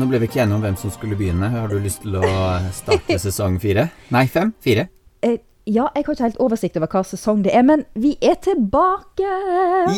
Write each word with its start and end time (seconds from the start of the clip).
Nå 0.00 0.06
ble 0.08 0.20
vi 0.22 0.28
ikke 0.30 0.40
enige 0.46 0.56
om 0.56 0.62
hvem 0.64 0.76
som 0.80 0.92
skulle 0.94 1.16
begynne. 1.18 1.50
Har 1.52 1.68
du 1.68 1.76
lyst 1.82 2.00
til 2.06 2.14
å 2.16 2.24
starte 2.72 3.18
sesong 3.26 3.58
fire? 3.60 3.88
Nei, 4.14 4.22
fem? 4.32 4.54
Fire? 4.64 4.86
Eh, 5.20 5.36
ja, 5.68 5.90
jeg 5.92 6.06
har 6.06 6.14
ikke 6.16 6.24
helt 6.24 6.38
oversikt 6.40 6.78
over 6.80 6.88
hva 6.94 7.02
sesong 7.04 7.42
det 7.44 7.52
er, 7.54 7.66
men 7.68 7.82
vi 8.00 8.14
er 8.24 8.38
tilbake! 8.40 9.28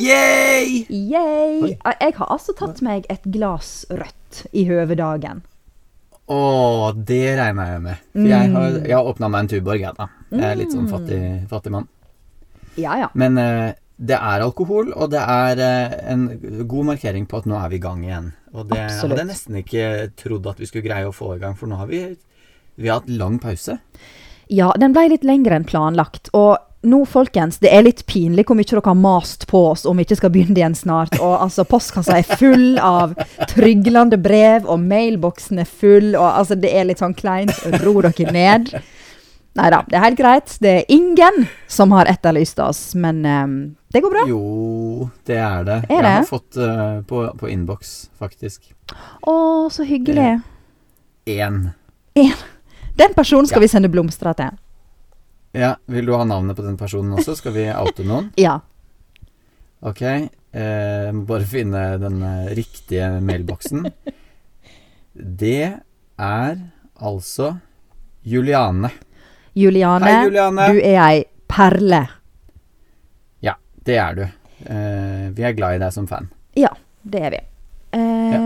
Yay! 0.03 0.83
Yay! 0.91 1.77
Eh, 1.79 1.95
Jeg 2.03 2.17
har 2.19 2.33
altså 2.35 2.55
tatt 2.59 2.83
meg 2.83 3.07
et 3.13 3.23
glass 3.31 3.85
rødt 3.95 4.43
i 4.59 4.67
høvedagen. 4.69 5.45
Å, 6.33 6.41
det 6.97 7.23
regner 7.39 7.73
jeg 7.77 7.81
med. 7.85 8.03
For 8.15 8.29
jeg 8.31 8.51
har, 8.57 8.77
jeg 8.87 8.95
har 8.97 9.09
åpna 9.11 9.29
meg 9.31 9.45
en 9.45 9.51
Tuborg, 9.53 9.83
jeg, 9.87 9.95
da. 9.99 10.07
Jeg 10.33 10.45
er 10.51 10.59
litt 10.61 10.75
sånn 10.75 10.91
fattig, 10.91 11.23
fattig 11.51 11.73
mann. 11.75 11.89
Ja, 12.81 12.95
ja. 13.05 13.09
Men 13.19 13.37
eh, 13.39 13.73
det 14.03 14.17
er 14.19 14.43
alkohol, 14.43 14.91
og 14.97 15.13
det 15.13 15.21
er 15.21 15.61
eh, 15.63 15.93
en 16.11 16.27
god 16.69 16.91
markering 16.93 17.29
på 17.31 17.39
at 17.39 17.47
nå 17.47 17.59
er 17.59 17.71
vi 17.71 17.79
i 17.79 17.85
gang 17.85 18.03
igjen. 18.03 18.33
Og 18.53 18.67
det 18.73 18.81
Absolutt. 18.81 19.13
hadde 19.13 19.21
jeg 19.23 19.31
nesten 19.31 19.61
ikke 19.61 19.87
trodd 20.19 20.49
at 20.51 20.59
vi 20.61 20.69
skulle 20.69 20.89
greie 20.89 21.07
å 21.07 21.15
få 21.15 21.37
i 21.37 21.41
gang, 21.43 21.55
for 21.59 21.71
nå 21.71 21.79
har 21.79 21.91
vi, 21.91 22.03
vi 22.75 22.91
har 22.91 23.01
hatt 23.01 23.13
lang 23.13 23.39
pause. 23.43 23.79
Ja, 24.53 24.73
den 24.81 24.95
ble 24.97 25.07
litt 25.13 25.25
lengre 25.25 25.57
enn 25.57 25.69
planlagt. 25.69 26.33
Og 26.37 26.59
nå, 26.83 27.05
folkens, 27.07 27.61
det 27.63 27.71
er 27.71 27.85
litt 27.87 28.03
pinlig 28.11 28.45
hvor 28.49 28.59
mye 28.59 28.67
dere 28.67 28.83
har 28.85 28.99
mast 28.99 29.47
på 29.51 29.61
oss 29.71 29.87
om 29.87 29.97
vi 29.97 30.07
ikke 30.07 30.19
skal 30.19 30.33
begynne 30.35 30.59
igjen 30.59 30.77
snart. 30.77 31.15
Og 31.21 31.37
altså, 31.39 31.65
postkassa 31.69 32.19
er 32.19 32.41
full 32.41 32.81
av 32.83 33.15
tryglende 33.53 34.19
brev, 34.21 34.67
og 34.67 34.83
mailboksen 34.83 35.63
er 35.63 35.71
full, 35.71 36.17
og 36.17 36.27
altså, 36.27 36.59
det 36.59 36.75
er 36.75 36.91
litt 36.91 37.03
sånn 37.03 37.17
kleint. 37.17 37.55
Ro 37.85 38.01
dere 38.03 38.35
ned. 38.35 38.75
Nei 39.53 39.69
da, 39.69 39.83
det 39.85 39.99
er 39.99 40.07
helt 40.07 40.19
greit. 40.19 40.57
Det 40.65 40.71
er 40.81 40.93
ingen 40.93 41.47
som 41.71 41.93
har 41.93 42.09
etterlyst 42.09 42.61
oss, 42.65 42.81
men 42.97 43.25
ehm, 43.29 43.57
det 43.93 44.01
går 44.01 44.11
bra. 44.15 44.25
Jo, 44.29 45.11
det 45.29 45.37
er 45.37 45.65
det. 45.69 45.77
Er 45.91 46.03
Jeg 46.03 46.17
har 46.17 46.27
fått 46.29 46.57
uh, 46.57 47.03
på, 47.09 47.23
på 47.39 47.49
innboks, 47.53 48.11
faktisk. 48.19 48.71
Å, 49.29 49.35
så 49.73 49.85
hyggelig. 49.89 50.41
Én. 51.29 51.59
En. 52.19 52.33
Den 52.97 53.15
personen 53.17 53.47
skal 53.49 53.61
Ja. 53.61 53.67
vi 53.67 53.71
sende 53.73 53.89
blomster 53.93 54.33
til. 54.37 54.59
Ja, 55.53 55.75
vil 55.87 56.07
du 56.09 56.15
ha 56.17 56.25
navnet 56.25 56.57
på 56.57 56.65
den 56.65 56.77
personen 56.81 57.13
også? 57.19 57.37
Skal 57.37 57.53
vi 57.57 57.67
oute 57.73 58.05
noen? 58.09 58.31
Ja. 58.41 58.59
Ok, 59.83 60.01
eh, 60.07 61.09
må 61.13 61.25
bare 61.27 61.45
finne 61.51 61.81
den 61.99 62.21
eh, 62.23 62.53
riktige 62.55 63.09
mailboksen. 63.21 63.89
Det 65.13 65.73
er 66.23 66.53
altså 67.03 67.49
Juliane. 68.25 68.93
Juliane, 69.59 70.07
Hei, 70.07 70.25
Juliane. 70.29 70.69
du 70.73 70.79
er 70.81 71.01
ei 71.03 71.25
perle. 71.51 72.05
Det 73.85 73.97
er 73.99 74.15
du. 74.19 74.23
Eh, 74.23 75.31
vi 75.35 75.43
er 75.47 75.57
glad 75.59 75.77
i 75.77 75.83
deg 75.83 75.93
som 75.95 76.07
fan. 76.11 76.29
Ja, 76.59 76.71
det 77.03 77.23
er 77.27 77.35
vi. 77.37 77.41
Ja. 77.93 78.39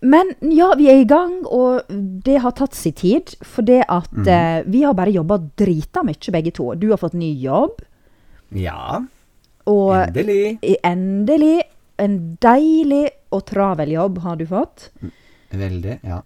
Men 0.00 0.30
ja, 0.40 0.70
vi 0.78 0.86
er 0.88 1.02
i 1.02 1.04
gang, 1.08 1.42
og 1.44 1.90
det 2.24 2.38
har 2.40 2.54
tatt 2.56 2.76
sin 2.78 2.94
tid. 2.96 3.34
For 3.44 3.66
det 3.66 3.82
at 3.90 4.12
mm. 4.14 4.28
eh, 4.32 4.60
vi 4.70 4.84
har 4.86 4.94
bare 4.96 5.12
jobba 5.12 5.40
drita 5.60 6.04
mye, 6.06 6.32
begge 6.32 6.54
to. 6.56 6.70
Du 6.78 6.88
har 6.92 7.00
fått 7.02 7.18
ny 7.18 7.32
jobb, 7.42 7.82
Ja, 8.56 9.02
og 9.68 9.90
endelig. 9.92 10.58
endelig 10.86 11.58
en 12.00 12.14
deilig 12.40 13.10
og 13.34 13.42
travel 13.50 13.90
jobb 13.92 14.22
har 14.24 14.38
du 14.40 14.46
fått. 14.48 14.86
Veldig, 15.52 15.98
ja. 16.06 16.22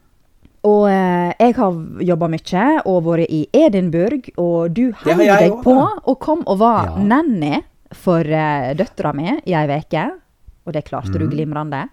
Og 0.62 0.84
eh, 0.86 1.32
jeg 1.40 1.56
har 1.56 1.80
jobba 2.06 2.28
mye 2.30 2.66
og 2.86 3.00
vært 3.08 3.32
i 3.34 3.40
Edinburgh, 3.50 4.28
og 4.38 4.70
du 4.76 4.84
jeg 5.02 5.18
deg 5.18 5.48
også, 5.50 5.62
på 5.64 5.74
og 6.12 6.18
kom 6.22 6.44
og 6.46 6.60
var 6.62 6.92
Ja. 6.92 7.02
nanny 7.02 7.56
for 7.94 8.20
uh, 8.24 8.72
døtra 8.74 9.12
mi 9.14 9.28
i 9.46 9.54
ei 9.54 9.66
uke. 9.78 10.04
Og 10.66 10.72
det 10.72 10.84
klarte 10.86 11.12
du 11.18 11.26
Mhm. 11.26 11.30
glimrende. 11.32 11.88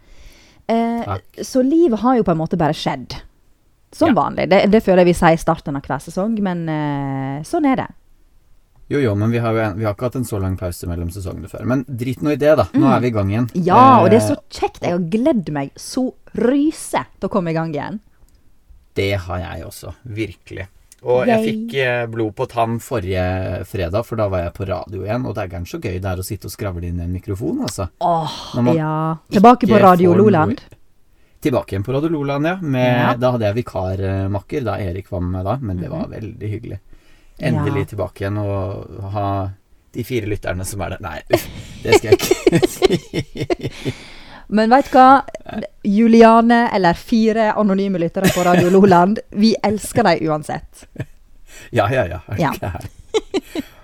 Uh, 0.69 1.03
Takk. 1.03 1.23
så 1.41 1.63
livet 1.65 1.99
har 1.99 2.17
jo 2.17 2.23
på 2.23 2.31
en 2.31 2.37
måte 2.37 2.57
bare 2.57 2.73
skjedd. 2.73 3.15
Som 3.91 4.09
Ja. 4.09 4.13
vanlig. 4.21 4.49
Det, 4.49 4.69
det 4.71 4.83
føler 4.83 4.97
jeg 5.03 5.05
vi 5.07 5.13
sier 5.17 5.33
i 5.33 5.37
starten 5.41 5.75
av 5.75 5.81
hver 5.81 5.97
sesong, 5.99 6.37
men 6.39 6.69
uh, 6.69 7.41
sånn 7.43 7.65
er 7.65 7.75
det. 7.75 7.87
Jo, 8.89 8.99
jo, 8.99 9.15
men 9.15 9.29
vi 9.31 9.37
har, 9.37 9.53
jo- 9.53 9.73
vi 9.77 9.83
har 9.85 9.93
ikke 9.93 10.05
hatt 10.07 10.15
en 10.15 10.23
så 10.25 10.39
lang 10.41 10.55
pause 10.57 10.85
mellom 10.87 11.09
sesongene 11.09 11.49
før. 11.49 11.65
Men 11.65 11.83
drit 11.85 12.21
nå 12.21 12.31
i 12.31 12.35
det, 12.41 12.55
da. 12.57 12.63
Nå 12.73 12.87
er 12.95 12.99
vi 13.01 13.07
i 13.07 13.11
gang 13.11 13.29
igjen. 13.29 13.47
Mm. 13.53 13.65
Ja, 13.65 13.99
og 14.03 14.09
det 14.09 14.21
er 14.21 14.25
Eh, 14.25 14.35
så 14.35 14.37
kjekt. 14.49 14.81
Jeg 14.81 14.91
har 14.91 14.99
gledd 14.99 15.49
meg 15.51 15.71
så 15.75 16.13
ryse 16.35 17.03
til 17.19 17.29
å 17.29 17.31
komme 17.31 17.49
i 17.49 17.53
gang 17.53 17.73
igjen. 17.73 17.99
Det 18.95 19.13
har 19.17 19.37
jeg 19.39 19.63
også. 19.65 19.93
Virkelig. 20.05 20.67
Og 21.03 21.27
jeg 21.29 21.43
fikk 21.45 21.73
eh, 21.79 22.05
blod 22.11 22.33
på 22.35 22.45
tann 22.51 22.79
forrige 22.83 23.21
fredag, 23.69 24.03
for 24.05 24.19
da 24.19 24.25
var 24.27 24.41
jeg 24.47 24.53
på 24.57 24.65
radio 24.67 25.05
igjen. 25.05 25.23
Og 25.29 25.35
det 25.37 25.45
er 25.45 25.53
gæren 25.53 25.67
så 25.69 25.79
gøy 25.79 25.95
det 26.03 26.09
er 26.11 26.19
å 26.19 26.25
sitte 26.27 26.49
og 26.49 26.51
skravle 26.51 26.89
inn 26.89 26.99
i 26.99 27.05
en 27.05 27.13
mikrofon, 27.13 27.61
altså. 27.63 27.87
Åh, 28.03 28.35
ja. 28.75 28.91
Tilbake 29.31 29.69
på 29.71 29.79
Radio 29.79 30.13
Loland. 30.17 30.59
Tilbake 31.39 31.71
igjen 31.77 31.85
på 31.87 31.93
Radio 31.95 32.09
Loland, 32.17 32.45
ja. 32.51 32.57
Med, 32.59 32.89
Ja. 32.99 33.13
Da 33.15 33.31
hadde 33.31 33.47
jeg 33.47 33.55
vikarmakker, 33.61 34.63
da 34.67 34.75
Erik 34.83 35.07
var 35.11 35.21
med 35.23 35.31
meg 35.37 35.45
da, 35.47 35.55
men 35.61 35.77
det 35.79 35.89
var 35.93 36.09
veldig 36.11 36.49
hyggelig. 36.51 36.79
Endelig 37.39 37.85
Ja. 37.85 37.89
tilbake 37.93 38.25
igjen 38.25 38.37
og 38.43 38.99
ha 39.13 39.27
de 39.95 40.03
fire 40.03 40.27
lytterne 40.27 40.65
som 40.67 40.81
er 40.83 40.97
der. 40.97 40.99
Nei, 41.01 41.21
det 41.81 41.95
skal 41.95 42.11
jeg 42.11 42.19
ikke 42.19 42.67
si. 42.75 43.93
Men 44.49 44.71
veit 44.73 44.89
du 44.89 44.97
hva? 44.97 45.21
Juliane 45.85 46.63
eller 46.73 46.97
fire 46.97 47.51
anonyme 47.53 48.01
lyttere 48.01 48.31
på 48.33 48.43
Radio 48.47 48.71
Loland, 48.73 49.21
vi 49.29 49.53
elsker 49.63 50.03
dem 50.09 50.29
uansett. 50.29 50.85
Ja, 51.75 51.89
ja, 51.91 52.05
ja. 52.07 52.19
Ok. 52.27 52.39
Ja. 52.39 52.53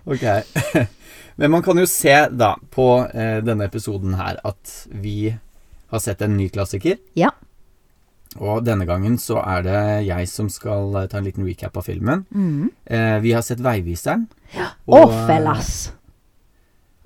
okay. 0.06 0.42
Men 1.36 1.52
man 1.52 1.64
kan 1.64 1.78
jo 1.78 1.86
se 1.90 2.14
da 2.31 2.53
på 2.72 2.86
eh, 3.12 3.42
denne 3.44 3.68
episoden 3.68 4.14
her 4.16 4.38
at 4.48 4.72
vi 4.88 5.34
har 5.92 6.00
sett 6.00 6.22
en 6.24 6.38
ny 6.38 6.48
klassiker. 6.50 7.02
Ja. 7.20 7.34
Og 8.40 8.64
denne 8.68 8.88
gangen 8.88 9.18
så 9.22 9.42
er 9.44 9.66
det 9.66 9.82
jeg 10.08 10.30
som 10.32 10.47
skal 10.52 10.96
ta 11.12 11.20
en 11.20 11.28
liten 11.28 11.46
recap 11.47 11.78
av 11.78 11.90
filmen. 11.90 12.24
Mm. 12.32 12.72
Eh, 12.86 13.18
vi 13.26 13.36
har 13.36 13.44
sett 13.46 13.64
Veiviseren. 13.64 14.28
Ja, 14.56 14.72
og, 14.88 15.12
fellas! 15.28 15.92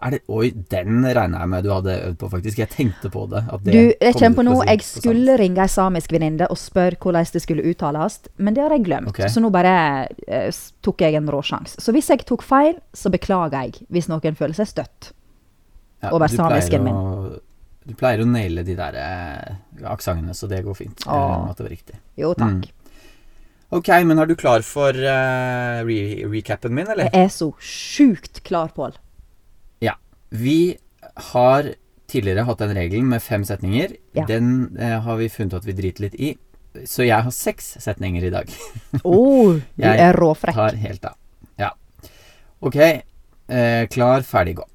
Er 0.01 0.11
det, 0.15 0.19
oi, 0.31 0.49
den 0.71 1.01
regner 1.03 1.41
jeg 1.43 1.49
med 1.51 1.63
du 1.65 1.69
hadde 1.73 1.95
øvd 2.07 2.17
på, 2.21 2.29
faktisk. 2.31 2.57
Jeg 2.61 2.69
tenkte 2.71 3.09
på 3.11 3.25
det. 3.29 3.41
At 3.51 3.63
det 3.65 3.73
Du, 3.73 3.79
jeg 4.05 4.13
kom 4.15 4.21
kommer 4.37 4.53
på 4.55 4.61
si 4.61 4.67
jeg 4.69 4.83
skulle 4.87 5.35
ringe 5.41 5.59
ei 5.65 5.67
samisk 5.67 6.13
venninne 6.15 6.47
og 6.49 6.57
spørre 6.57 6.95
hvordan 7.03 7.25
det 7.33 7.41
skulle 7.43 7.65
uttales, 7.67 8.15
men 8.37 8.53
det 8.55 8.63
har 8.63 8.71
jeg 8.77 8.85
glemt. 8.85 9.09
Okay. 9.11 9.27
Så 9.27 9.43
nå 9.43 9.49
bare 9.51 10.07
eh, 10.27 10.47
tok 10.81 11.01
jeg 11.03 11.15
en 11.19 11.27
råsjanse. 11.27 11.81
Så 11.83 11.91
hvis 11.91 12.07
jeg 12.13 12.23
tok 12.25 12.43
feil, 12.47 12.79
så 12.95 13.11
beklager 13.11 13.59
jeg 13.67 13.83
hvis 13.91 14.07
noen 14.07 14.35
føler 14.39 14.55
seg 14.55 14.67
støtt. 14.71 15.11
Ja, 16.01 16.13
over 16.15 16.27
samisken 16.31 16.83
min. 16.87 16.95
å- 16.95 17.39
Du 17.89 17.93
pleier 17.97 18.21
å 18.21 18.27
naile 18.29 18.63
de 18.63 18.75
der 18.77 18.95
eh, 18.95 19.55
aksentene, 19.89 20.31
så 20.37 20.47
det 20.47 20.63
går 20.63 20.75
fint. 20.77 21.03
Åh. 21.07 21.49
at 21.49 21.57
det 21.57 21.63
var 21.65 21.71
riktig. 21.73 21.95
Jo, 22.15 22.33
takk. 22.37 22.61
Mm. 22.63 22.63
Ok, 23.71 23.87
men 24.05 24.17
er 24.19 24.25
du 24.25 24.35
klar 24.35 24.61
for 24.65 24.89
eh, 24.95 25.83
re 25.83 25.99
recapen 26.31 26.71
min, 26.73 26.87
eller? 26.87 27.09
Jeg 27.13 27.25
er 27.27 27.29
så 27.33 27.51
sjukt 27.59 28.41
klar, 28.47 28.69
Pål. 28.73 28.93
Vi 30.29 30.77
har 31.33 31.73
tidligere 32.09 32.45
hatt 32.47 32.61
en 32.65 32.75
regel 32.77 33.05
med 33.05 33.23
fem 33.23 33.45
setninger. 33.45 33.95
Ja. 34.17 34.25
Den 34.29 34.77
eh, 34.77 34.97
har 35.05 35.19
vi 35.19 35.29
funnet 35.29 35.59
at 35.59 35.67
vi 35.67 35.77
driter 35.77 36.07
litt 36.07 36.17
i. 36.17 36.33
Så 36.85 37.05
jeg 37.05 37.25
har 37.25 37.33
seks 37.33 37.75
setninger 37.81 38.27
i 38.27 38.33
dag. 38.33 38.49
Å, 39.01 39.19
du 39.77 39.85
er 39.89 40.17
råfrekk. 40.17 40.55
Jeg 40.55 40.59
Tar 40.59 40.81
helt 40.83 41.07
av. 41.11 41.17
Ja. 41.59 41.71
Ok, 42.65 42.77
eh, 42.79 43.85
klar, 43.93 44.25
ferdig, 44.27 44.59
gå. 44.61 44.67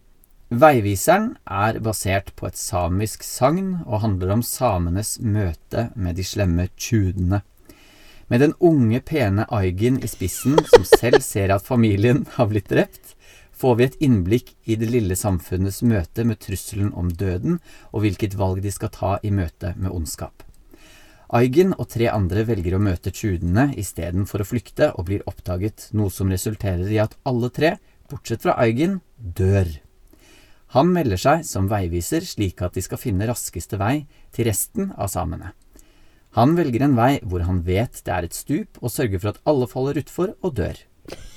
Veiviseren 0.54 1.32
er 1.50 1.81
basert 1.82 2.31
på 2.38 2.47
et 2.47 2.59
samisk 2.60 3.25
sagn 3.26 3.81
og 3.86 4.03
handler 4.04 4.36
om 4.36 4.42
samenes 4.44 5.16
møte 5.18 5.89
med 5.97 6.18
de 6.21 6.27
slemme 6.27 6.68
tjudene. 6.77 7.41
Med 8.30 8.41
den 8.41 8.54
unge, 8.60 9.00
pene 9.04 9.47
Aigen 9.53 9.98
i 10.04 10.09
spissen, 10.09 10.57
som 10.71 10.84
selv 10.86 11.24
ser 11.24 11.53
at 11.54 11.66
familien 11.66 12.24
har 12.36 12.50
blitt 12.53 12.71
drept, 12.71 13.16
får 13.54 13.77
vi 13.78 13.84
et 13.86 14.01
innblikk 14.03 14.54
i 14.65 14.77
det 14.80 14.89
lille 14.91 15.16
samfunnets 15.18 15.83
møte 15.86 16.24
med 16.27 16.41
trusselen 16.42 16.91
om 16.98 17.12
døden, 17.12 17.60
og 17.92 18.04
hvilket 18.04 18.36
valg 18.39 18.62
de 18.65 18.72
skal 18.74 18.92
ta 18.95 19.15
i 19.22 19.33
møte 19.34 19.74
med 19.78 19.92
ondskap. 19.95 20.42
Aigen 21.34 21.72
og 21.78 21.89
tre 21.91 22.10
andre 22.12 22.45
velger 22.47 22.77
å 22.77 22.83
møte 22.83 23.10
tjudene 23.15 23.71
istedenfor 23.80 24.45
å 24.45 24.47
flykte, 24.47 24.92
og 24.95 25.09
blir 25.09 25.24
oppdaget, 25.30 25.89
noe 25.97 26.12
som 26.12 26.30
resulterer 26.30 26.91
i 26.92 27.01
at 27.03 27.16
alle 27.27 27.51
tre, 27.51 27.77
bortsett 28.10 28.45
fra 28.45 28.59
Aigen, 28.60 29.01
dør. 29.16 29.71
Han 30.74 30.91
melder 30.95 31.21
seg 31.21 31.45
som 31.47 31.71
veiviser 31.71 32.27
slik 32.27 32.62
at 32.62 32.74
de 32.74 32.83
skal 32.84 33.00
finne 33.00 33.27
raskeste 33.30 33.78
vei 33.80 34.07
til 34.34 34.48
resten 34.50 34.91
av 34.98 35.10
samene. 35.12 35.53
Han 36.34 36.57
velger 36.59 36.83
en 36.83 36.97
vei 36.98 37.12
hvor 37.22 37.45
han 37.47 37.60
vet 37.66 38.00
det 38.03 38.10
er 38.10 38.27
et 38.27 38.34
stup, 38.34 38.80
og 38.83 38.91
sørger 38.91 39.22
for 39.22 39.30
at 39.30 39.42
alle 39.47 39.71
faller 39.71 40.00
utfor 40.03 40.34
og 40.42 40.57
dør. 40.59 40.74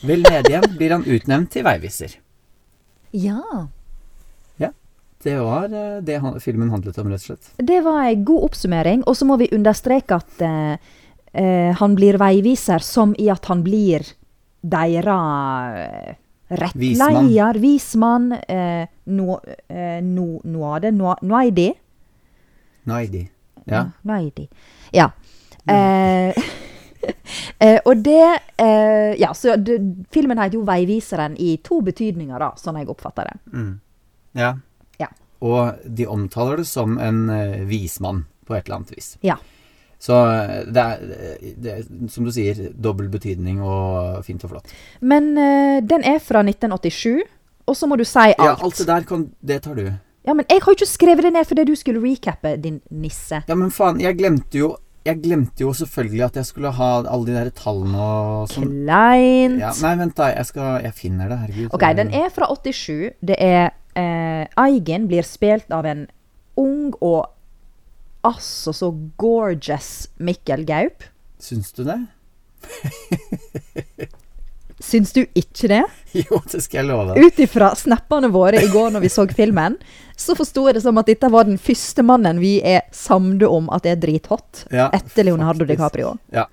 Vel 0.08 0.22
ned 0.24 0.48
igjen 0.50 0.68
blir 0.78 0.94
han 0.96 1.06
utnevnt 1.08 1.52
til 1.56 1.66
veiviser. 1.66 2.14
Ja. 3.16 3.42
Ja. 4.62 4.70
Det 5.24 5.34
var 5.42 5.74
eh, 5.74 5.98
det 6.06 6.20
filmen 6.44 6.70
handlet 6.72 7.00
om, 7.02 7.10
rett 7.12 7.24
og 7.24 7.32
slett. 7.32 7.50
Det 7.58 7.82
var 7.86 8.04
ei 8.06 8.16
god 8.22 8.50
oppsummering. 8.52 9.04
Og 9.08 9.18
så 9.18 9.28
må 9.28 9.40
vi 9.42 9.50
understreke 9.56 10.20
at 10.22 10.46
eh, 10.46 10.94
eh, 11.34 11.74
han 11.80 11.98
blir 11.98 12.20
veiviser 12.22 12.86
som 12.86 13.16
i 13.18 13.30
at 13.34 13.50
han 13.52 13.66
blir 13.66 14.06
deira 14.62 15.18
eh, 15.82 16.14
rettleier, 16.48 17.60
vismann, 17.60 18.32
eh, 18.48 18.86
no, 19.12 19.40
eh, 19.68 19.98
no, 20.04 20.28
noade, 20.48 20.94
no, 20.96 21.16
noaidi. 21.22 21.72
Naidi. 22.88 23.26
Ja. 23.68 23.90
Noaidi. 24.08 24.48
Ja. 24.96 25.10
Eh, 25.68 26.38
eh, 27.64 27.80
og 27.86 28.04
det 28.06 28.24
eh, 28.58 29.14
Ja, 29.20 29.34
så 29.34 29.56
det, 29.56 29.80
filmen 30.14 30.40
heter 30.40 30.60
jo 30.60 30.64
'Veiviseren' 30.66 31.36
i 31.40 31.58
to 31.64 31.82
betydninger, 31.82 32.40
da, 32.40 32.54
sånn 32.58 32.80
jeg 32.82 32.90
oppfatter 32.90 33.30
det. 33.32 33.38
Mm. 33.54 33.76
Ja. 34.38 34.56
Ja. 35.00 35.12
Og 35.42 35.84
de 35.86 36.08
omtaler 36.08 36.64
det 36.64 36.68
som 36.68 36.98
en 36.98 37.30
uh, 37.30 37.62
vismann, 37.70 38.26
på 38.46 38.56
et 38.56 38.66
eller 38.66 38.82
annet 38.82 38.98
vis. 38.98 39.16
Ja. 39.22 39.38
Så 40.00 40.14
eh, 40.30 40.66
det 40.70 40.82
er, 40.82 40.98
det 41.58 41.72
er, 41.72 41.86
som 42.14 42.28
du 42.28 42.32
sier, 42.34 42.68
dobbel 42.74 43.10
betydning 43.10 43.62
og 43.66 44.22
fint 44.28 44.44
og 44.46 44.54
flott. 44.54 44.74
Men 45.02 45.32
eh, 45.42 45.80
den 45.82 46.06
er 46.06 46.20
fra 46.24 46.44
1987, 46.46 47.24
og 47.68 47.76
så 47.76 47.90
må 47.90 47.98
du 47.98 48.06
si 48.06 48.28
alt. 48.30 48.44
Ja, 48.44 48.54
alt 48.54 48.78
det 48.78 48.88
der 48.88 49.08
kan 49.10 49.30
Det 49.42 49.64
tar 49.66 49.76
du. 49.76 49.88
Ja, 50.28 50.36
men 50.36 50.46
jeg 50.50 50.60
har 50.62 50.74
jo 50.74 50.76
ikke 50.76 50.90
skrevet 50.90 51.24
det 51.24 51.32
ned 51.34 51.48
fordi 51.48 51.64
du 51.70 51.76
skulle 51.80 52.04
recappe, 52.04 52.58
din 52.62 52.82
nisse. 52.92 53.42
Ja, 53.48 53.56
men 53.56 53.72
faen, 53.72 54.02
jeg 54.04 54.18
glemte 54.20 54.60
jo 54.60 54.74
Jeg 55.08 55.22
glemte 55.24 55.64
jo 55.64 55.72
selvfølgelig 55.78 56.24
at 56.26 56.38
jeg 56.42 56.48
skulle 56.50 56.72
ha 56.76 56.90
alle 57.08 57.30
de 57.30 57.36
der 57.38 57.50
tallene 57.56 58.02
og 58.04 58.52
sånn. 58.52 58.68
Kleint. 58.84 59.62
Ja, 59.62 59.72
nei, 59.86 59.94
vent, 60.02 60.18
da. 60.20 60.28
Jeg 60.36 60.50
skal 60.50 60.84
Jeg 60.84 60.96
finner 60.98 61.32
det, 61.32 61.40
herregud. 61.46 61.72
Ok, 61.78 61.86
den 61.96 62.12
er 62.12 62.28
fra 62.34 62.50
87. 62.52 63.16
Det 63.24 63.38
er 63.40 63.72
eh, 63.96 64.44
Eigen 64.60 65.08
blir 65.08 65.28
spilt 65.28 65.72
av 65.72 65.88
en 65.88 66.06
ung 66.60 66.92
og 67.00 67.30
altså 68.28 68.74
så 68.76 68.92
gorgeous 69.22 70.10
Mikkel 70.20 70.68
Gaup. 70.68 71.08
Syns 71.40 71.72
du 71.78 71.86
det? 71.88 72.02
Syns 74.80 75.10
du 75.16 75.24
ikke 75.34 75.68
det? 75.72 75.84
jo, 76.28 76.38
det 76.52 76.60
skal 76.62 76.84
jeg 76.84 76.88
love 76.92 77.14
deg. 77.16 77.24
Ut 77.26 77.40
ifra 77.42 77.72
snappene 77.76 78.30
våre 78.34 78.60
i 78.62 78.68
går 78.70 78.92
når 78.94 79.02
vi 79.02 79.10
så 79.10 79.26
filmen, 79.34 79.78
så 80.18 80.36
forsto 80.38 80.68
jeg 80.68 80.78
det 80.78 80.84
som 80.86 80.98
at 81.02 81.08
dette 81.10 81.30
var 81.34 81.48
den 81.50 81.58
første 81.62 82.04
mannen 82.06 82.38
vi 82.42 82.60
er 82.62 82.84
samde 82.94 83.50
om 83.50 83.72
at 83.74 83.86
er 83.90 83.98
drithot, 83.98 84.66
Ja, 84.74 84.90
etter 84.94 85.26
Leonardo 85.26 85.66
faktisk. 85.66 85.74
DiCaprio. 85.80 86.14
Ja. 86.34 86.46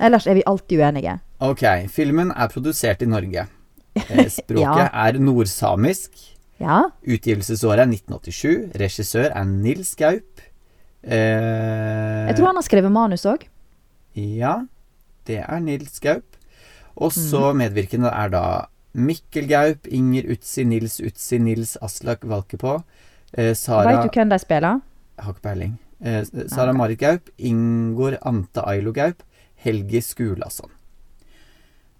Ellers 0.00 0.26
er 0.26 0.34
vi 0.40 0.42
alltid 0.48 0.80
uenige. 0.82 1.18
Ok, 1.40 1.62
filmen 1.94 2.32
er 2.34 2.48
produsert 2.52 3.02
i 3.02 3.10
Norge. 3.10 3.46
Eh, 4.00 4.28
Språket 4.30 4.62
Ja. 4.62 4.84
er 5.06 5.16
nordsamisk. 5.18 6.12
Ja. 6.62 6.76
Utgivelsesåret 7.02 7.82
er 7.82 7.88
1987. 7.90 8.70
Regissør 8.78 9.30
er 9.34 9.44
Nils 9.48 9.94
Gaup. 9.98 10.40
Eh, 11.02 12.26
Jeg 12.28 12.36
tror 12.38 12.46
han 12.52 12.58
har 12.60 12.66
skrevet 12.66 12.92
manus 12.94 13.24
òg. 13.26 13.46
Ja, 14.14 14.60
det 15.26 15.40
er 15.42 15.60
Nils 15.64 15.98
Gaup. 16.02 16.29
Og 16.96 17.12
så 17.14 17.50
medvirkende 17.56 18.10
er 18.10 18.32
da 18.32 18.44
Mikkel 18.98 19.46
Gaup, 19.50 19.86
Inger 19.86 20.26
Utsi, 20.34 20.64
Nils 20.66 20.98
Utsi, 21.00 21.38
Nils 21.38 21.76
Aslak 21.82 22.24
Valkepå, 22.26 22.80
eh, 23.32 23.54
Sara 23.54 23.86
Veit 23.86 24.10
du 24.10 24.18
hvem 24.18 24.32
de 24.32 24.38
spiller? 24.42 24.80
Har 25.20 25.34
ikke 25.36 25.46
peiling. 25.46 25.78
Eh, 26.02 26.24
Sara. 26.48 26.72
Marit 26.72 26.98
Gaup, 26.98 27.30
Ingor 27.38 28.18
Ante 28.26 28.64
Ailo 28.66 28.92
Gaup, 28.92 29.22
Helgi 29.54 30.00
Skulason. 30.00 30.70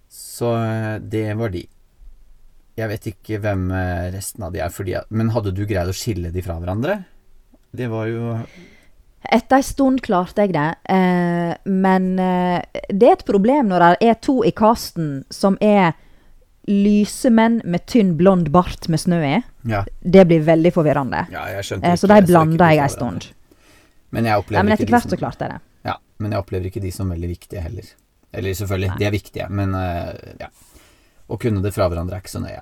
Så 0.09 0.55
eh, 0.57 0.99
det 0.99 1.37
var 1.39 1.53
de. 1.53 1.63
Jeg 2.79 2.89
vet 2.89 3.07
ikke 3.13 3.39
hvem 3.43 3.69
eh, 3.71 4.09
resten 4.15 4.43
av 4.43 4.51
de 4.53 4.59
er, 4.63 4.73
fordi, 4.73 4.97
men 5.09 5.31
hadde 5.35 5.53
du 5.55 5.63
greid 5.69 5.91
å 5.91 5.95
skille 5.95 6.31
de 6.33 6.43
fra 6.43 6.57
hverandre? 6.59 7.03
Det 7.71 7.87
var 7.91 8.09
jo 8.09 8.35
Etter 9.29 9.59
ei 9.59 9.63
stund 9.63 10.01
klarte 10.01 10.41
jeg 10.47 10.53
det, 10.55 10.75
eh, 10.89 11.51
men 11.69 12.07
eh, 12.19 12.61
det 12.89 13.07
er 13.07 13.13
et 13.19 13.25
problem 13.27 13.67
når 13.69 13.83
det 13.99 14.09
er 14.09 14.15
to 14.23 14.39
i 14.43 14.51
casten 14.51 15.23
som 15.29 15.57
er 15.61 15.93
lyse 16.67 17.29
menn 17.33 17.59
med 17.65 17.85
tynn, 17.89 18.15
blond 18.17 18.49
bart 18.53 18.87
med 18.89 18.99
snø 19.01 19.19
i. 19.25 19.43
Ja, 19.69 19.83
Det 20.01 20.25
blir 20.27 20.41
veldig 20.45 20.73
forvirrende. 20.73 21.27
ja 21.31 21.45
Eh, 21.57 21.61
så 21.61 22.07
de 22.07 22.21
blanda 22.25 22.71
jeg 22.73 22.81
ei 22.81 22.89
stund. 22.89 23.29
Men 24.11 24.25
jeg 24.25 24.43
ja, 24.49 24.63
men 24.63 24.73
etter 24.73 24.87
hvert 24.87 25.03
som- 25.03 25.11
så 25.11 25.17
klarte 25.17 25.39
jeg 25.45 25.49
det. 25.51 25.61
Ja, 25.85 25.95
men 26.19 26.31
jeg 26.31 26.39
opplever 26.39 26.65
ikke 26.65 26.81
de 26.81 26.91
som 26.91 27.09
veldig 27.09 27.29
viktige 27.29 27.61
heller. 27.61 27.83
Eller 28.33 28.51
selvfølgelig, 28.53 28.89
Nei. 28.89 28.97
de 28.97 29.05
er 29.05 29.11
viktige, 29.11 29.49
men 29.49 29.75
eh, 29.75 30.35
ja. 30.39 30.47
Å 31.29 31.37
kunne 31.39 31.61
det 31.61 31.73
fra 31.73 31.87
hverandre 31.89 32.15
er 32.15 32.21
ikke 32.21 32.37
så 32.39 32.41
nøye. 32.41 32.61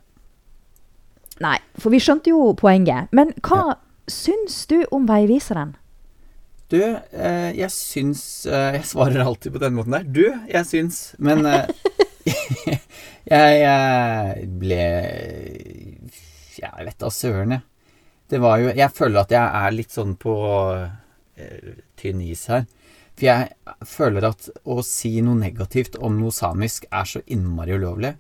Nei, 1.41 1.57
for 1.79 1.89
vi 1.89 1.99
skjønte 1.99 2.27
jo 2.27 2.53
poenget. 2.53 3.07
Men 3.11 3.33
hva 3.41 3.75
syns 4.07 4.65
du 4.67 4.85
om 4.91 5.07
Veiviseren? 5.07 5.75
Du, 6.69 6.77
eh, 6.81 7.49
jeg 7.57 7.71
syns 7.73 8.45
eh, 8.45 8.75
Jeg 8.77 8.85
svarer 8.91 9.23
alltid 9.23 9.55
på 9.55 9.61
den 9.63 9.73
måten 9.77 9.95
der. 9.95 10.03
Du, 10.05 10.25
jeg 10.29 10.67
syns 10.69 11.15
Men 11.17 11.41
eh, 11.49 11.65
jeg, 13.33 13.55
jeg 13.63 14.49
ble 14.61 14.83
jeg 16.59 16.85
vet 16.85 16.97
da 16.99 17.09
søren, 17.13 17.53
jeg. 17.55 17.61
Det 18.29 18.39
var 18.43 18.59
jo 18.61 18.73
Jeg 18.75 18.91
føler 18.95 19.21
at 19.23 19.31
jeg 19.33 19.61
er 19.63 19.75
litt 19.75 19.95
sånn 19.95 20.15
på 20.19 20.33
eh, 21.39 21.77
tynn 21.99 22.21
is 22.25 22.45
her. 22.51 22.65
For 23.19 23.27
jeg 23.27 23.87
føler 23.87 24.27
at 24.29 24.49
å 24.63 24.79
si 24.85 25.17
noe 25.25 25.39
negativt 25.39 25.97
om 26.03 26.19
noe 26.19 26.35
samisk 26.35 26.85
er 26.91 27.07
så 27.09 27.23
innmari 27.27 27.75
ulovlig. 27.79 28.13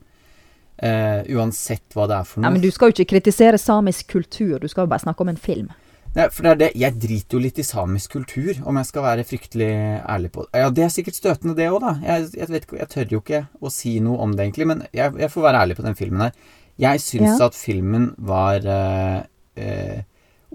Eh, 0.79 1.27
uansett 1.35 1.95
hva 1.95 2.07
det 2.09 2.17
er 2.17 2.27
for 2.27 2.39
noe. 2.41 2.47
Ja, 2.49 2.55
men 2.55 2.63
Du 2.63 2.71
skal 2.71 2.89
jo 2.89 2.97
ikke 2.97 3.13
kritisere 3.17 3.59
samisk 3.61 4.09
kultur, 4.15 4.57
du 4.59 4.67
skal 4.71 4.87
jo 4.87 4.91
bare 4.91 5.03
snakke 5.03 5.23
om 5.25 5.31
en 5.31 5.39
film. 5.39 5.69
Nei, 6.15 6.25
for 6.33 6.41
det 6.47 6.51
er 6.51 6.59
det. 6.63 6.69
Jeg 6.81 6.95
driter 6.99 7.37
jo 7.37 7.41
litt 7.43 7.59
i 7.61 7.65
samisk 7.67 8.15
kultur, 8.17 8.57
om 8.67 8.79
jeg 8.79 8.87
skal 8.89 9.03
være 9.05 9.25
fryktelig 9.29 9.69
ærlig 10.09 10.31
på 10.33 10.45
det. 10.47 10.61
Ja, 10.63 10.69
det 10.73 10.83
er 10.87 10.93
sikkert 10.93 11.19
støtende, 11.19 11.53
det 11.57 11.67
òg, 11.69 11.79
da. 11.83 11.91
Jeg, 12.03 12.29
jeg, 12.39 12.49
vet 12.49 12.65
jeg 12.79 12.89
tør 12.93 13.13
jo 13.13 13.19
ikke 13.21 13.41
å 13.61 13.71
si 13.73 13.93
noe 14.03 14.17
om 14.25 14.33
det, 14.33 14.47
egentlig, 14.47 14.67
men 14.71 14.81
jeg, 14.95 15.13
jeg 15.21 15.29
får 15.33 15.45
være 15.45 15.61
ærlig 15.65 15.77
på 15.77 15.85
den 15.85 15.97
filmen 15.99 16.25
her. 16.25 16.33
Jeg 16.79 17.01
syns 17.03 17.35
Ja. 17.39 17.49
at 17.49 17.57
filmen 17.59 18.09
var 18.17 18.65
eh, 18.65 19.19
eh, 19.59 19.99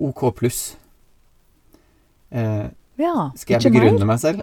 OK 0.00 0.24
pluss. 0.40 0.62
Eh, 2.34 2.66
Ja, 2.98 3.30
skal 3.38 3.58
jeg 3.60 3.72
begrunne 3.74 4.06
meg 4.06 4.20
selv? 4.22 4.42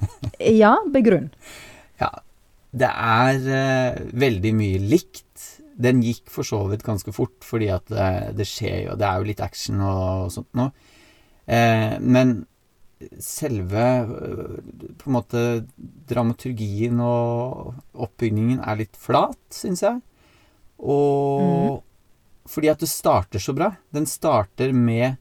Ja, 0.62 0.74
begrunn. 0.92 1.30
Ja. 2.00 2.10
Det 2.76 2.88
er 2.92 3.38
eh, 3.56 4.00
veldig 4.20 4.50
mye 4.56 4.80
likt. 4.84 5.22
Den 5.76 6.02
gikk 6.04 6.30
for 6.32 6.46
så 6.48 6.62
vidt 6.70 6.84
ganske 6.86 7.12
fort, 7.12 7.36
fordi 7.44 7.68
at 7.74 7.88
det, 7.92 8.36
det 8.38 8.46
skjer 8.48 8.86
jo 8.86 8.94
Det 8.96 9.08
er 9.08 9.20
jo 9.20 9.28
litt 9.28 9.42
action 9.44 9.82
og 9.84 10.30
sånt 10.32 10.52
nå. 10.56 10.70
Eh, 11.46 11.96
men 12.00 12.38
selve 13.20 13.84
øh, 14.08 14.56
på 14.96 15.10
en 15.10 15.16
måte 15.18 15.42
dramaturgien 16.08 17.00
og 17.04 17.74
oppbygningen 17.92 18.62
er 18.64 18.80
litt 18.80 18.96
flat, 18.96 19.40
syns 19.52 19.84
jeg. 19.84 20.00
Og 20.80 21.82
fordi 22.46 22.70
at 22.70 22.80
det 22.80 22.88
starter 22.88 23.42
så 23.42 23.52
bra. 23.56 23.72
Den 23.92 24.06
starter 24.08 24.72
med 24.72 25.16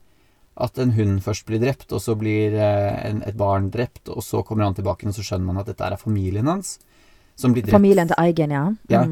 at 0.56 0.78
en 0.80 0.94
hund 0.96 1.20
først 1.26 1.46
blir 1.50 1.60
drept, 1.60 1.90
og 1.92 2.00
så 2.00 2.16
blir 2.16 2.54
eh, 2.56 2.92
en, 3.10 3.22
et 3.28 3.36
barn 3.36 3.68
drept, 3.74 4.08
og 4.08 4.24
så 4.24 4.44
kommer 4.46 4.70
han 4.70 4.78
tilbake, 4.78 5.08
og 5.10 5.18
så 5.18 5.26
skjønner 5.26 5.50
man 5.50 5.60
at 5.60 5.72
dette 5.72 5.84
er 5.84 6.00
familien 6.00 6.48
hans. 6.48 6.78
Som 7.36 7.52
blir 7.52 7.66
drept, 7.66 7.76
Familien 7.76 8.08
til 8.08 8.22
Eigen, 8.22 8.54
ja. 8.56 8.70
Ja. 8.88 9.04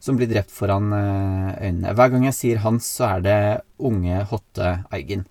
Som 0.00 0.16
blir 0.16 0.30
drept 0.30 0.50
foran 0.54 0.92
eh, 0.96 1.66
øynene. 1.68 1.92
Hver 1.94 2.08
gang 2.14 2.24
jeg 2.24 2.34
sier 2.38 2.60
hans, 2.64 2.86
så 2.96 3.04
er 3.18 3.24
det 3.26 3.38
unge, 3.78 4.22
hotte 4.30 4.70
Eigen. 4.96 5.26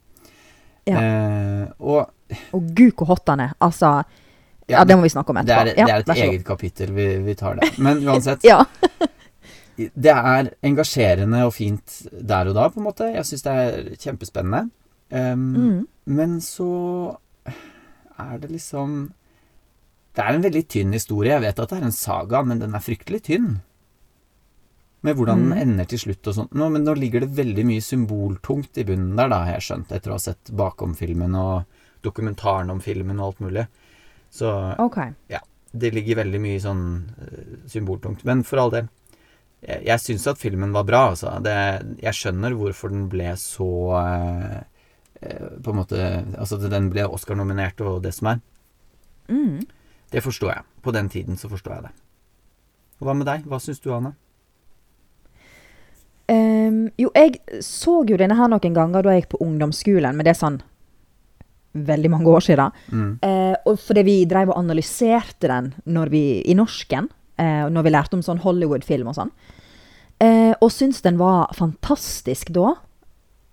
Ja. 0.85 0.99
Eh, 1.01 1.63
og 1.79 2.11
Og 2.53 2.67
gud 2.77 2.93
hvor 2.97 3.09
hot 3.15 3.27
han 3.33 3.41
er. 3.47 3.55
Altså 3.61 4.03
Ja, 4.69 4.83
det 4.85 4.95
må 4.97 5.01
vi 5.07 5.09
snakke 5.09 5.33
om 5.33 5.39
det 5.41 5.49
er, 5.55 5.71
etterpå. 5.71 5.85
Det 5.87 5.93
er 5.95 6.03
et 6.03 6.17
ja, 6.19 6.25
eget 6.29 6.45
kapittel, 6.45 6.91
vi, 6.93 7.07
vi 7.25 7.33
tar 7.35 7.57
det. 7.57 7.71
Men 7.81 8.03
uansett, 8.07 8.43
Ja. 8.45 8.59
det 9.79 10.11
er 10.13 10.51
engasjerende 10.65 11.41
og 11.47 11.53
fint 11.55 12.01
der 12.11 12.49
og 12.51 12.57
da, 12.57 12.67
på 12.69 12.81
en 12.81 12.85
måte. 12.89 13.07
Jeg 13.15 13.25
syns 13.25 13.45
det 13.47 13.55
er 13.63 13.95
kjempespennende. 13.97 14.67
Um, 15.09 15.47
Mm. 15.57 15.87
Men 16.05 16.37
så 16.41 17.15
er 18.19 18.37
det 18.41 18.49
liksom 18.51 19.11
Det 20.15 20.21
er 20.25 20.35
en 20.35 20.43
veldig 20.43 20.63
tynn 20.67 20.93
historie. 20.93 21.31
Jeg 21.33 21.41
vet 21.41 21.59
at 21.59 21.69
det 21.69 21.77
er 21.79 21.85
en 21.85 21.91
saga, 21.95 22.41
men 22.43 22.59
den 22.61 22.73
er 22.75 22.81
fryktelig 22.83 23.21
tynn. 23.25 23.61
Med 25.01 25.15
hvordan 25.15 25.37
den 25.45 25.49
Mm. 25.53 25.61
ender 25.61 25.85
til 25.87 25.99
slutt 25.99 26.27
og 26.27 26.33
sånt. 26.35 26.51
Nå, 26.53 26.69
men 26.71 26.83
nå 26.83 26.93
ligger 26.97 27.21
det 27.21 27.29
veldig 27.37 27.63
mye 27.65 27.81
symboltungt 27.81 28.77
i 28.77 28.83
bunnen 28.83 29.15
der, 29.15 29.29
da, 29.29 29.45
har 29.45 29.53
jeg 29.53 29.61
skjønt, 29.69 29.91
etter 29.95 30.09
å 30.11 30.17
ha 30.17 30.19
sett 30.19 30.51
bakom 30.51 30.93
filmen 30.95 31.35
og 31.39 31.63
dokumentaren 32.03 32.69
om 32.71 32.79
filmen 32.83 33.19
og 33.19 33.25
alt 33.29 33.39
mulig. 33.39 33.67
Så 34.31 34.75
Ok. 34.77 34.97
det 35.77 35.93
ligger 35.93 36.15
veldig 36.23 36.41
mye 36.41 36.59
sånn 36.59 36.83
eh, 37.21 37.67
symboltungt. 37.67 38.25
Men 38.25 38.43
for 38.43 38.57
all 38.59 38.69
del. 38.71 38.89
Jeg, 39.61 39.83
jeg 39.85 39.99
syns 39.99 40.27
at 40.27 40.37
filmen 40.37 40.71
var 40.73 40.83
bra, 40.83 41.09
altså. 41.11 41.41
Det, 41.43 41.55
jeg 42.01 42.13
skjønner 42.13 42.53
hvorfor 42.55 42.89
den 42.89 43.07
ble 43.09 43.33
så 43.35 43.69
eh, 43.99 44.61
eh, 45.21 45.47
På 45.63 45.71
en 45.71 45.75
måte 45.81 45.99
Altså, 46.37 46.57
den 46.69 46.89
ble 46.89 47.03
Oscar-nominert 47.07 47.79
og 47.81 48.01
det 48.03 48.13
som 48.13 48.27
er. 48.27 48.39
Mm. 49.29 49.65
Det 50.11 50.23
forstår 50.23 50.53
jeg. 50.55 50.63
På 50.81 50.91
den 50.91 51.09
tiden 51.09 51.37
så 51.37 51.47
forstår 51.49 51.73
jeg 51.75 51.83
det. 51.83 51.91
Hva 52.99 53.13
med 53.15 53.27
deg? 53.27 53.43
Hva 53.45 53.59
syns 53.59 53.79
du, 53.79 53.91
Anne? 53.93 54.15
Ehm, 56.69 56.81
jo, 56.99 57.11
jeg 57.15 57.39
så 57.65 58.01
jo 58.07 58.17
denne 58.19 58.37
her 58.37 58.49
noen 58.51 58.75
ganger 58.75 59.05
da 59.05 59.15
jeg 59.15 59.25
gikk 59.25 59.33
på 59.35 59.43
ungdomsskolen, 59.45 60.15
men 60.15 60.27
det 60.27 60.35
er 60.35 60.39
sånn 60.39 60.59
veldig 61.73 62.09
mange 62.09 62.31
år 62.33 62.41
siden. 62.41 62.77
Mm. 62.89 63.09
Uh, 63.21 63.55
og 63.69 63.75
fordi 63.77 64.03
vi 64.07 64.17
drev 64.29 64.49
og 64.49 64.57
analyserte 64.57 65.49
den 65.51 65.71
vi, 66.09 66.41
i 66.41 66.55
norsken, 66.57 67.09
uh, 67.37 67.67
når 67.69 67.85
vi 67.85 67.93
lærte 67.93 68.17
om 68.17 68.23
sånn 68.25 68.41
Hollywood-film 68.41 69.11
og 69.11 69.17
sånn. 69.19 69.33
Uh, 70.19 70.55
og 70.59 70.71
syntes 70.73 71.03
den 71.05 71.19
var 71.21 71.53
fantastisk 71.55 72.49
da. 72.55 72.73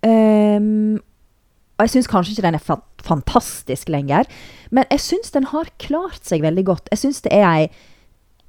Um, 0.05 0.97
Og 1.77 1.85
jeg 1.85 1.93
syns 1.93 2.09
kanskje 2.09 2.33
ikke 2.33 2.47
den 2.47 2.57
er 2.57 2.63
fa 2.63 2.81
fantastisk 3.07 3.87
lenger, 3.87 4.25
men 4.73 4.83
jeg 4.91 4.99
syns 4.99 5.29
den 5.31 5.45
har 5.53 5.69
klart 5.79 6.25
seg 6.27 6.41
veldig 6.43 6.63
godt. 6.67 6.89
Jeg 6.91 6.99
syns 6.99 7.21
det 7.23 7.31
er 7.31 7.45
ei 7.45 7.67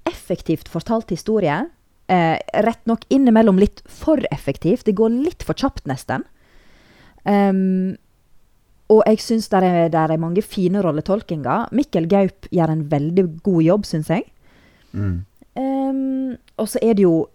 effektivt 0.09 0.71
fortalt 0.73 1.13
historie. 1.13 1.61
Eh, 2.09 2.39
rett 2.65 2.87
nok 2.89 3.03
innimellom 3.13 3.59
litt 3.61 3.83
for 3.85 4.23
effektivt. 4.33 4.87
Det 4.89 4.97
går 4.97 5.13
litt 5.13 5.45
for 5.45 5.59
kjapt, 5.59 5.85
nesten. 5.91 6.25
Um, 7.29 7.99
og 8.89 9.03
jeg 9.05 9.21
syns 9.21 9.51
det 9.53 9.61
er, 9.67 9.93
er 9.93 10.21
mange 10.21 10.41
fine 10.41 10.81
rolletolkinger. 10.85 11.69
Mikkel 11.77 12.09
Gaup 12.09 12.49
gjør 12.49 12.73
en 12.73 12.87
veldig 12.89 13.27
god 13.45 13.61
jobb, 13.67 13.85
syns 13.91 14.09
jeg. 14.15 14.25
Mm. 14.97 15.19
Um, 15.59 16.39
og 16.57 16.71
så 16.73 16.81
er 16.81 16.97
det 16.97 17.05
jo 17.05 17.27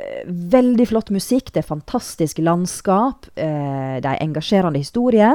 eh, 0.00 0.24
veldig 0.24 0.88
flott 0.88 1.12
musikk. 1.12 1.52
Det 1.52 1.60
er 1.60 1.68
fantastisk 1.68 2.40
landskap. 2.40 3.28
eh, 3.36 4.00
det 4.00 4.08
er 4.08 4.24
engasjerende 4.24 4.80
historie. 4.80 5.34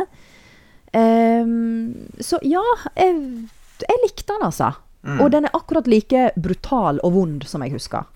Um, 0.97 2.09
så 2.17 2.41
ja, 2.41 2.65
jeg, 2.97 3.19
jeg 3.85 4.01
likte 4.07 4.33
den, 4.33 4.49
altså. 4.49 4.73
Mm. 5.05 5.19
Og 5.21 5.29
den 5.37 5.45
er 5.45 5.53
akkurat 5.53 5.85
like 5.85 6.31
brutal 6.41 6.97
og 7.05 7.13
vond 7.13 7.45
som 7.45 7.61
jeg 7.61 7.77
husker. 7.77 8.09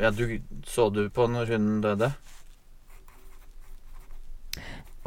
Ja, 0.00 0.10
du, 0.10 0.40
så 0.66 0.88
du 0.90 1.02
på 1.12 1.26
når 1.28 1.50
hunden 1.52 1.80
døde? 1.84 2.12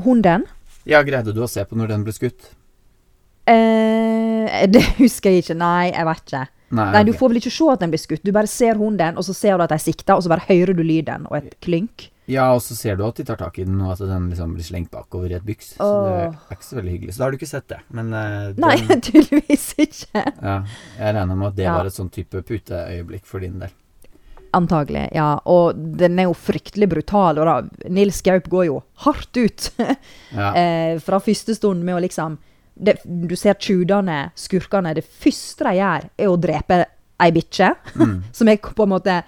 Hunden 0.06 0.44
Ja, 0.86 1.02
greide 1.08 1.34
du 1.34 1.42
å 1.44 1.50
se 1.50 1.64
på 1.66 1.78
når 1.80 1.94
den 1.94 2.04
ble 2.06 2.14
skutt? 2.14 2.52
eh, 3.50 4.66
Det 4.74 4.82
husker 5.00 5.32
jeg 5.34 5.44
ikke. 5.46 5.56
Nei, 5.58 5.90
jeg 5.92 6.06
vet 6.10 6.22
ikke. 6.28 6.44
Nei, 6.76 6.86
Nei, 6.94 7.04
Du 7.08 7.14
får 7.18 7.32
vel 7.32 7.40
ikke 7.42 7.54
se 7.54 7.68
at 7.74 7.82
den 7.82 7.92
blir 7.94 8.02
skutt. 8.02 8.24
Du 8.26 8.32
bare 8.36 8.50
ser 8.50 8.78
hunden, 8.78 9.18
og 9.18 9.26
så 9.26 9.34
ser 9.38 9.58
du 9.58 9.64
at 9.66 9.74
de 9.74 9.80
sikter, 9.82 10.16
og 10.18 10.26
så 10.26 10.32
bare 10.32 10.46
hører 10.50 10.74
du 10.78 10.84
lyden 10.86 11.26
og 11.30 11.38
et 11.40 11.56
klynk. 11.66 12.10
Ja, 12.30 12.48
og 12.58 12.62
så 12.66 12.74
ser 12.78 12.96
du 12.98 13.04
at 13.06 13.20
de 13.20 13.24
tar 13.28 13.38
tak 13.38 13.58
i 13.62 13.66
den, 13.68 13.78
og 13.86 13.92
at 13.94 14.02
den 14.02 14.32
liksom 14.32 14.56
blir 14.58 14.66
slengt 14.66 14.90
bakover 14.94 15.30
i 15.30 15.38
et 15.38 15.46
byks. 15.46 15.76
Så 15.78 15.90
det 16.06 16.14
er 16.26 16.56
ikke 16.58 16.66
så 16.70 16.78
veldig 16.80 16.94
hyggelig. 16.96 17.14
Så 17.14 17.22
da 17.22 17.26
har 17.28 17.34
du 17.36 17.38
ikke 17.38 17.50
sett 17.52 17.68
det. 17.70 17.80
Men 17.94 18.10
Nei, 18.14 18.76
den, 18.90 19.02
tydeligvis 19.10 19.68
ikke. 19.86 20.24
ja, 20.42 20.56
jeg 20.98 21.18
regner 21.20 21.38
med 21.38 21.52
at 21.52 21.58
det 21.60 21.68
Ja. 21.68 21.76
var 21.78 21.90
et 21.90 21.98
sånn 21.98 22.10
type 22.14 22.42
puteøyeblikk 22.50 23.26
for 23.30 23.46
din 23.46 23.60
del. 23.62 23.74
Antagelig, 24.56 25.10
ja. 25.16 25.28
Og 25.52 25.76
den 26.00 26.20
er 26.22 26.30
jo 26.30 26.34
fryktelig 26.40 26.88
brutal. 26.92 27.40
Og 27.42 27.48
da, 27.50 27.56
Nils 27.92 28.22
Gaup 28.26 28.48
går 28.52 28.68
jo 28.70 28.82
hardt 29.06 29.36
ut 29.38 29.70
Ja. 30.40 30.50
eh, 30.56 30.98
fra 31.04 31.20
første 31.24 31.56
stund 31.58 31.84
med 31.86 31.98
å 31.98 32.04
liksom 32.04 32.38
det, 32.76 32.98
Du 33.06 33.36
ser 33.40 33.56
tjudene, 33.60 34.32
skurkene. 34.36 34.94
Det 34.98 35.06
første 35.08 35.64
de 35.68 35.78
gjør, 35.80 36.08
er 36.20 36.32
å 36.32 36.38
drepe 36.40 36.82
ei 37.24 37.32
bikkje. 37.36 37.74
Mm. 37.96 38.16
som 38.40 38.50
er 38.52 38.58
på 38.60 38.84
en 38.88 38.94
måte 38.96 39.20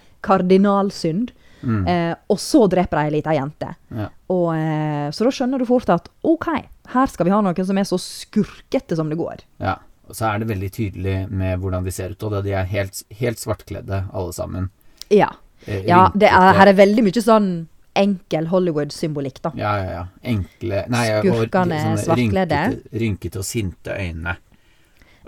kardinalsynd. 0.48 1.31
Mm. 1.63 1.88
Eh, 1.89 2.13
og 2.29 2.39
så 2.39 2.67
dreper 2.69 3.00
de 3.00 3.03
ei 3.07 3.13
lita 3.17 3.34
jente. 3.36 3.72
Ja. 3.96 4.07
Og, 4.29 4.50
eh, 4.55 5.07
så 5.15 5.25
da 5.25 5.31
skjønner 5.34 5.60
du 5.60 5.65
fort 5.69 5.89
at 5.89 6.10
OK, 6.27 6.48
her 6.93 7.07
skal 7.12 7.27
vi 7.27 7.34
ha 7.34 7.39
noen 7.43 7.65
som 7.67 7.77
er 7.81 7.88
så 7.88 7.98
skurkete 8.00 8.96
som 9.00 9.10
det 9.12 9.19
går. 9.19 9.43
ja. 9.63 9.77
Og 10.07 10.15
så 10.15 10.24
er 10.29 10.39
det 10.39 10.46
veldig 10.48 10.67
tydelig 10.72 11.13
med 11.36 11.60
hvordan 11.60 11.84
de 11.84 11.91
ser 11.91 12.13
ut, 12.15 12.22
og 12.24 12.38
de 12.46 12.53
er 12.55 12.63
helt, 12.72 13.01
helt 13.19 13.41
svartkledde 13.41 13.98
alle 14.15 14.31
sammen. 14.31 14.69
Ja. 15.14 15.32
Eh, 15.66 15.86
ja 15.88 16.08
det 16.16 16.30
er, 16.30 16.54
her 16.60 16.72
er 16.72 16.78
veldig 16.78 17.04
mye 17.08 17.24
sånn 17.24 17.52
enkel 17.98 18.46
Hollywood-symbolikk, 18.52 19.40
da. 19.42 19.52
Ja, 19.58 19.72
ja, 19.82 19.86
ja. 19.96 20.04
Enkle 20.22 20.84
Nei, 20.94 21.06
Skurkene 21.24 21.80
svartkledde. 21.98 22.60
Rynkete, 22.70 23.00
rynkete 23.02 23.42
og 23.42 23.48
sinte 23.48 23.96
øyne. 23.98 24.36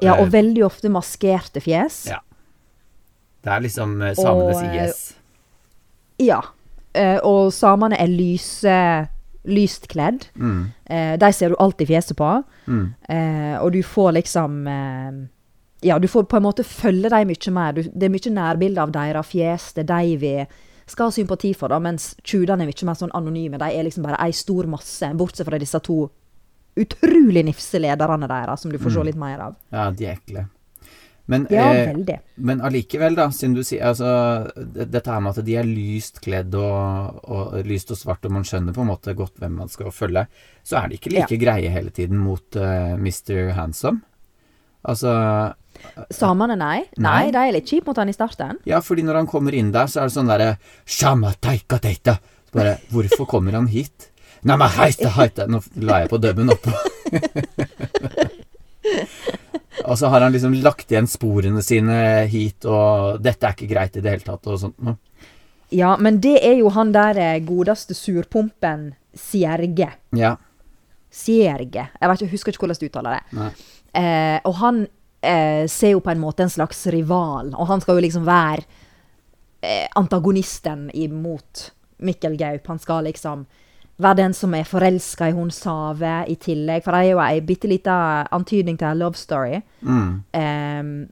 Ja, 0.02 0.16
Eh, 0.16 0.22
og 0.22 0.32
veldig 0.32 0.64
ofte 0.66 0.92
maskerte 0.92 1.62
fjes. 1.64 2.06
Ja. 2.08 2.20
Det 3.44 3.52
er 3.52 3.64
liksom 3.64 3.98
samene 4.00 4.16
samenes 4.16 4.58
Og, 4.58 4.64
eh, 4.64 4.86
IS. 4.86 5.16
Ja. 6.20 6.42
Eh, 6.94 7.20
og 7.24 7.54
samene 7.54 8.00
er 8.00 8.08
lyse, 8.08 9.08
lyst 9.46 9.88
kledd. 9.88 10.28
Mm. 10.36 10.72
De 11.20 11.32
ser 11.34 11.50
du 11.50 11.56
alltid 11.60 11.88
fjeset 11.88 12.18
på. 12.18 12.44
Mm. 12.68 12.94
Og 13.62 13.72
du 13.74 13.82
får 13.84 14.12
liksom 14.12 14.68
Ja, 15.82 15.98
du 16.00 16.08
får 16.12 16.26
på 16.28 16.38
en 16.38 16.44
måte 16.44 16.64
følge 16.68 17.10
dem 17.10 17.28
mye 17.30 17.52
mer. 17.56 17.74
Du, 17.74 17.84
det 17.84 18.04
er 18.04 18.12
mye 18.12 18.34
nærbilder 18.36 18.82
av 18.84 18.92
deres 18.92 19.30
fjes. 19.32 19.70
Det 19.78 19.86
er 19.86 19.92
de 20.04 20.18
vi 20.20 20.34
skal 20.90 21.06
ha 21.08 21.12
sympati 21.14 21.54
for, 21.56 21.70
da, 21.72 21.78
mens 21.80 22.16
tjudene 22.26 22.66
er 22.66 22.72
mye 22.72 22.86
mer 22.90 22.98
sånn 23.00 23.14
anonyme. 23.16 23.58
De 23.62 23.66
er 23.72 23.84
liksom 23.88 24.04
bare 24.04 24.20
ei 24.26 24.32
stor 24.36 24.68
masse, 24.68 25.12
bortsett 25.16 25.48
fra 25.48 25.60
disse 25.62 25.80
to 25.86 26.10
utrolig 26.80 27.44
nifse 27.46 27.80
lederne 27.82 28.28
deres, 28.30 28.62
som 28.62 28.72
du 28.72 28.78
får 28.80 28.92
se 28.92 29.00
Mm. 29.00 29.06
litt 29.06 29.16
mer 29.20 29.40
av. 29.40 29.56
Ja, 29.72 29.90
de 29.92 30.06
er 30.06 30.16
ekle. 30.18 30.48
Men, 31.28 31.46
Ja, 31.52 31.72
eh, 31.74 32.18
men 32.38 32.60
allikevel, 32.62 33.14
da, 33.16 33.28
siden 33.30 33.54
du 33.54 33.62
sier 33.64 33.84
altså, 33.86 34.52
det- 34.56 34.90
Dette 34.92 35.12
her 35.12 35.20
med 35.22 35.38
at 35.38 35.46
de 35.46 35.56
er 35.58 35.64
lyst 35.64 36.22
kledd 36.22 36.56
og, 36.56 37.20
og 37.30 37.54
lyst 37.66 37.92
og 37.92 37.98
svart, 37.98 38.26
og 38.26 38.32
man 38.32 38.44
skjønner 38.44 38.74
på 38.74 38.82
en 38.82 38.88
måte 38.88 39.14
godt 39.16 39.36
hvem 39.38 39.52
man 39.52 39.68
skal 39.70 39.92
følge, 39.92 40.26
så 40.66 40.84
er 40.84 40.88
de 40.90 40.98
ikke 40.98 41.12
like 41.14 41.38
greie 41.40 41.70
hele 41.70 41.92
tiden 41.92 42.18
mot 42.18 42.56
uh, 42.56 42.98
Mr. 42.98 43.52
Handsome. 43.54 44.02
Altså 44.84 45.54
Samene, 46.14 46.56
nei. 46.60 46.84
Nei. 46.98 47.06
Nei, 47.06 47.32
de 47.36 47.42
er 47.42 47.56
litt 47.56 47.70
kjipe 47.70 47.90
mot 47.92 48.00
han 48.00 48.12
i 48.12 48.16
starten. 48.16 48.60
Ja, 48.70 48.82
fordi 48.84 49.06
når 49.08 49.22
han 49.22 49.30
kommer 49.30 49.56
inn 49.56 49.72
der, 49.76 49.90
så 49.92 50.04
er 50.04 50.10
det 50.10 50.16
sånn 50.16 50.30
derre 50.32 50.52
teita. 50.86 52.20
Så 52.50 52.58
bare 52.58 52.78
Hvorfor 52.92 53.28
kommer 53.30 53.58
han 53.58 53.68
hit? 53.72 54.10
Nei, 54.42 54.56
men 54.56 54.72
heite, 54.72 55.10
heite 55.18 55.48
Nå 55.52 55.60
la 55.84 56.04
jeg 56.04 56.12
på 56.14 56.20
dubben 56.22 56.50
oppå. 56.54 56.72
og 59.90 59.98
så 60.00 60.10
har 60.12 60.24
han 60.24 60.34
liksom 60.34 60.56
lagt 60.64 60.92
igjen 60.92 61.10
sporene 61.10 61.62
sine 61.66 62.26
hit, 62.32 62.66
og 62.66 63.20
dette 63.24 63.48
er 63.48 63.58
ikke 63.58 63.70
greit 63.74 63.98
i 64.00 64.04
det 64.04 64.16
hele 64.16 64.26
tatt, 64.26 64.48
og 64.48 64.62
sånt 64.62 64.80
noe. 64.86 64.98
Ja, 65.76 65.96
men 66.02 66.18
det 66.24 66.40
er 66.42 66.56
jo 66.58 66.72
han 66.74 66.94
der 66.96 67.18
eh, 67.22 67.42
godeste 67.46 67.94
surpumpen 67.94 68.94
Sierge. 69.14 69.92
Ja. 70.18 70.36
Sierge. 71.14 71.90
Jeg 71.94 72.16
ikke, 72.16 72.32
husker 72.32 72.54
ikke 72.54 72.64
hvordan 72.66 72.80
du 72.80 72.88
uttaler 72.88 73.20
det. 73.20 73.52
Eh, 74.00 74.40
og 74.46 74.56
han 74.64 74.88
eh, 75.22 75.68
ser 75.68 75.96
jo 75.96 76.00
på 76.04 76.12
en 76.12 76.22
måte 76.22 76.44
en 76.46 76.50
slags 76.54 76.86
rival, 76.88 77.54
og 77.56 77.68
han 77.68 77.82
skal 77.82 77.98
jo 78.00 78.06
liksom 78.06 78.26
være 78.28 78.64
eh, 79.62 79.88
antagonisten 80.00 80.90
imot 80.94 81.72
Mikkel 82.00 82.38
Gaup. 82.40 82.68
Han 82.68 82.80
skal 82.80 83.04
liksom 83.10 83.46
være 84.00 84.16
den 84.22 84.34
som 84.34 84.54
er 84.56 84.64
forelska 84.64 85.28
i 85.28 85.36
hun 85.36 85.52
Save 85.52 86.26
i 86.32 86.36
tillegg, 86.40 86.84
for 86.86 86.96
det 86.96 87.00
er 87.04 87.12
jo 87.12 87.20
ei 87.24 87.42
bitte 87.44 87.68
lita 87.68 88.26
antydning 88.32 88.78
til 88.80 88.88
en 88.94 89.00
love 89.02 89.20
story. 89.20 89.60
Mm. 89.84 91.08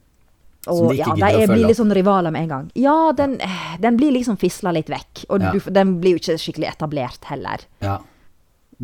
Som 0.68 0.88
og 0.88 0.94
ja, 0.96 1.06
de 1.14 1.46
blir 1.48 1.66
litt 1.68 1.78
sånn 1.78 1.92
rivaler 1.94 2.32
med 2.34 2.44
en 2.46 2.48
gang. 2.52 2.70
Ja, 2.76 3.12
den, 3.16 3.38
den 3.80 3.96
blir 4.00 4.12
liksom 4.16 4.36
fisla 4.40 4.72
litt 4.74 4.90
vekk. 4.92 5.24
Og 5.28 5.40
Ja. 5.40 5.52
du, 5.52 5.60
den 5.72 5.94
blir 6.00 6.16
jo 6.16 6.20
ikke 6.22 6.36
skikkelig 6.40 6.68
etablert 6.74 7.24
heller. 7.30 7.64
Ja. 7.84 7.98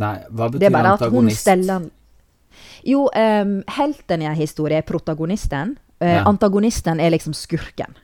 Nei, 0.01 0.15
hva 0.31 0.49
Det 0.51 0.59
betyr 0.59 0.67
er 0.67 0.75
bare 0.75 0.93
at 0.95 1.01
hun 1.05 1.09
antagonist? 1.09 1.45
Jo, 2.85 3.07
um, 3.17 3.63
helten 3.79 4.23
i 4.23 4.27
en 4.29 4.35
historie 4.39 4.79
er 4.79 4.87
protagonisten. 4.89 5.77
Uh, 6.03 6.09
Ja. 6.19 6.25
Antagonisten 6.29 7.01
er 7.01 7.11
liksom 7.15 7.33
skurken. 7.35 7.95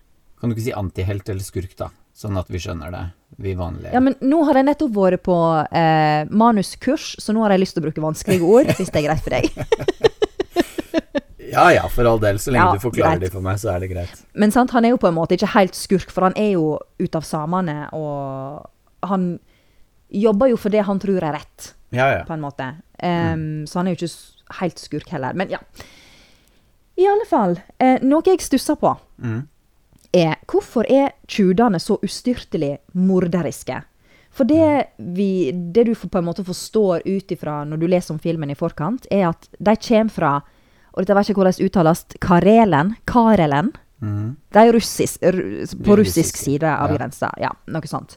Kan 0.41 0.49
du 0.51 0.55
ikke 0.57 0.69
si 0.71 0.73
antihelt 0.73 1.29
eller 1.29 1.45
skurk, 1.45 1.75
da? 1.77 1.91
Sånn 2.17 2.37
at 2.41 2.49
vi 2.53 2.59
skjønner 2.61 2.91
det, 2.93 3.03
vi 3.41 3.53
vanlige. 3.57 3.93
Ja, 3.93 4.01
men 4.01 4.15
nå 4.21 4.43
har 4.49 4.55
jeg 4.59 4.67
nettopp 4.67 4.93
vært 4.97 5.23
på 5.25 5.37
eh, 5.73 6.25
manuskurs, 6.29 7.15
så 7.21 7.33
nå 7.33 7.41
har 7.45 7.55
jeg 7.55 7.61
lyst 7.63 7.77
til 7.77 7.81
å 7.83 7.87
bruke 7.87 8.03
vanskelige 8.05 8.45
ord, 8.45 8.67
hvis 8.77 8.91
det 8.93 9.01
er 9.03 9.07
greit 9.07 9.23
for 9.25 9.37
deg. 9.37 9.49
ja, 11.51 11.73
ja, 11.73 11.89
for 11.89 12.05
all 12.09 12.21
del. 12.21 12.39
Så 12.39 12.51
lenge 12.53 12.67
Ja, 12.67 12.73
du 12.77 12.83
forklarer 12.83 13.19
greit. 13.19 13.31
de 13.31 13.35
for 13.35 13.45
meg, 13.45 13.59
så 13.63 13.73
er 13.75 13.81
det 13.85 13.91
greit. 13.93 14.25
Men 14.35 14.53
sant, 14.55 14.71
han 14.77 14.85
er 14.85 14.95
jo 14.95 15.01
på 15.01 15.09
en 15.09 15.17
måte 15.17 15.37
ikke 15.37 15.53
helt 15.55 15.75
skurk, 15.79 16.11
for 16.13 16.29
han 16.29 16.37
er 16.39 16.53
jo 16.55 16.79
ut 17.01 17.17
av 17.19 17.25
samene, 17.27 17.89
og 17.97 18.69
han 19.09 19.39
jobber 20.11 20.51
jo 20.53 20.57
for 20.61 20.71
det 20.75 20.85
han 20.87 21.01
tror 21.03 21.23
er 21.23 21.37
rett, 21.41 21.73
Ja, 21.93 22.11
ja. 22.19 22.25
på 22.29 22.33
en 22.37 22.41
måte. 22.45 22.69
Em, 23.03 23.67
Så 23.67 23.79
han 23.81 23.87
er 23.89 23.95
jo 23.97 24.01
ikke 24.05 24.15
helt 24.61 24.79
skurk 24.79 25.09
heller. 25.15 25.35
Men 25.35 25.51
ja. 25.51 25.59
I 27.01 27.07
alle 27.09 27.27
fall, 27.29 27.57
eh, 27.79 27.99
noe 28.03 28.23
jeg 28.27 28.43
stusser 28.45 28.77
på, 28.77 28.97
Mm. 29.21 29.47
er 30.13 30.37
hvorfor 30.47 30.85
er 30.91 31.13
tjudene 31.29 31.79
så 31.79 31.99
ustyrtelig 32.03 32.79
morderiske? 32.95 33.83
For 34.31 34.45
det, 34.45 34.87
vi, 34.99 35.51
det 35.53 35.87
du 35.87 35.95
på 35.95 36.19
en 36.19 36.25
måte 36.25 36.45
forstår 36.45 37.03
ut 37.07 37.33
ifra 37.33 37.65
når 37.65 37.79
du 37.79 37.87
leser 37.87 38.15
om 38.15 38.19
filmen 38.19 38.51
i 38.51 38.55
forkant, 38.55 39.07
er 39.11 39.29
at 39.29 39.49
de 39.59 39.77
kommer 39.77 40.11
fra 40.11 40.43
og 40.91 41.05
dette 41.05 41.15
vet 41.15 41.31
ikke 41.31 41.39
hvordan 41.39 41.57
det 41.57 41.69
uttales, 41.71 42.05
Karelen? 42.21 42.95
Karelen? 43.07 43.73
Mm. 44.03 44.37
De 44.53 44.59
er 44.59 44.73
russisk, 44.75 45.23
på 45.85 45.97
russisk 45.99 46.39
side 46.41 46.67
av 46.67 46.91
ja. 46.91 46.97
grensa. 46.97 47.31
Ja, 47.39 47.51
noe 47.71 47.91
sånt. 47.91 48.17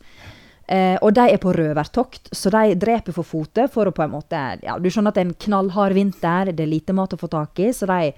Eh, 0.67 0.95
og 1.03 1.11
de 1.17 1.25
er 1.27 1.41
på 1.43 1.51
røvertokt, 1.51 2.29
så 2.31 2.51
de 2.53 2.77
dreper 2.79 3.15
for 3.15 3.27
fote 3.27 3.65
for 3.71 3.89
å 3.89 3.95
på 3.95 4.05
en 4.05 4.13
måte 4.13 4.39
ja, 4.63 4.77
Du 4.79 4.87
skjønner 4.87 5.11
at 5.11 5.17
det 5.17 5.25
er 5.25 5.27
en 5.27 5.41
knallhard 5.45 5.95
vinter, 5.97 6.53
det 6.55 6.63
er 6.63 6.71
lite 6.71 6.95
mat 6.95 7.15
å 7.15 7.19
få 7.19 7.27
tak 7.31 7.59
i, 7.59 7.73
så 7.75 7.89
de 7.89 8.13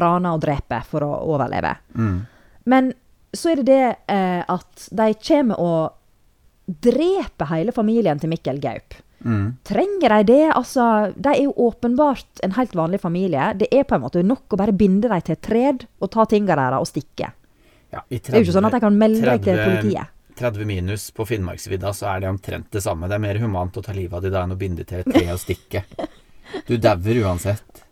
raner 0.00 0.32
og 0.32 0.40
dreper 0.40 0.86
for 0.88 1.04
å 1.04 1.10
overleve. 1.34 1.74
Mm. 1.98 2.16
Men 2.72 2.92
så 3.36 3.52
er 3.52 3.60
det 3.60 3.68
det 3.68 3.84
eh, 4.14 4.40
at 4.48 4.88
de 4.96 5.08
kommer 5.26 5.60
og 5.60 6.80
dreper 6.80 7.50
hele 7.50 7.74
familien 7.74 8.20
til 8.22 8.30
Mikkel 8.32 8.60
Gaup. 8.62 8.96
Mm. 9.20 9.58
Trenger 9.68 10.14
de 10.14 10.28
det? 10.30 10.44
Altså, 10.56 10.84
de 11.12 11.34
er 11.34 11.42
jo 11.44 11.52
åpenbart 11.66 12.40
en 12.46 12.54
helt 12.56 12.72
vanlig 12.78 13.02
familie. 13.02 13.50
Det 13.60 13.68
er 13.74 13.84
på 13.84 13.98
en 13.98 14.04
måte 14.06 14.22
nok 14.24 14.54
å 14.54 14.60
bare 14.60 14.72
binde 14.72 15.10
dem 15.10 15.26
til 15.26 15.36
et 15.36 15.44
tred 15.44 15.84
og 16.00 16.12
ta 16.14 16.24
tingene 16.30 16.56
deres 16.56 16.80
og 16.80 16.88
stikke. 16.88 17.32
Ja, 17.90 18.04
i 18.08 18.20
30, 18.20 18.30
Det 18.30 18.32
er 18.32 18.38
jo 18.38 18.46
ikke 18.46 18.56
sånn 18.56 18.70
at 18.70 18.76
de 18.76 18.82
kan 18.86 18.98
melde 18.98 19.26
deg 19.26 19.44
til 19.44 19.60
politiet. 19.60 20.14
30 20.40 20.66
minus 20.68 21.10
på 21.14 21.26
Finnmarksvidda, 21.28 21.92
så 21.96 22.08
er 22.14 22.24
det 22.24 22.30
omtrent 22.32 22.70
det 22.74 22.82
samme. 22.84 23.08
Det 23.10 23.18
er 23.18 23.24
mer 23.26 23.38
humant 23.42 23.76
å 23.76 23.84
ta 23.84 23.94
livet 23.96 24.16
av 24.18 24.24
de 24.24 24.32
da 24.32 24.42
enn 24.46 24.56
å 24.56 24.58
binde 24.60 24.86
til 24.88 25.02
et 25.04 25.12
tre 25.12 25.26
og 25.34 25.40
stikke. 25.42 25.84
Du 26.66 26.74
dauer 26.80 27.20
uansett. 27.22 27.84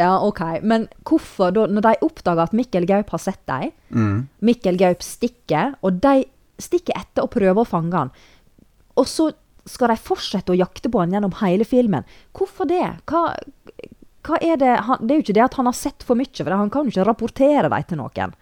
Ja, 0.00 0.16
OK. 0.26 0.40
Men 0.66 0.88
hvorfor, 1.06 1.52
da, 1.54 1.66
når 1.70 1.84
de 1.86 1.94
oppdager 2.06 2.42
at 2.48 2.54
Mikkel 2.56 2.86
Gaup 2.90 3.12
har 3.14 3.22
sett 3.22 3.42
dem, 3.50 3.72
Mm. 3.94 4.24
Mikkel 4.42 4.78
Gaup 4.80 5.04
stikker, 5.06 5.76
og 5.86 6.00
de 6.02 6.24
stikker 6.58 6.96
etter 6.98 7.22
og 7.22 7.30
prøver 7.30 7.62
å 7.62 7.68
fange 7.68 7.94
han. 7.94 8.10
Og 8.98 9.06
så 9.06 9.28
skal 9.70 9.92
de 9.92 9.96
fortsette 10.02 10.50
å 10.52 10.58
jakte 10.58 10.90
på 10.90 10.98
han 11.00 11.14
gjennom 11.14 11.36
hele 11.40 11.64
filmen. 11.64 12.02
Hvorfor 12.34 12.66
det? 12.68 12.82
Hva, 13.06 13.36
hva 14.26 14.40
er 14.42 14.58
det 14.60 14.72
han, 14.88 14.98
Det 15.00 15.14
er 15.14 15.20
jo 15.20 15.24
ikke 15.28 15.36
det 15.38 15.44
at 15.46 15.54
han 15.60 15.70
har 15.70 15.78
sett 15.78 16.02
for 16.02 16.18
mye, 16.18 16.42
for 16.42 16.50
han 16.58 16.70
kan 16.74 16.88
jo 16.88 16.94
ikke 16.94 17.06
rapportere 17.06 17.70
dem 17.70 17.86
til 17.88 18.00
noen. 18.02 18.34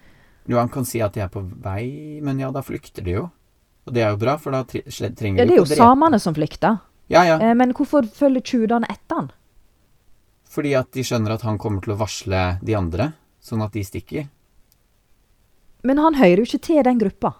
Jo, 0.50 0.58
han 0.58 0.68
kan 0.68 0.84
si 0.88 1.00
at 1.04 1.14
de 1.14 1.20
er 1.22 1.28
på 1.30 1.42
vei, 1.62 2.18
men 2.22 2.38
ja, 2.42 2.50
da 2.50 2.62
flykter 2.66 3.04
de 3.06 3.14
jo. 3.18 3.28
Og 3.86 3.94
det 3.94 4.02
er 4.02 4.10
jo 4.14 4.18
bra, 4.22 4.36
for 4.38 4.54
da 4.54 4.62
tri- 4.64 4.82
sle- 4.86 5.12
trenger 5.14 5.42
Ja, 5.42 5.46
det 5.46 5.54
er 5.54 5.60
jo 5.60 5.64
ikke 5.66 5.76
å 5.78 5.82
samene 5.84 6.18
som 6.22 6.34
flykter. 6.34 6.80
Ja, 7.10 7.22
ja. 7.26 7.36
Eh, 7.42 7.54
men 7.54 7.72
hvorfor 7.74 8.06
følger 8.06 8.42
tjudene 8.42 8.86
etter 8.90 9.16
han? 9.20 9.30
Fordi 10.52 10.74
at 10.78 10.90
de 10.92 11.02
skjønner 11.06 11.32
at 11.36 11.42
han 11.46 11.58
kommer 11.58 11.80
til 11.82 11.94
å 11.94 11.98
varsle 12.00 12.42
de 12.62 12.74
andre, 12.78 13.12
sånn 13.42 13.62
at 13.64 13.72
de 13.72 13.82
stikker. 13.86 14.28
Men 15.82 15.98
han 15.98 16.14
hører 16.18 16.42
jo 16.42 16.46
ikke 16.46 16.62
til 16.62 16.82
den 16.86 16.98
gruppa. 17.00 17.34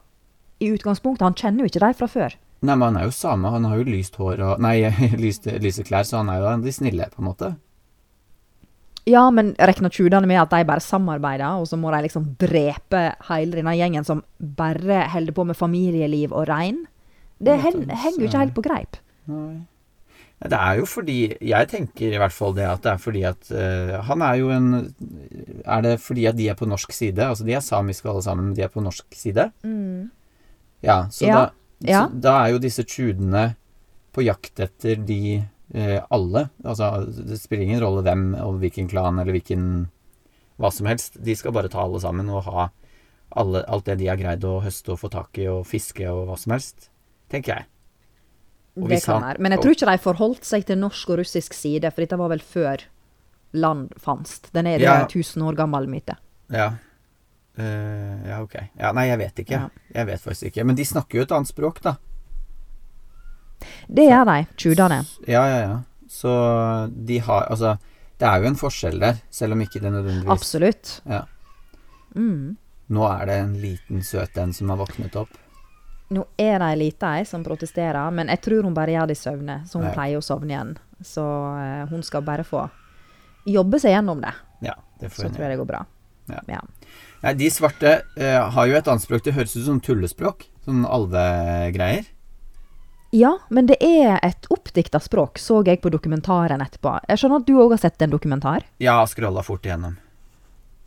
I 0.62 0.71
utgangspunktet. 0.75 1.23
Han 1.26 1.35
kjenner 1.38 1.62
jo 1.66 1.71
ikke 1.71 1.82
dem 1.82 1.94
fra 1.99 2.09
før. 2.11 2.35
Nei, 2.62 2.75
men 2.78 2.82
han 2.92 2.97
er 3.02 3.09
jo 3.09 3.14
same. 3.14 3.50
Han 3.50 3.64
har 3.66 3.76
jo 3.80 3.85
lyst 3.90 4.14
hår 4.18 4.40
og 4.47 4.61
Nei, 4.62 4.76
lyse 5.18 5.85
klær, 5.87 6.06
så 6.06 6.21
han 6.23 6.30
er 6.30 6.40
jo 6.42 6.47
en 6.50 6.61
av 6.62 6.66
de 6.66 6.75
snille, 6.75 7.09
på 7.11 7.23
en 7.23 7.28
måte. 7.28 7.52
Ja, 9.09 9.25
men 9.35 9.54
regner 9.59 9.90
tjuvene 9.90 10.28
med 10.30 10.38
at 10.38 10.52
de 10.52 10.62
bare 10.68 10.82
samarbeider, 10.85 11.59
og 11.59 11.66
så 11.66 11.78
må 11.80 11.90
de 11.90 12.04
liksom 12.04 12.37
drepe 12.38 13.00
hele 13.28 13.56
denne 13.59 13.75
gjengen 13.75 14.06
som 14.06 14.23
bare 14.38 15.09
holder 15.11 15.35
på 15.35 15.47
med 15.49 15.59
familieliv 15.59 16.32
og 16.32 16.47
rein? 16.50 16.85
Det 17.42 17.59
henger 17.59 18.21
jo 18.21 18.28
ikke 18.28 18.42
helt 18.44 18.54
på 18.54 18.62
greip. 18.62 18.99
Nei. 19.30 19.64
Det 20.42 20.59
er 20.59 20.78
jo 20.80 20.87
fordi 20.90 21.37
Jeg 21.38 21.68
tenker 21.71 22.16
i 22.16 22.18
hvert 22.18 22.35
fall 22.35 22.54
det 22.56 22.64
at 22.66 22.80
det 22.82 22.90
er 22.90 22.99
fordi 22.99 23.21
at 23.28 23.50
uh, 23.54 24.00
Han 24.09 24.25
er 24.26 24.40
jo 24.40 24.49
en 24.50 24.94
Er 25.62 25.85
det 25.85 25.92
fordi 26.02 26.25
at 26.26 26.35
de 26.35 26.49
er 26.50 26.56
på 26.59 26.66
norsk 26.66 26.90
side? 26.90 27.23
Altså 27.23 27.47
de 27.47 27.54
er 27.54 27.62
samiske 27.62 28.09
alle 28.11 28.25
sammen, 28.26 28.49
men 28.49 28.56
de 28.56 28.64
er 28.66 28.73
på 28.73 28.82
norsk 28.82 29.06
side? 29.14 29.44
Ja, 30.82 30.97
så, 31.14 31.26
Ja, 31.28 31.37
Da, 31.37 31.87
ja. 31.87 32.02
da 32.11 32.35
er 32.42 32.56
jo 32.56 32.59
disse 32.59 32.82
tjudene 32.82 33.54
på 34.12 34.23
jakt 34.26 34.59
etter 34.61 34.99
de 34.99 35.44
alle. 35.72 36.50
Altså 36.64 36.88
det 37.08 37.38
spiller 37.40 37.64
ingen 37.64 37.80
rolle 37.80 38.02
hvem 38.04 38.34
og 38.36 38.58
hvilken 38.60 38.90
klan 38.90 39.18
eller 39.18 39.32
hvilken 39.32 39.62
hva 40.60 40.70
som 40.70 40.86
helst. 40.86 41.16
De 41.24 41.34
skal 41.38 41.54
bare 41.56 41.70
ta 41.72 41.80
alle 41.80 42.00
sammen 42.02 42.28
og 42.28 42.44
ha 42.44 42.66
alle, 43.40 43.62
alt 43.64 43.86
det 43.88 43.98
de 44.02 44.10
har 44.10 44.20
greid 44.20 44.44
å 44.44 44.58
høste 44.60 44.92
og 44.92 45.00
få 45.00 45.08
tak 45.12 45.38
i 45.40 45.46
og 45.48 45.64
fiske 45.66 46.04
og 46.10 46.26
hva 46.28 46.36
som 46.38 46.52
helst. 46.52 46.90
Tenker 47.32 47.54
jeg. 47.56 47.68
Og 48.76 48.88
Det 48.88 49.02
kan 49.04 49.22
være. 49.24 49.40
Men 49.40 49.52
jeg 49.56 49.62
tror 49.64 49.76
ikke 49.76 49.90
de 49.90 50.02
forholdt 50.04 50.44
seg 50.48 50.66
til 50.68 50.80
norsk 50.80 51.10
og 51.12 51.18
russisk 51.22 51.56
side, 51.56 51.90
for 51.92 52.04
dette 52.04 52.18
var 52.20 52.32
vel 52.32 52.44
før 52.44 52.84
land 53.52 53.92
fantes. 54.00 54.40
Den 54.52 54.66
er 54.66 54.80
Ja. 54.80 55.06
tusen 55.06 55.42
år 55.42 55.56
gammel 55.56 55.86
myte. 55.88 56.16
Ja. 56.50 56.74
Uh, 57.58 58.28
ja, 58.28 58.38
ok. 58.42 58.54
Ja, 58.78 58.92
nei, 58.92 59.08
jeg 59.08 59.18
vet 59.18 59.42
ikke. 59.44 59.58
Ja. 59.58 59.68
Jeg 59.94 60.06
vet 60.06 60.20
faktisk 60.20 60.48
ikke. 60.52 60.64
Men 60.64 60.76
de 60.76 60.84
snakker 60.84 61.18
jo 61.20 61.22
et 61.22 61.32
annet 61.32 61.48
språk, 61.48 61.82
da. 61.82 61.96
Det 63.88 64.09
gjør 64.09 64.25
de, 64.28 64.38
tjudene. 64.57 65.00
Ja, 65.26 65.45
ja, 65.49 65.59
ja. 65.66 65.78
Så 66.12 66.33
de 66.92 67.19
har 67.25 67.47
Altså, 67.50 67.76
det 68.21 68.28
er 68.28 68.42
jo 68.42 68.50
en 68.52 68.59
forskjell 68.61 68.99
der, 69.02 69.23
selv 69.31 69.57
om 69.57 69.62
ikke 69.64 69.81
det 69.83 69.92
nødvendigvis 69.92 70.31
Absolutt. 70.31 70.90
Ja. 71.09 71.25
Mm. 72.14 72.57
Nå 72.92 73.07
er 73.09 73.25
det 73.27 73.38
en 73.40 73.55
liten 73.62 74.03
søt 74.05 74.37
en 74.38 74.53
som 74.53 74.70
har 74.70 74.79
våknet 74.83 75.16
opp. 75.16 75.33
Nå 76.12 76.27
er 76.37 76.59
det 76.61 76.68
ei 76.68 76.77
lita 76.77 77.14
ei 77.16 77.25
som 77.25 77.44
protesterer, 77.44 78.12
men 78.12 78.29
jeg 78.29 78.42
tror 78.44 78.66
hun 78.68 78.77
bare 78.77 78.92
gjør 78.92 79.09
det 79.09 79.16
i 79.16 79.22
søvne. 79.22 79.57
Så 79.66 79.81
hun 79.81 79.88
Ja. 79.88 79.94
pleier 79.96 80.20
å 80.20 80.25
sovne 80.25 80.53
igjen. 80.53 80.75
Så 81.03 81.25
uh, 81.25 81.87
hun 81.88 82.03
skal 82.03 82.22
bare 82.22 82.44
få 82.44 82.66
jobbe 83.48 83.81
seg 83.81 83.96
gjennom 83.96 84.20
det. 84.20 84.35
Ja, 84.62 84.75
det 85.01 85.11
får 85.11 85.16
Så 85.16 85.29
hun 85.29 85.35
tror 85.35 85.46
jeg 85.46 85.57
det 85.57 85.61
går 85.62 85.70
bra. 85.72 85.85
Ja. 86.29 86.40
Ja. 86.48 86.61
Nei, 87.22 87.33
de 87.35 87.48
svarte 87.51 88.03
uh, 88.18 88.51
har 88.51 88.66
jo 88.66 88.77
et 88.77 88.88
annet 88.88 89.03
språk. 89.03 89.25
Det 89.25 89.35
høres 89.35 89.57
ut 89.57 89.64
som 89.64 89.81
tullespråk. 89.81 90.46
Sånn 90.66 90.85
alvegreier. 90.85 92.05
Ja, 93.12 93.35
men 93.53 93.66
det 93.68 93.77
er 93.85 94.14
et 94.25 94.46
oppdikta 94.48 94.96
språk, 95.05 95.37
så 95.38 95.59
jeg 95.66 95.83
på 95.85 95.90
dokumentaren 95.92 96.62
etterpå. 96.64 96.94
Jeg 97.11 97.20
skjønner 97.20 97.42
at 97.42 97.48
du 97.51 97.59
òg 97.61 97.75
har 97.75 97.81
sett 97.83 98.01
en 98.07 98.14
dokumentar? 98.14 98.64
Ja, 98.81 98.94
skrolla 99.07 99.42
fort 99.44 99.66
igjennom. 99.68 99.98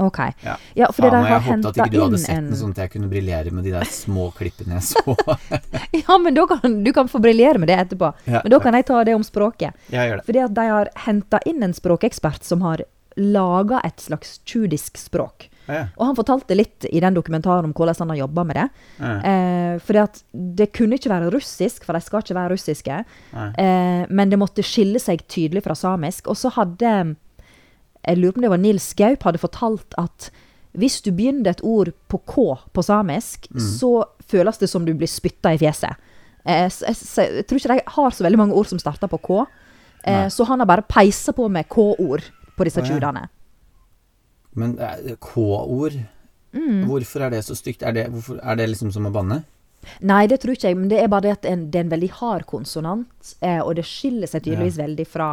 Ok. 0.01 0.17
Ja. 0.41 0.55
Ja, 0.73 0.87
fordi 0.91 1.07
Faen, 1.07 1.19
inn 1.21 1.21
en 1.21 1.29
jeg 1.29 1.35
har 1.35 1.43
håpet 1.45 1.67
at 1.69 1.77
ikke 1.77 1.91
du 1.93 2.01
hadde 2.01 2.17
sett 2.19 2.33
en 2.35 2.47
den, 2.49 2.57
sånn 2.59 2.73
at 2.73 2.81
jeg 2.81 2.91
kunne 2.95 3.07
briljere 3.13 3.53
med 3.55 3.63
de 3.63 3.71
der 3.77 3.85
små 3.87 4.25
klippene 4.39 4.79
jeg 4.81 4.87
så. 4.89 5.15
Ja, 6.01 6.17
men 6.17 6.35
kan 6.49 6.81
du 6.83 6.91
kan 6.97 7.07
få 7.13 7.21
briljere 7.23 7.61
med 7.61 7.69
det 7.71 7.77
etterpå. 7.85 8.09
Ja, 8.25 8.41
Men 8.43 8.51
da 8.51 8.59
kan 8.65 8.75
jeg 8.75 8.87
ta 8.89 9.03
det 9.07 9.15
om 9.15 9.23
språket. 9.23 9.77
jeg 9.93 10.09
gjør 10.09 10.17
det. 10.19 10.25
Fordi 10.27 10.43
at 10.49 10.55
de 10.57 10.65
har 10.73 10.91
henta 11.05 11.39
inn 11.45 11.63
en 11.63 11.77
språkekspert 11.77 12.43
som 12.43 12.65
har 12.65 12.83
laga 13.15 13.79
et 13.87 14.01
slags 14.03 14.39
tjudisk 14.43 14.97
språk. 14.99 15.47
Ja, 15.67 15.87
Og 15.97 16.09
han 16.09 16.17
fortalte 16.17 16.57
litt 16.57 16.85
i 16.91 17.01
den 17.01 17.15
dokumentaren 17.17 17.67
om 17.67 17.73
hvordan 17.75 17.97
han 18.03 18.13
har 18.13 18.21
jobba 18.23 18.43
med 18.45 18.59
det. 18.59 18.67
ja. 18.99 19.15
Eh, 19.31 20.01
at 20.01 20.23
det 20.31 20.71
kunne 20.75 20.97
ikke 20.99 21.11
være 21.11 21.31
russisk, 21.33 21.85
for 21.85 21.95
de 21.95 22.01
skal 22.03 22.23
ikke 22.23 22.35
være 22.37 22.53
russiske. 22.53 23.03
Eh, 23.33 24.05
men 24.09 24.31
det 24.31 24.39
måtte 24.39 24.65
skille 24.65 24.99
seg 25.01 25.25
tydelig 25.27 25.63
fra 25.65 25.75
samisk. 25.75 26.27
Og 26.27 26.37
så 26.37 26.51
hadde 26.55 27.15
Jeg 28.05 28.17
lurer 28.17 28.33
på 28.33 28.37
om 28.37 28.45
det 28.45 28.53
var 28.53 28.61
Nils 28.61 28.93
Gaup 28.93 29.23
hadde 29.23 29.41
fortalt 29.41 29.95
at 29.97 30.29
hvis 30.77 31.01
du 31.01 31.11
begynner 31.15 31.55
et 31.55 31.63
ord 31.63 31.89
på 32.11 32.19
K 32.27 32.35
på 32.73 32.83
samisk, 32.83 33.47
så 33.79 34.05
føles 34.27 34.57
det 34.57 34.69
som 34.69 34.85
du 34.85 34.93
blir 34.93 35.09
spytta 35.09 35.53
i 35.55 35.57
fjeset. 35.57 35.95
Eh, 36.45 36.69
så, 36.69 36.85
jeg, 36.85 36.95
så, 36.99 37.25
jeg 37.25 37.45
tror 37.47 37.61
ikke 37.61 37.73
de 37.73 37.93
har 37.95 38.11
så 38.11 38.25
veldig 38.25 38.41
mange 38.41 38.53
ord 38.53 38.69
som 38.69 38.81
starter 38.81 39.09
på 39.09 39.17
K. 39.23 39.45
Eh, 40.05 40.27
så 40.29 40.45
han 40.45 40.61
har 40.61 40.69
bare 40.69 40.85
peisa 40.85 41.33
på 41.33 41.47
med 41.49 41.69
K-ord 41.71 42.27
på 42.55 42.67
disse 42.67 42.83
ja. 42.83 42.89
tjudene. 42.91 43.25
Men 44.55 44.77
eh, 44.79 45.15
K-ord 45.19 45.99
Mm. 46.55 46.85
Hvorfor 46.87 47.25
er 47.25 47.33
det 47.33 47.43
så 47.45 47.55
stygt? 47.55 47.83
Er 47.83 47.91
det, 47.91 48.05
hvorfor, 48.13 48.39
er 48.39 48.55
det 48.55 48.69
liksom 48.71 48.91
som 48.95 49.07
å 49.07 49.11
banne? 49.13 49.41
Nei, 50.01 50.23
det 50.31 50.39
tror 50.41 50.55
ikke 50.55 50.71
jeg, 50.71 50.77
men 50.79 50.89
det 50.89 51.01
er 51.01 51.09
bare 51.11 51.27
det 51.27 51.33
at 51.35 51.47
en, 51.49 51.67
det 51.69 51.79
er 51.81 51.85
en 51.85 51.91
veldig 51.91 52.09
hard 52.21 52.45
konsonant, 52.49 53.33
eh, 53.45 53.59
og 53.59 53.75
det 53.77 53.85
skiller 53.85 54.29
seg 54.31 54.45
tydeligvis 54.47 54.79
veldig 54.79 55.05
fra 55.09 55.29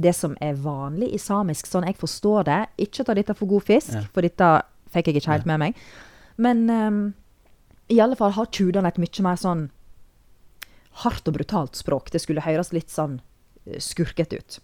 det 0.00 0.14
som 0.16 0.36
er 0.40 0.54
vanlig 0.56 1.10
i 1.12 1.20
samisk, 1.20 1.68
sånn 1.68 1.84
jeg 1.84 1.98
forstår 2.00 2.46
det. 2.48 2.60
Ikke 2.86 3.04
ta 3.04 3.16
dette 3.18 3.36
for 3.36 3.50
god 3.50 3.66
fisk, 3.66 3.92
Ja. 3.92 4.06
for 4.14 4.24
dette 4.24 4.52
fikk 4.94 5.10
jeg 5.10 5.20
ikke 5.20 5.34
helt 5.34 5.50
med 5.50 5.60
meg. 5.60 5.82
Men 6.40 6.64
um, 6.70 7.02
i 7.92 8.00
alle 8.00 8.16
fall 8.16 8.32
har 8.32 8.48
tjudene 8.48 8.88
et 8.88 9.00
mye 9.02 9.26
mer 9.26 9.36
sånn 9.36 9.68
hardt 11.02 11.28
og 11.28 11.34
brutalt 11.34 11.76
språk. 11.76 12.08
Det 12.10 12.22
skulle 12.22 12.46
høres 12.46 12.72
litt 12.72 12.88
sånn 12.88 13.20
skurket 13.76 14.32
skurkete 14.32 14.38
ut. 14.38 14.60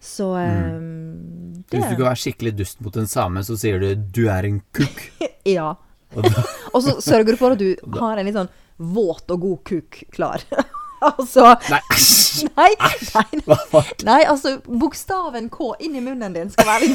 Så 0.00 0.34
ehm, 0.40 1.62
Hvis 1.68 1.84
du 1.84 1.92
skal 1.92 2.06
være 2.06 2.20
skikkelig 2.22 2.54
dust 2.56 2.80
mot 2.80 2.96
en 2.96 3.08
same, 3.10 3.44
så 3.44 3.56
sier 3.60 3.78
du 3.82 3.94
'du 3.94 4.28
er 4.32 4.48
en 4.48 4.62
kukk'. 4.72 5.10
Ja. 5.44 5.74
Og 6.16 6.24
da, 6.24 6.42
Og 6.74 6.82
så 6.82 6.96
sørger 7.00 7.32
du 7.32 7.36
for 7.40 7.54
at 7.54 7.60
du 7.60 7.76
har 8.00 8.18
en 8.18 8.26
litt 8.26 8.36
sånn 8.36 8.50
våt 8.80 9.30
og 9.30 9.40
god 9.40 9.60
kuk 9.68 10.02
klar. 10.12 10.42
altså 11.12 11.54
nei, 11.68 11.80
æsj! 11.92 12.48
Nei, 12.56 12.72
nei, 12.80 13.40
nei. 13.44 13.84
Nei, 14.06 14.20
altså 14.28 14.60
bokstaven 14.64 15.48
K 15.52 15.74
inni 15.80 16.00
munnen 16.04 16.32
din 16.36 16.50
skal 16.52 16.66
være 16.68 16.86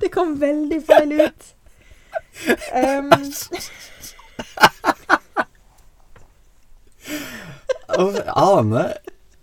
Det 0.00 0.10
kom 0.14 0.36
veldig 0.40 0.80
feil 0.86 1.12
ut. 1.20 1.48
Um, 2.74 3.10
Ane, 8.34 8.84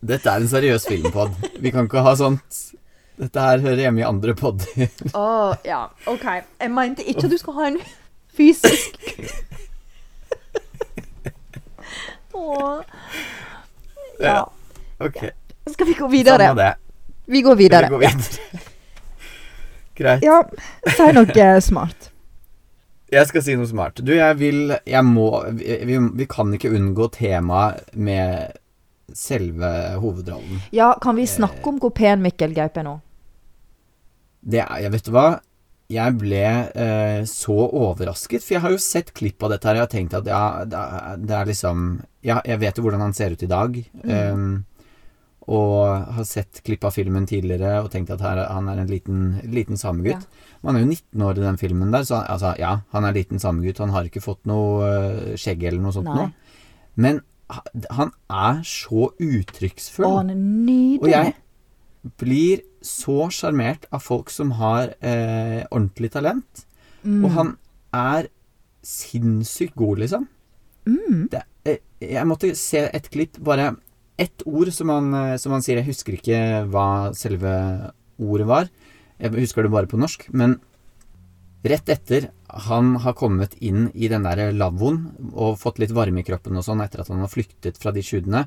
dette 0.02 0.30
er 0.30 0.44
en 0.44 0.50
seriøs 0.50 0.86
filmpod. 0.88 1.34
Vi 1.60 1.72
kan 1.74 1.88
ikke 1.88 2.04
ha 2.06 2.14
sånt. 2.20 2.64
Dette 3.18 3.42
her 3.42 3.64
hører 3.64 3.82
hjemme 3.88 4.04
i 4.04 4.06
andre 4.06 4.36
podder. 4.38 4.92
å, 5.18 5.56
ja, 5.66 5.88
OK. 6.06 6.26
Jeg 6.62 6.74
mente 6.74 7.06
ikke 7.06 7.26
at 7.26 7.34
du 7.34 7.40
skal 7.42 7.58
ha 7.58 7.70
en 7.72 7.80
fysisk 8.38 9.00
oh. 12.38 12.82
Ja. 14.22 14.44
Ok, 15.00 15.18
Skal 15.72 15.88
vi 15.88 15.94
gå 15.94 16.08
videre? 16.08 16.46
samme 16.46 16.62
det. 16.62 16.76
Vi 17.26 17.42
går 17.42 17.56
videre. 17.56 17.90
Vi 17.90 17.90
går 17.90 18.00
videre. 18.00 18.62
Greit. 19.98 20.24
Ja, 20.24 20.44
si 20.94 21.10
noe 21.14 21.50
smart. 21.62 22.12
Jeg 23.12 23.28
skal 23.30 23.44
si 23.44 23.56
noe 23.58 23.68
smart. 23.70 24.02
Du, 24.04 24.12
jeg 24.14 24.38
vil 24.38 24.74
Jeg 24.86 25.04
må 25.08 25.30
Vi, 25.56 25.78
vi, 25.88 26.00
vi 26.22 26.26
kan 26.30 26.54
ikke 26.54 26.74
unngå 26.76 27.08
temaet 27.16 27.96
med 27.96 28.58
selve 29.14 29.70
hovedrollen. 30.02 30.62
Ja, 30.76 30.94
kan 31.02 31.16
vi 31.16 31.28
snakke 31.28 31.64
om 31.70 31.80
hvor 31.82 31.94
pen 31.96 32.24
Mikkel 32.24 32.56
Gaupe 32.58 32.84
nå? 32.84 32.98
Det 34.48 34.64
er 34.64 34.84
Jeg 34.86 34.94
vet 34.94 35.08
du 35.08 35.14
hva? 35.16 35.28
Jeg 35.88 36.18
ble 36.20 36.44
eh, 36.44 37.22
så 37.32 37.56
overrasket, 37.56 38.44
for 38.44 38.58
jeg 38.58 38.64
har 38.66 38.74
jo 38.74 38.80
sett 38.84 39.14
klipp 39.16 39.44
av 39.44 39.54
dette 39.54 39.70
her, 39.70 39.78
og 39.78 39.80
jeg 39.80 39.86
har 39.86 39.94
tenkt 39.94 40.16
at 40.20 40.28
ja, 40.28 40.42
det 40.68 40.80
er, 40.80 41.22
det 41.24 41.38
er 41.38 41.52
liksom 41.52 41.86
Ja, 42.28 42.42
jeg 42.44 42.60
vet 42.60 42.80
jo 42.80 42.84
hvordan 42.84 43.06
han 43.06 43.16
ser 43.16 43.32
ut 43.32 43.46
i 43.46 43.52
dag. 43.52 43.78
em, 44.04 44.66
og 45.48 46.12
har 46.18 46.26
sett 46.28 46.60
klipp 46.68 46.84
av 46.84 46.92
filmen 46.92 47.24
tidligere 47.24 47.78
og 47.80 47.88
tenkt 47.94 48.12
at 48.12 48.20
her, 48.20 48.42
han 48.52 48.68
er 48.68 48.82
en 48.82 48.90
liten, 48.92 49.22
liten 49.48 49.80
samegutt. 49.80 50.26
Man 50.60 50.76
er 50.76 50.84
jo 50.84 50.90
19 50.90 51.24
år 51.24 51.40
i 51.40 51.46
den 51.46 51.60
filmen 51.62 51.94
der, 51.94 52.04
så 52.04 52.20
altså, 52.20 52.52
ja, 52.60 52.82
han 52.92 53.08
er 53.08 53.16
liten 53.16 53.40
samegutt. 53.40 53.80
Han 53.80 53.94
har 53.96 54.10
ikke 54.10 54.26
fått 54.26 54.44
noe 54.50 54.84
uh, 54.84 55.38
skjegg 55.40 55.64
eller 55.70 55.86
noe 55.86 55.96
sånt 55.96 56.12
noe. 56.12 56.28
Men 57.00 57.22
Han 57.96 58.12
er 58.28 58.64
så 58.68 59.12
uttrykksfull. 59.24 60.08
Og 60.08 60.18
han 60.20 60.32
er 60.34 60.40
nydelig. 60.40 61.02
Og 61.04 61.12
jeg 61.12 61.36
blir 62.20 62.64
så 62.84 63.28
sjarmert 63.34 63.88
av 63.92 64.04
folk 64.04 64.32
som 64.32 64.54
har 64.60 64.94
eh, 65.00 65.64
ordentlig 65.72 66.12
talent. 66.16 66.66
Mm. 67.04 67.22
Og 67.24 67.32
han 67.36 67.54
er 67.96 68.30
sinnssykt 68.86 69.76
god, 69.80 70.04
liksom. 70.04 70.28
Mm. 70.88 71.28
Det, 71.32 71.44
eh, 71.68 71.82
jeg 72.04 72.28
måtte 72.28 72.54
se 72.60 72.86
et 72.88 73.10
klipp, 73.12 73.40
bare 73.44 73.74
ett 74.20 74.44
ord 74.50 74.72
som 74.74 74.92
han, 74.94 75.14
eh, 75.14 75.38
som 75.42 75.56
han 75.56 75.64
sier. 75.64 75.82
Jeg 75.82 75.92
husker 75.92 76.18
ikke 76.18 76.42
hva 76.72 77.14
selve 77.18 77.54
ordet 78.18 78.48
var. 78.50 78.72
Jeg 79.18 79.36
husker 79.40 79.66
det 79.66 79.74
bare 79.74 79.90
på 79.90 80.00
norsk. 80.00 80.28
Men 80.32 80.60
rett 81.64 81.90
etter 81.90 82.30
han 82.48 82.96
har 83.04 83.14
kommet 83.14 83.54
inn 83.54 83.90
i 83.94 84.08
den 84.12 84.26
der 84.28 84.52
lavvoen 84.56 85.32
og 85.34 85.60
fått 85.60 85.80
litt 85.82 85.94
varme 85.96 86.22
i 86.22 86.28
kroppen 86.28 86.58
og 86.58 86.66
sånn 86.66 86.84
etter 86.84 87.02
at 87.02 87.12
han 87.12 87.24
har 87.24 87.32
flyktet 87.32 87.80
fra 87.82 87.92
de 87.96 88.04
skjudene, 88.06 88.46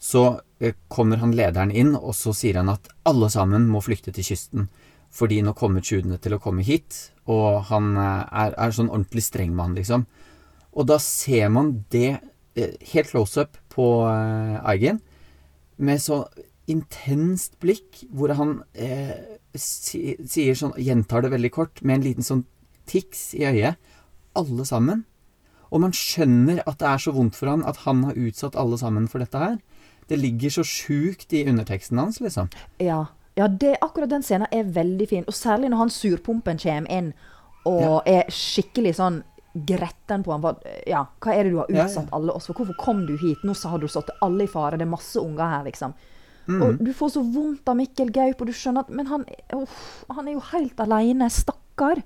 så 0.00 0.40
eh, 0.58 0.74
kommer 0.88 1.20
han 1.20 1.34
lederen 1.36 1.70
inn, 1.70 1.92
og 1.94 2.14
så 2.16 2.32
sier 2.36 2.60
han 2.60 2.72
at 2.72 2.88
alle 3.08 3.28
sammen 3.32 3.68
må 3.68 3.82
flykte 3.84 4.14
til 4.16 4.24
kysten. 4.32 4.70
Fordi 5.12 5.40
nå 5.44 5.52
kommer 5.58 5.84
tjudene 5.84 6.16
til 6.22 6.36
å 6.36 6.40
komme 6.40 6.64
hit, 6.64 7.10
og 7.28 7.66
han 7.68 7.92
eh, 8.00 8.24
er, 8.44 8.56
er 8.56 8.76
sånn 8.76 8.88
ordentlig 8.88 9.26
streng 9.26 9.52
med 9.52 9.64
han, 9.66 9.76
liksom. 9.76 10.06
Og 10.72 10.86
da 10.88 10.96
ser 11.02 11.50
man 11.52 11.74
det 11.92 12.14
eh, 12.16 12.76
helt 12.94 13.12
close 13.12 13.44
up 13.44 13.60
på 13.70 13.86
Eigen, 14.08 15.02
med 15.76 16.00
så 16.02 16.24
intenst 16.70 17.56
blikk, 17.62 18.04
hvor 18.14 18.34
han 18.38 18.60
eh, 18.74 19.38
sier 19.56 20.58
sånn, 20.58 20.76
gjentar 20.78 21.24
det 21.24 21.32
veldig 21.34 21.52
kort, 21.54 21.82
med 21.82 22.00
en 22.00 22.06
liten 22.06 22.26
sånn 22.26 22.44
tics 22.90 23.30
i 23.38 23.46
øyet. 23.48 23.80
Alle 24.38 24.66
sammen. 24.68 25.04
Og 25.70 25.82
man 25.82 25.94
skjønner 25.94 26.62
at 26.66 26.80
det 26.82 26.88
er 26.90 27.02
så 27.02 27.14
vondt 27.14 27.38
for 27.38 27.50
han 27.50 27.64
at 27.66 27.82
han 27.86 28.04
har 28.06 28.18
utsatt 28.18 28.58
alle 28.58 28.78
sammen 28.78 29.08
for 29.10 29.22
dette 29.22 29.38
her. 29.38 29.56
Det 30.10 30.18
ligger 30.18 30.50
så 30.58 30.66
sjukt 30.66 31.32
i 31.34 31.44
underteksten 31.46 31.98
hans, 31.98 32.20
liksom. 32.22 32.50
Ja, 32.82 33.04
ja 33.38 33.46
det, 33.46 33.76
akkurat 33.82 34.10
den 34.10 34.26
scenen 34.26 34.50
er 34.54 34.70
veldig 34.74 35.06
fin. 35.10 35.26
Og 35.30 35.36
særlig 35.36 35.70
når 35.70 35.84
han 35.84 35.94
surpumpen 35.94 36.58
kommer 36.62 36.90
inn 36.90 37.12
og 37.68 38.08
er 38.08 38.30
skikkelig 38.32 38.96
sånn 38.98 39.20
gretten 39.52 40.24
på 40.26 40.34
han. 40.34 40.62
Ja, 40.88 41.04
hva 41.22 41.34
er 41.34 41.44
det 41.44 41.54
du 41.54 41.60
har 41.60 41.70
utsatt 41.70 42.08
ja. 42.08 42.14
alle 42.16 42.34
oss 42.34 42.48
for? 42.48 42.58
Hvorfor 42.58 42.78
kom 42.80 43.04
du 43.06 43.16
hit? 43.18 43.42
Nå 43.46 43.54
har 43.54 43.82
du 43.82 43.88
satt 43.90 44.10
alle 44.24 44.46
i 44.46 44.50
fare. 44.50 44.78
Det 44.78 44.86
er 44.86 44.90
masse 44.90 45.22
unger 45.22 45.46
her, 45.46 45.66
liksom. 45.66 45.94
Mm. 46.50 46.62
Og 46.66 46.80
du 46.82 46.90
får 46.96 47.12
så 47.14 47.22
vondt 47.22 47.70
av 47.70 47.78
Mikkel 47.78 48.10
Gaup, 48.14 48.42
og 48.42 48.50
du 48.50 48.56
skjønner 48.56 48.86
at 48.86 48.90
Men 48.94 49.06
han, 49.10 49.26
uff, 49.54 50.02
han 50.10 50.26
er 50.26 50.34
jo 50.34 50.42
helt 50.50 50.82
aleine. 50.82 51.30
Stakkar. 51.30 52.02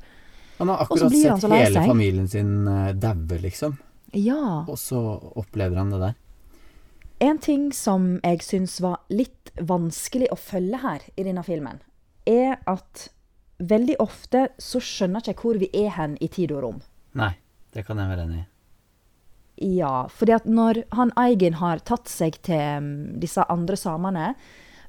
Han 0.59 0.71
har 0.71 0.85
akkurat 0.85 1.09
han 1.09 1.41
sett 1.41 1.57
hele 1.57 1.87
familien 1.89 2.29
sin 2.29 2.69
uh, 2.69 2.93
daue, 2.93 3.41
liksom. 3.43 3.79
Ja. 4.15 4.63
Og 4.69 4.79
så 4.79 5.01
opplever 5.35 5.81
han 5.81 5.91
det 5.91 6.03
der. 6.03 6.15
En 7.25 7.39
ting 7.39 7.73
som 7.73 8.19
jeg 8.23 8.43
syns 8.45 8.79
var 8.85 9.01
litt 9.09 9.53
vanskelig 9.59 10.29
å 10.35 10.39
følge 10.39 10.81
her 10.83 11.05
i 11.17 11.25
denne 11.27 11.43
filmen, 11.47 11.81
er 12.27 12.59
at 12.71 13.09
veldig 13.59 13.97
ofte 14.03 14.49
så 14.59 14.81
skjønner 14.83 15.23
ikke 15.23 15.33
jeg 15.33 15.41
hvor 15.43 15.61
vi 15.63 15.71
er 15.85 15.95
hen 15.97 16.19
i 16.21 16.29
tid 16.29 16.53
og 16.55 16.65
rom. 16.67 16.83
Nei, 17.19 17.33
det 17.75 17.87
kan 17.87 18.01
jeg 18.03 18.11
være 18.11 18.27
enig 18.27 18.43
i. 18.43 18.47
Ja, 19.63 20.09
fordi 20.11 20.35
at 20.35 20.47
når 20.51 20.83
han 20.97 21.13
Eigen 21.21 21.61
har 21.61 21.83
tatt 21.87 22.11
seg 22.11 22.41
til 22.43 22.83
mm, 22.83 22.95
disse 23.23 23.45
andre 23.53 23.79
samene, 23.79 24.33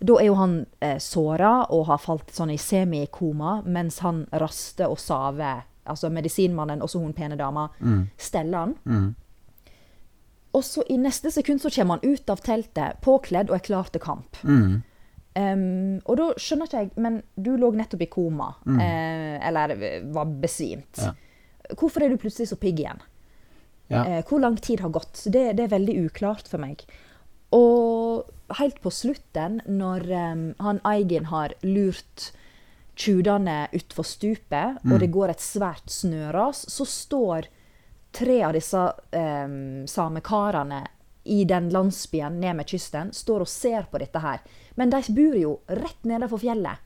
da 0.06 0.16
er 0.20 0.28
jo 0.28 0.38
han 0.40 0.56
eh, 0.84 0.98
såra 1.02 1.68
og 1.74 1.86
har 1.90 2.02
falt 2.02 2.34
sånn 2.34 2.54
i 2.54 2.58
semikoma, 2.60 3.60
mens 3.66 4.02
han 4.04 4.26
raster 4.34 4.92
og 4.92 5.00
saver, 5.00 5.64
altså 5.86 6.10
medisinmannen, 6.14 6.82
også 6.82 7.04
hun 7.04 7.14
pene 7.16 7.38
dama, 7.40 7.70
steller 8.18 8.66
han. 8.66 8.76
Mm. 8.90 9.14
Og 10.56 10.64
så 10.64 10.84
i 10.90 10.98
neste 11.00 11.32
sekund 11.32 11.62
så 11.62 11.70
kommer 11.70 12.00
han 12.00 12.16
ut 12.16 12.30
av 12.32 12.42
teltet, 12.44 13.00
påkledd 13.04 13.52
og 13.52 13.58
er 13.58 13.66
klar 13.66 13.90
til 13.92 14.04
kamp. 14.04 14.40
Mm. 14.44 14.84
Um, 15.36 15.98
og 16.08 16.16
da 16.16 16.30
skjønner 16.40 16.70
ikke 16.70 16.84
jeg, 16.84 16.92
men 17.04 17.18
du 17.36 17.58
lå 17.60 17.74
nettopp 17.76 18.06
i 18.06 18.08
koma, 18.12 18.54
eh, 18.80 19.36
eller 19.50 19.74
var 20.16 20.32
besvimt. 20.40 21.02
Ja. 21.02 21.12
Hvorfor 21.76 22.06
er 22.06 22.14
du 22.14 22.22
plutselig 22.22 22.48
så 22.54 22.60
pigg 22.62 22.80
igjen? 22.80 23.02
Ja. 23.88 24.06
Eh, 24.06 24.24
hvor 24.26 24.42
lang 24.42 24.58
tid 24.58 24.82
har 24.82 24.90
gått? 24.90 25.18
Så 25.18 25.30
Det, 25.30 25.54
det 25.58 25.68
er 25.68 25.76
veldig 25.76 25.98
uklart 26.08 26.48
for 26.50 26.62
meg. 26.62 26.86
Og 27.56 28.32
helt 28.60 28.82
på 28.82 28.92
slutten, 28.92 29.62
når 29.66 30.08
um, 30.12 30.48
han 30.60 30.82
Eigen 30.86 31.30
har 31.30 31.54
lurt 31.62 32.32
tjudene 32.96 33.68
utfor 33.76 34.08
stupet, 34.08 34.80
og 34.88 35.00
det 35.02 35.12
går 35.12 35.34
et 35.34 35.44
svært 35.44 35.92
snøras, 35.92 36.64
så 36.72 36.86
står 36.88 37.50
tre 38.16 38.38
av 38.48 38.56
disse 38.56 38.80
um, 38.80 39.84
samekarene 39.88 40.82
i 41.26 41.44
den 41.50 41.70
landsbyen 41.74 42.40
ned 42.40 42.56
med 42.62 42.70
kysten, 42.70 43.12
står 43.12 43.44
og 43.44 43.52
ser 43.52 43.88
på 43.92 44.00
dette 44.00 44.22
her. 44.24 44.44
Men 44.80 44.94
de 44.94 45.02
bor 45.16 45.36
jo 45.36 45.58
rett 45.68 46.08
nede 46.08 46.30
for 46.32 46.42
fjellet. 46.42 46.82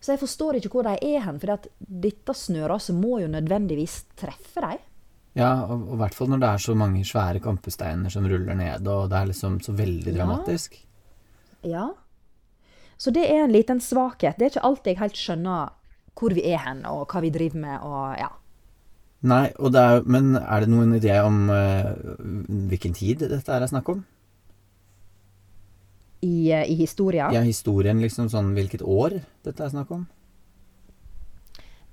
Så 0.00 0.12
jeg 0.12 0.20
forstår 0.20 0.58
ikke 0.58 0.72
hvor 0.74 0.86
de 0.86 0.96
er 1.06 1.24
hen, 1.24 1.38
for 1.40 1.68
dette 1.78 2.34
snøraset 2.36 2.96
må 2.98 3.20
jo 3.22 3.30
nødvendigvis 3.32 4.02
treffe 4.18 4.64
dem. 4.64 4.82
Ja, 5.36 5.50
og 5.68 5.92
i 5.92 5.98
hvert 6.00 6.16
fall 6.16 6.30
når 6.32 6.40
det 6.40 6.48
er 6.48 6.64
så 6.64 6.74
mange 6.78 7.04
svære 7.04 7.42
kampesteiner 7.44 8.12
som 8.12 8.24
ruller 8.28 8.56
ned, 8.56 8.88
og 8.88 9.10
det 9.12 9.18
er 9.18 9.30
liksom 9.30 9.60
så 9.64 9.74
veldig 9.76 10.14
dramatisk. 10.16 10.78
Ja. 11.66 11.90
Så 12.96 13.12
det 13.12 13.26
er 13.28 13.44
en 13.44 13.52
liten 13.52 13.82
svakhet. 13.84 14.38
Det 14.38 14.46
er 14.46 14.54
ikke 14.54 14.64
alltid 14.64 14.92
jeg 14.94 15.02
helt 15.02 15.20
skjønner 15.20 15.74
hvor 16.16 16.32
vi 16.32 16.46
er 16.48 16.62
hen, 16.64 16.82
og 16.88 17.04
hva 17.12 17.20
vi 17.20 17.30
driver 17.34 17.60
med, 17.60 17.84
og 17.84 18.16
ja. 18.16 18.30
Nei, 19.26 19.50
og 19.60 19.72
det 19.74 19.82
er, 19.82 20.04
men 20.08 20.36
er 20.38 20.64
det 20.64 20.70
noen 20.72 20.96
idé 20.96 21.16
om 21.20 21.50
uh, 21.50 21.92
hvilken 22.70 22.94
tid 22.96 23.26
dette 23.26 23.52
er 23.52 23.68
snakk 23.68 23.90
om? 23.92 24.04
I, 26.24 26.52
uh, 26.56 26.64
i 26.64 26.76
historia. 26.78 27.28
Ja, 27.34 27.44
historien, 27.44 28.00
liksom 28.00 28.30
sånn 28.32 28.54
hvilket 28.56 28.80
år 28.80 29.18
dette 29.44 29.66
er 29.66 29.74
snakk 29.74 29.92
om? 29.92 30.06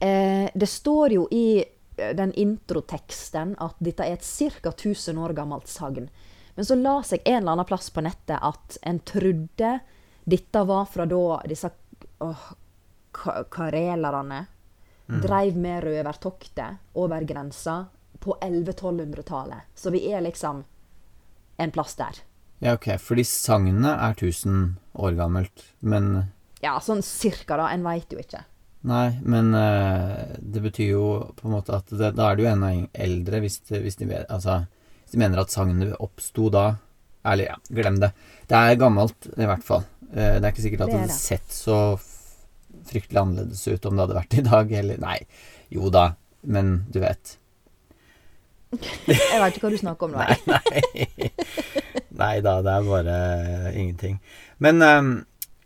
Eh, 0.03 0.49
det 0.53 0.67
står 0.67 1.13
jo 1.15 1.27
i 1.31 1.63
den 1.95 2.33
introteksten 2.33 3.55
at 3.61 3.75
dette 3.79 4.05
er 4.05 4.17
et 4.17 4.25
ca. 4.25 4.71
1000 4.71 5.19
år 5.19 5.33
gammelt 5.37 5.67
sagn. 5.67 6.09
Men 6.55 6.65
så 6.65 6.77
la 6.77 6.99
seg 7.05 7.21
en 7.25 7.41
eller 7.41 7.55
annen 7.55 7.69
plass 7.69 7.89
på 7.93 8.03
nettet 8.05 8.37
at 8.41 8.77
en 8.81 8.99
trodde 8.99 9.79
dette 10.23 10.65
var 10.65 10.85
fra 10.85 11.05
da 11.09 11.41
disse 11.49 11.69
åh, 12.23 12.43
karelerne 13.51 14.45
dreiv 15.07 15.57
med 15.59 15.83
røvertoktet 15.83 16.93
over 16.93 17.25
grensa 17.27 17.85
på 18.19 18.37
1100-1200-tallet. 18.41 19.73
Så 19.75 19.91
vi 19.91 20.05
er 20.11 20.21
liksom 20.23 20.63
en 21.57 21.71
plass 21.71 21.95
der. 21.99 22.21
Ja, 22.63 22.77
ok, 22.77 22.93
fordi 23.01 23.25
sagnet 23.27 23.91
er 23.91 24.15
1000 24.15 24.75
år 24.93 25.17
gammelt, 25.19 25.65
men 25.79 26.29
Ja, 26.63 26.77
sånn 26.79 27.01
cirka, 27.03 27.57
da. 27.59 27.67
En 27.75 27.83
veit 27.83 28.13
jo 28.13 28.21
ikke. 28.21 28.45
Nei, 28.83 29.13
men 29.23 29.53
uh, 29.55 30.35
det 30.39 30.61
betyr 30.65 30.89
jo 30.91 31.03
på 31.37 31.47
en 31.47 31.53
måte 31.55 31.77
at 31.77 31.91
det, 31.91 32.13
da 32.17 32.29
er 32.29 32.39
det 32.39 32.43
jo 32.43 32.49
enda 32.51 32.71
eldre 33.05 33.39
hvis, 33.43 33.61
hvis, 33.71 33.95
de, 34.01 34.09
altså, 34.27 34.63
hvis 35.03 35.15
de 35.15 35.21
mener 35.21 35.39
at 35.39 35.53
sagnet 35.53 35.93
oppsto 36.03 36.49
da. 36.51 36.65
Eller 37.23 37.53
ja, 37.53 37.59
glem 37.71 38.01
det. 38.03 38.11
Det 38.49 38.59
er 38.59 38.81
gammelt, 38.81 39.29
i 39.37 39.47
hvert 39.47 39.63
fall. 39.63 39.85
Uh, 40.11 40.35
det 40.35 40.41
er 40.41 40.51
ikke 40.51 40.65
sikkert 40.65 40.83
at 40.85 40.91
Det 40.91 40.99
hadde 41.05 41.15
sett 41.15 41.55
så 41.55 41.77
fryktelig 42.83 43.21
annerledes 43.21 43.63
ut 43.71 43.87
om 43.87 43.95
det 43.95 44.03
hadde 44.03 44.19
vært 44.19 44.35
i 44.35 44.43
dag, 44.49 44.75
eller 44.81 44.99
Nei, 45.01 45.17
jo 45.71 45.93
da, 45.93 46.09
men 46.43 46.75
du 46.91 46.99
vet. 47.03 47.37
Jeg 49.07 49.39
veit 49.39 49.55
ikke 49.55 49.67
hva 49.67 49.73
du 49.73 49.79
snakker 49.79 50.09
om 50.09 50.15
nå. 50.17 50.23
nei, 50.51 51.07
Nei, 51.13 51.29
nei 52.19 52.33
da, 52.45 52.57
det 52.65 52.73
er 52.73 52.87
bare 52.89 53.17
ingenting. 53.71 54.17
Men 54.63 54.81
eh, 54.85 55.01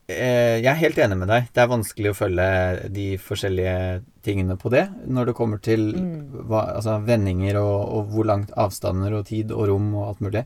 jeg 0.08 0.68
er 0.72 0.80
helt 0.80 1.00
enig 1.04 1.18
med 1.20 1.28
deg. 1.28 1.50
Det 1.52 1.60
er 1.60 1.72
vanskelig 1.72 2.14
å 2.14 2.16
følge 2.16 2.48
de 2.96 3.08
forskjellige 3.20 3.76
tingene 4.24 4.56
på 4.60 4.72
det 4.72 4.86
når 5.04 5.30
det 5.30 5.36
kommer 5.36 5.60
til 5.60 5.90
hva, 5.92 6.62
altså, 6.78 6.98
vendinger 7.04 7.60
og, 7.60 7.76
og 7.92 8.14
hvor 8.14 8.30
langt 8.30 8.54
avstander 8.56 9.18
og 9.18 9.28
tid 9.28 9.52
og 9.52 9.68
rom 9.68 9.90
og 9.98 10.06
alt 10.08 10.24
mulig. 10.24 10.46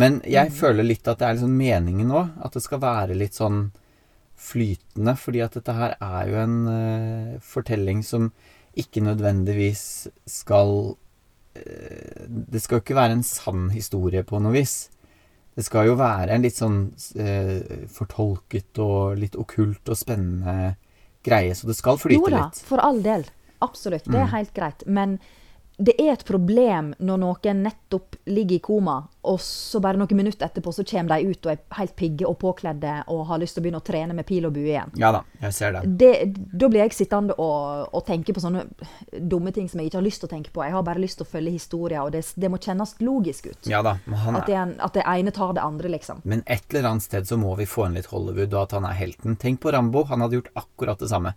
Men 0.00 0.18
jeg 0.26 0.50
føler 0.54 0.86
litt 0.86 1.06
at 1.06 1.20
det 1.20 1.26
er 1.26 1.36
liksom 1.36 1.54
meningen 1.58 2.10
nå. 2.10 2.22
At 2.42 2.56
det 2.56 2.64
skal 2.64 2.82
være 2.82 3.18
litt 3.18 3.38
sånn 3.38 3.68
flytende. 4.34 5.14
Fordi 5.20 5.42
at 5.44 5.58
dette 5.58 5.76
her 5.76 5.96
er 6.00 6.30
jo 6.30 6.40
en 6.42 6.58
uh, 6.66 7.36
fortelling 7.44 8.02
som 8.06 8.32
ikke 8.78 9.04
nødvendigvis 9.06 9.84
skal 10.26 10.74
uh, 10.94 12.24
Det 12.26 12.62
skal 12.62 12.80
jo 12.80 12.82
ikke 12.82 12.98
være 12.98 13.20
en 13.20 13.26
sann 13.26 13.68
historie 13.74 14.24
på 14.26 14.42
noe 14.42 14.56
vis. 14.56 14.88
Det 15.56 15.64
skal 15.64 15.86
jo 15.86 15.94
være 15.94 16.30
en 16.34 16.42
litt 16.42 16.56
sånn 16.58 16.78
eh, 17.16 17.86
fortolket 17.94 18.78
og 18.82 19.16
litt 19.20 19.36
okkult 19.38 19.88
og 19.88 19.96
spennende 19.96 20.74
greie, 21.24 21.54
så 21.54 21.66
det 21.70 21.76
skal 21.78 21.96
flyte 21.96 22.18
litt. 22.18 22.32
Jo 22.32 22.36
da, 22.36 22.44
litt. 22.50 22.62
for 22.66 22.78
all 22.82 23.00
del. 23.04 23.24
Absolutt. 23.62 24.04
Det 24.04 24.14
er 24.18 24.26
Mm. 24.26 24.32
helt 24.34 24.52
greit. 24.54 24.82
Men 24.86 25.18
det 25.76 25.94
er 25.98 26.12
et 26.12 26.22
problem 26.26 26.92
når 27.02 27.18
noen 27.18 27.62
nettopp 27.64 28.20
ligger 28.30 28.60
i 28.60 28.62
koma, 28.62 28.94
og 29.26 29.40
så 29.42 29.80
bare 29.82 29.98
noen 29.98 30.16
minutter 30.16 30.46
etterpå 30.46 30.70
så 30.72 30.84
kommer 30.86 31.18
de 31.18 31.32
ut 31.32 31.48
og 31.48 31.50
er 31.50 31.62
helt 31.80 31.94
pigge 31.98 32.28
og 32.28 32.36
påkledde 32.38 32.92
og 33.10 33.24
har 33.30 33.40
lyst 33.42 33.56
til 33.56 33.62
å 33.62 33.64
begynne 33.64 33.80
å 33.82 33.86
trene 33.86 34.14
med 34.14 34.26
pil 34.28 34.46
og 34.46 34.54
bue 34.54 34.68
igjen. 34.70 34.92
Ja 35.00 35.10
da, 35.16 35.24
jeg 35.42 35.56
ser 35.56 35.74
det. 35.74 35.82
Det, 35.98 36.12
da 36.54 36.70
blir 36.70 36.84
jeg 36.84 36.94
sittende 36.94 37.34
og, 37.42 37.88
og 37.90 38.04
tenke 38.06 38.36
på 38.36 38.44
sånne 38.44 38.62
dumme 39.18 39.50
ting 39.56 39.66
som 39.70 39.82
jeg 39.82 39.90
ikke 39.90 39.98
har 39.98 40.06
lyst 40.06 40.22
til 40.22 40.30
å 40.30 40.34
tenke 40.36 40.54
på. 40.54 40.62
Jeg 40.62 40.76
har 40.76 40.86
bare 40.86 41.02
lyst 41.02 41.18
til 41.18 41.26
å 41.26 41.32
følge 41.32 41.56
historien, 41.56 42.04
og 42.04 42.14
det, 42.14 42.22
det 42.38 42.52
må 42.52 42.60
kjennes 42.62 42.94
logisk 43.02 43.50
ut. 43.50 43.70
Ja 43.70 43.82
da, 43.82 43.96
han 44.06 44.38
At, 44.38 44.46
det, 44.46 44.54
er, 44.54 44.60
er 44.60 44.68
en, 44.68 44.76
at 44.84 44.94
det 44.94 45.08
ene 45.10 45.34
tar 45.34 45.56
det 45.58 45.64
andre, 45.64 45.90
liksom. 45.96 46.22
men 46.22 46.46
et 46.46 46.68
eller 46.70 46.92
annet 46.92 47.08
sted 47.08 47.26
så 47.26 47.40
må 47.40 47.56
vi 47.58 47.66
få 47.66 47.88
inn 47.88 47.98
litt 47.98 48.12
Hollywood, 48.14 48.54
og 48.54 48.62
at 48.68 48.78
han 48.78 48.86
er 48.86 48.94
helten. 49.00 49.34
Tenk 49.40 49.64
på 49.64 49.74
Rambo, 49.74 50.06
han 50.06 50.22
hadde 50.22 50.38
gjort 50.38 50.54
akkurat 50.62 51.02
det 51.02 51.10
samme. 51.10 51.34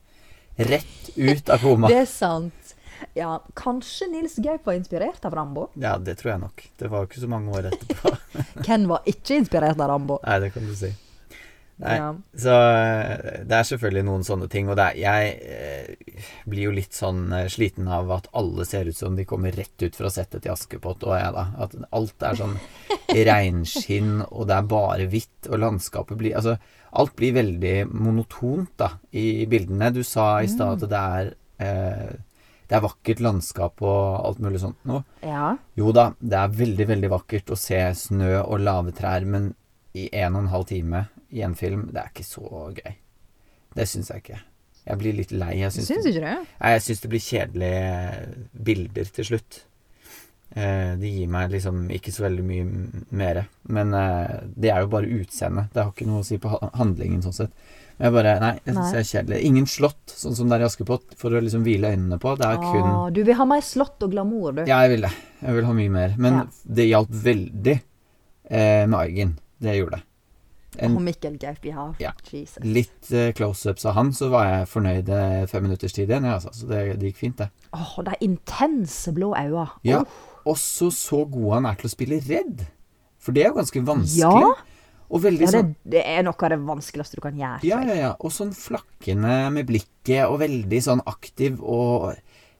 Rett 0.58 1.10
ut 1.16 1.50
av 1.50 1.62
koma. 1.62 1.88
Det 1.92 2.04
er 2.04 2.10
sant. 2.10 2.67
Ja, 3.18 3.40
kanskje 3.58 4.08
Nils 4.12 4.38
Gaup 4.44 4.66
var 4.66 4.78
inspirert 4.78 5.26
av 5.26 5.36
Rambo? 5.38 5.68
Ja, 5.80 5.98
det 5.98 6.18
tror 6.22 6.34
jeg 6.36 6.44
nok. 6.46 6.64
Det 6.80 6.92
var 6.92 7.04
jo 7.04 7.10
ikke 7.12 7.24
så 7.24 7.32
mange 7.32 7.58
år 7.58 7.72
etterpå. 7.72 8.14
Hvem 8.68 8.88
var 8.90 9.10
ikke 9.10 9.42
inspirert 9.42 9.80
av 9.80 9.92
Rambo? 9.94 10.20
Nei, 10.26 10.40
det 10.46 10.54
kan 10.56 10.66
du 10.70 10.74
si. 10.78 10.94
Nei, 11.78 11.94
Ja. 12.00 12.08
Så 12.34 12.54
eh, 12.58 13.44
det 13.46 13.54
er 13.54 13.68
selvfølgelig 13.70 14.06
noen 14.08 14.24
sånne 14.26 14.48
ting. 14.50 14.70
Og 14.72 14.78
det 14.80 14.88
er, 14.88 14.96
jeg 14.98 15.36
eh, 15.46 16.24
blir 16.50 16.70
jo 16.70 16.74
litt 16.74 16.98
sånn 16.98 17.28
eh, 17.38 17.50
sliten 17.54 17.90
av 17.94 18.10
at 18.16 18.30
alle 18.38 18.66
ser 18.66 18.90
ut 18.90 18.98
som 18.98 19.18
de 19.18 19.28
kommer 19.30 19.54
rett 19.54 19.86
ut 19.86 19.98
fra 19.98 20.10
settet 20.14 20.42
til 20.46 20.56
Askepott 20.56 21.06
og 21.06 21.14
jeg, 21.20 21.34
da. 21.38 21.46
At 21.68 21.78
alt 21.94 22.26
er 22.26 22.40
sånn 22.40 22.58
reinskinn, 23.30 24.24
og 24.32 24.50
det 24.50 24.58
er 24.58 24.72
bare 24.74 25.10
hvitt, 25.12 25.50
og 25.52 25.62
landskapet 25.62 26.18
blir 26.20 26.38
Altså, 26.38 26.58
alt 26.98 27.14
blir 27.20 27.36
veldig 27.38 27.76
monotont, 27.94 28.74
da, 28.80 28.96
i 29.14 29.46
bildene. 29.50 29.92
Du 29.94 30.02
sa 30.08 30.38
i 30.42 30.50
stad 30.50 30.82
at 30.82 30.90
det 30.90 31.04
er 31.22 31.32
eh, 31.62 32.16
det 32.68 32.76
er 32.76 32.84
vakkert 32.84 33.22
landskap 33.24 33.82
og 33.86 34.26
alt 34.28 34.42
mulig 34.44 34.60
sånt 34.64 34.80
noe. 34.90 35.06
Ja. 35.24 35.54
Jo 35.80 35.94
da, 35.96 36.10
det 36.20 36.40
er 36.40 36.58
veldig, 36.58 36.88
veldig 36.90 37.12
vakkert 37.14 37.54
å 37.54 37.60
se 37.60 37.80
snø 37.96 38.34
og 38.42 38.60
lave 38.64 38.92
trær, 38.96 39.26
men 39.28 39.54
i 39.98 40.10
en 40.12 40.36
og 40.36 40.44
en 40.44 40.52
halv 40.52 40.68
time 40.70 41.06
i 41.34 41.44
en 41.48 41.56
film, 41.58 41.88
det 41.94 42.02
er 42.04 42.12
ikke 42.12 42.28
så 42.28 42.68
gøy. 42.76 42.94
Det 43.78 43.88
syns 43.90 44.12
jeg 44.12 44.24
ikke. 44.24 44.42
Jeg 44.88 45.00
blir 45.02 45.16
litt 45.18 45.34
lei. 45.36 45.54
Jeg 45.60 45.74
syns 45.76 45.90
Syns 45.92 46.06
det, 46.06 46.14
ikke 46.16 46.28
det? 46.28 46.36
Nei, 46.62 46.76
jeg 46.76 46.84
syns 46.86 47.02
det 47.04 47.10
blir 47.12 47.24
kjedelige 47.24 48.62
bilder 48.70 49.10
til 49.18 49.28
slutt. 49.32 49.58
Eh, 50.56 50.94
det 51.02 51.12
gir 51.12 51.32
meg 51.32 51.52
liksom 51.52 51.82
ikke 51.94 52.14
så 52.16 52.24
veldig 52.28 52.46
mye 52.48 52.68
mere. 53.20 53.44
Men 53.68 53.92
eh, 53.98 54.38
det 54.56 54.72
er 54.72 54.84
jo 54.84 54.94
bare 54.94 55.12
utseendet. 55.20 55.74
Det 55.74 55.84
har 55.84 55.92
ikke 55.92 56.08
noe 56.08 56.24
å 56.24 56.28
si 56.28 56.40
på 56.42 56.54
handlingen 56.80 57.26
sånn 57.26 57.36
sett. 57.42 57.68
Jeg 57.98 58.14
bare 58.14 58.34
Nei, 58.40 58.52
jeg 58.66 58.76
syns 58.76 58.92
det 58.94 59.00
er 59.00 59.08
kjedelig. 59.10 59.38
Ingen 59.50 59.66
slott, 59.66 60.12
sånn 60.14 60.36
som 60.38 60.50
det 60.52 60.60
er 60.60 60.66
i 60.66 60.68
Askepott, 60.68 61.16
for 61.18 61.34
å 61.34 61.40
liksom 61.42 61.64
hvile 61.66 61.90
øynene 61.96 62.20
på. 62.22 62.36
Det 62.38 62.46
er 62.46 62.60
kun 62.62 62.84
Ah, 62.86 63.08
du 63.10 63.24
vil 63.26 63.34
ha 63.40 63.46
mer 63.50 63.62
slott 63.66 64.04
og 64.06 64.12
glamour, 64.14 64.52
du. 64.54 64.62
ja, 64.70 64.84
jeg 64.86 64.92
vil 64.96 65.02
det. 65.08 65.14
Jeg 65.42 65.56
vil 65.56 65.66
ha 65.66 65.74
mye 65.74 65.90
mer. 65.96 66.14
Men 66.18 66.34
Ja. 66.34 66.44
det 66.78 66.86
hjalp 66.92 67.10
veldig 67.10 67.82
eh, 68.52 68.86
med 68.86 69.00
Eigen. 69.00 69.34
Det 69.60 69.74
gjorde 69.80 69.98
det. 69.98 70.04
En 70.80 70.94
Og 70.96 71.02
Mikkel 71.02 71.40
Gaup, 71.42 71.64
ja. 71.66 71.88
Ja. 72.00 72.12
Jesus. 72.30 72.62
litt 72.64 73.10
eh, 73.12 73.32
close-ups 73.34 73.86
av 73.90 73.96
han, 73.98 74.12
så 74.14 74.30
var 74.30 74.46
jeg 74.46 74.68
fornøyd 74.70 75.10
eh, 75.10 75.46
fem 75.50 75.64
minutters 75.66 75.94
tid 75.96 76.10
igjen. 76.12 76.24
Ja, 76.30 76.36
altså. 76.38 76.54
Så 76.54 76.68
det, 76.70 77.00
det 77.02 77.10
gikk 77.10 77.18
fint, 77.24 77.38
det. 77.42 77.50
Åh, 77.74 77.96
de 78.06 78.14
intense 78.22 79.12
blå 79.16 79.32
øynene. 79.34 79.70
Ja. 79.84 80.04
Oh. 80.04 80.52
Også 80.54 80.92
så 80.94 81.24
god 81.26 81.54
han 81.56 81.66
er 81.66 81.80
til 81.82 81.90
å 81.90 81.96
spille 81.96 82.22
redd. 82.30 82.62
For 83.18 83.34
det 83.34 83.44
er 83.44 83.50
jo 83.50 83.58
ganske 83.58 83.82
vanskelig. 83.88 84.22
Ja. 84.22 84.54
Og 85.10 85.22
veldig 85.24 85.46
ja 85.46 85.52
det, 85.52 85.60
sånn 85.60 85.76
det 85.88 86.02
er 86.06 86.24
noe 86.28 86.36
av 86.44 86.50
det 86.52 86.60
vanskeligste 86.68 87.16
du 87.16 87.22
kan 87.24 87.38
gjøre. 87.40 87.64
Ja, 87.64 87.80
ja, 87.88 87.94
ja. 87.96 88.10
Og 88.20 88.32
sånn 88.36 88.52
flakkende 88.52 89.38
med 89.56 89.68
blikket, 89.70 90.26
og 90.28 90.40
veldig 90.42 90.82
sånn 90.84 91.02
aktiv 91.08 91.62
og 91.64 92.16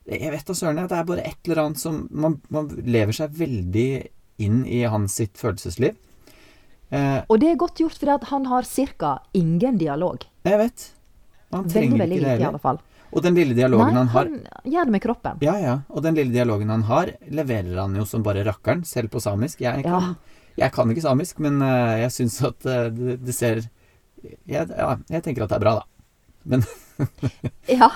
Jeg 0.08 0.32
vet 0.32 0.46
da 0.48 0.54
søren, 0.56 0.78
det 0.88 0.96
er 0.96 1.04
bare 1.04 1.24
et 1.28 1.38
eller 1.50 1.60
annet 1.66 1.80
som 1.82 2.08
man, 2.16 2.38
man 2.50 2.70
lever 2.88 3.12
seg 3.12 3.34
veldig 3.36 3.90
inn 4.40 4.62
i 4.66 4.84
hans 4.88 5.18
sitt 5.20 5.36
følelsesliv. 5.36 5.98
Eh, 6.96 7.24
Og 7.28 7.40
det 7.42 7.50
er 7.52 7.58
godt 7.60 7.82
gjort, 7.82 7.98
fordi 8.00 8.14
at 8.14 8.24
han 8.32 8.46
har 8.48 8.64
ca. 8.98 9.18
ingen 9.36 9.78
dialog. 9.78 10.24
jeg 10.48 10.58
vet. 10.58 10.92
Han 11.52 11.68
trenger 11.68 11.98
veldig 12.00 12.16
ikke 12.18 12.24
det 12.24 12.32
i 12.32 12.38
heller. 12.38 12.48
alle 12.54 12.60
fall. 12.64 12.80
Og 13.12 13.22
den 13.24 13.36
lille 13.36 13.54
dialogen 13.56 13.88
Nei, 13.88 14.00
han 14.00 14.08
har 14.12 14.26
han 14.28 14.72
gjør 14.72 14.86
det 14.86 14.92
med 14.92 15.02
kroppen. 15.02 15.38
Ja, 15.42 15.58
ja. 15.60 15.76
Og 15.90 16.04
den 16.04 16.16
lille 16.16 16.32
dialogen 16.32 16.70
han 16.70 16.84
har, 16.84 17.12
leverer 17.32 17.78
han 17.82 17.96
jo 17.96 18.04
som 18.06 18.24
bare 18.24 18.44
rakkeren, 18.48 18.84
selv 18.86 19.10
på 19.12 19.20
samisk. 19.24 19.60
Jeg 19.62 19.84
kan, 19.84 19.92
Ja. 19.92 20.16
Jeg 20.58 20.74
kan 20.74 20.90
ikke 20.92 21.06
samisk, 21.06 21.40
men 21.44 21.62
eh, 21.62 22.02
jeg 22.04 22.16
syns 22.16 22.42
at 22.48 22.66
eh, 22.66 22.90
det, 22.94 23.20
det 23.26 23.36
ser 23.36 23.62
jeg, 23.62 24.66
Ja, 24.72 24.96
jeg 25.12 25.24
tenker 25.26 25.46
at 25.46 25.54
det 25.54 25.60
er 25.60 25.66
bra, 25.66 25.78
da. 25.82 25.86
Men 26.48 26.64
Ja, 27.80 27.92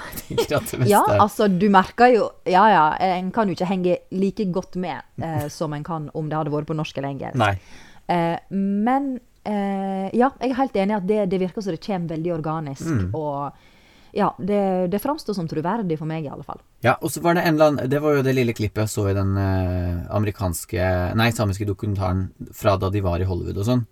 ja 0.86 1.02
altså, 1.16 1.48
du 1.48 1.66
merker 1.74 2.12
jo 2.14 2.28
Ja 2.46 2.68
ja, 2.70 2.84
en 3.18 3.32
kan 3.34 3.50
jo 3.50 3.56
ikke 3.56 3.70
henge 3.70 3.98
like 4.14 4.46
godt 4.54 4.78
med 4.82 5.02
eh, 5.24 5.48
som 5.50 5.74
en 5.74 5.86
kan 5.86 6.10
om 6.14 6.30
det 6.30 6.38
hadde 6.38 6.54
vært 6.54 6.70
på 6.70 6.78
norsk 6.78 7.00
eller 7.00 7.16
engelsk. 7.16 7.74
Eh, 8.12 8.38
men 8.54 9.14
eh, 9.48 10.08
ja, 10.14 10.30
jeg 10.38 10.52
er 10.52 10.60
helt 10.60 10.78
enig 10.84 10.94
i 10.94 11.00
at 11.00 11.10
det, 11.10 11.20
det 11.34 11.42
virker 11.42 11.66
som 11.66 11.74
det 11.74 11.84
kommer 11.86 12.16
veldig 12.16 12.34
organisk. 12.36 12.86
Mm. 12.86 13.16
Og 13.18 13.71
ja, 14.14 14.30
det, 14.40 14.88
det 14.92 15.00
framstår 15.02 15.34
som 15.38 15.48
troverdig 15.48 15.98
for 16.00 16.06
meg, 16.10 16.26
i 16.26 16.30
alle 16.30 16.44
fall. 16.44 16.60
Ja, 16.84 16.98
og 17.02 17.12
så 17.14 17.22
var 17.24 17.36
det 17.38 17.44
en 17.48 17.56
eller 17.56 17.72
annen 17.72 17.90
Det 17.90 18.00
var 18.04 18.18
jo 18.18 18.24
det 18.26 18.34
lille 18.36 18.54
klippet 18.58 18.84
jeg 18.84 18.92
så 18.92 19.06
i 19.12 19.14
den 19.16 19.36
eh, 19.40 20.02
amerikanske 20.12 20.90
Nei, 21.16 21.30
samiske 21.32 21.68
dokumentaren 21.70 22.26
fra 22.54 22.74
da 22.82 22.90
de 22.92 23.02
var 23.06 23.22
i 23.24 23.28
Hollywood 23.30 23.58
og 23.64 23.68
sånn. 23.70 23.86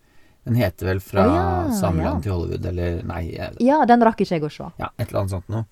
Den 0.48 0.56
heter 0.56 0.88
vel 0.88 1.00
'Fra 1.04 1.24
Å, 1.28 1.34
ja, 1.36 1.48
Sameland 1.78 2.20
ja. 2.20 2.24
til 2.26 2.32
Hollywood', 2.34 2.66
eller 2.66 3.02
Nei, 3.06 3.24
Ja, 3.60 3.82
den 3.86 4.02
rakk 4.04 4.22
ikke 4.24 4.36
jeg 4.40 4.44
å 4.48 4.50
se. 4.52 4.70
ja, 4.80 4.90
et 4.98 5.10
eller 5.10 5.20
annet 5.22 5.36
sånt 5.36 5.50
noe. 5.50 5.66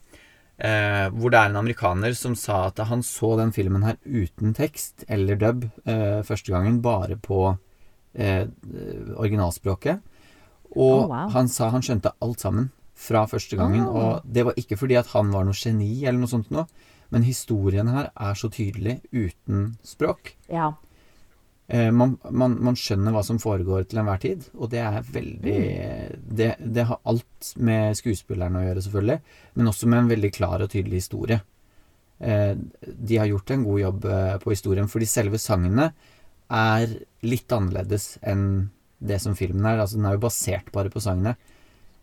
Eh, 0.59 1.07
hvor 1.13 1.29
det 1.31 1.37
er 1.39 1.49
en 1.51 1.59
amerikaner 1.61 2.13
som 2.17 2.33
sa 2.35 2.65
at 2.67 2.79
han 2.89 3.03
så 3.05 3.35
den 3.37 3.51
filmen 3.53 3.83
her 3.83 3.97
uten 4.05 4.53
tekst 4.57 5.03
eller 5.07 5.35
dub 5.37 5.67
eh, 5.85 6.21
første 6.25 6.51
gangen, 6.51 6.81
bare 6.81 7.15
på 7.15 7.57
eh, 8.17 8.45
originalspråket. 9.15 9.99
Og 10.75 11.03
Oh, 11.03 11.07
wow. 11.07 11.29
han 11.31 11.47
sa 11.47 11.69
han 11.69 11.81
skjønte 11.81 12.11
alt 12.21 12.39
sammen 12.43 12.71
fra 12.97 13.23
første 13.29 13.59
gangen. 13.59 13.85
Ah. 13.85 13.95
Og 13.97 14.33
det 14.33 14.47
var 14.47 14.57
ikke 14.59 14.79
fordi 14.79 14.97
at 14.99 15.11
han 15.13 15.31
var 15.33 15.47
noe 15.47 15.57
geni 15.57 15.93
eller 16.03 16.19
noe 16.23 16.31
sånt 16.31 16.51
noe, 16.53 16.65
men 17.13 17.23
historien 17.23 17.87
her 17.91 18.11
er 18.11 18.35
så 18.35 18.49
tydelig 18.51 18.99
uten 19.13 19.77
språk. 19.85 20.33
Ja. 20.51 20.73
Eh, 21.67 21.91
man, 21.91 22.15
man, 22.31 22.55
man 22.63 22.79
skjønner 22.79 23.15
hva 23.15 23.23
som 23.27 23.39
foregår 23.43 23.87
til 23.87 24.01
enhver 24.01 24.21
tid, 24.23 24.47
og 24.55 24.71
det 24.71 24.81
er 24.83 25.01
veldig 25.03 25.59
det, 26.39 26.53
det 26.63 26.87
har 26.89 27.01
alt 27.07 27.51
med 27.59 27.97
skuespillerne 27.99 28.61
å 28.61 28.65
gjøre, 28.69 28.83
selvfølgelig, 28.85 29.37
men 29.59 29.71
også 29.71 29.91
med 29.91 30.03
en 30.03 30.11
veldig 30.13 30.33
klar 30.35 30.63
og 30.63 30.71
tydelig 30.73 31.03
historie. 31.03 31.41
Eh, 32.19 32.53
de 32.81 33.19
har 33.19 33.29
gjort 33.29 33.51
en 33.53 33.67
god 33.67 33.81
jobb 33.83 34.07
eh, 34.11 34.37
på 34.43 34.55
historien, 34.55 34.87
fordi 34.91 35.09
selve 35.11 35.41
sangene 35.43 35.91
er 36.47 36.97
litt 37.27 37.51
annerledes 37.51 38.15
enn 38.23 38.47
det 38.97 39.19
som 39.21 39.35
filmen 39.37 39.67
er. 39.67 39.83
Altså, 39.83 39.99
den 39.99 40.07
er 40.09 40.15
jo 40.15 40.23
basert 40.23 40.71
bare 40.73 40.91
på 40.93 41.03
sangene. 41.03 41.35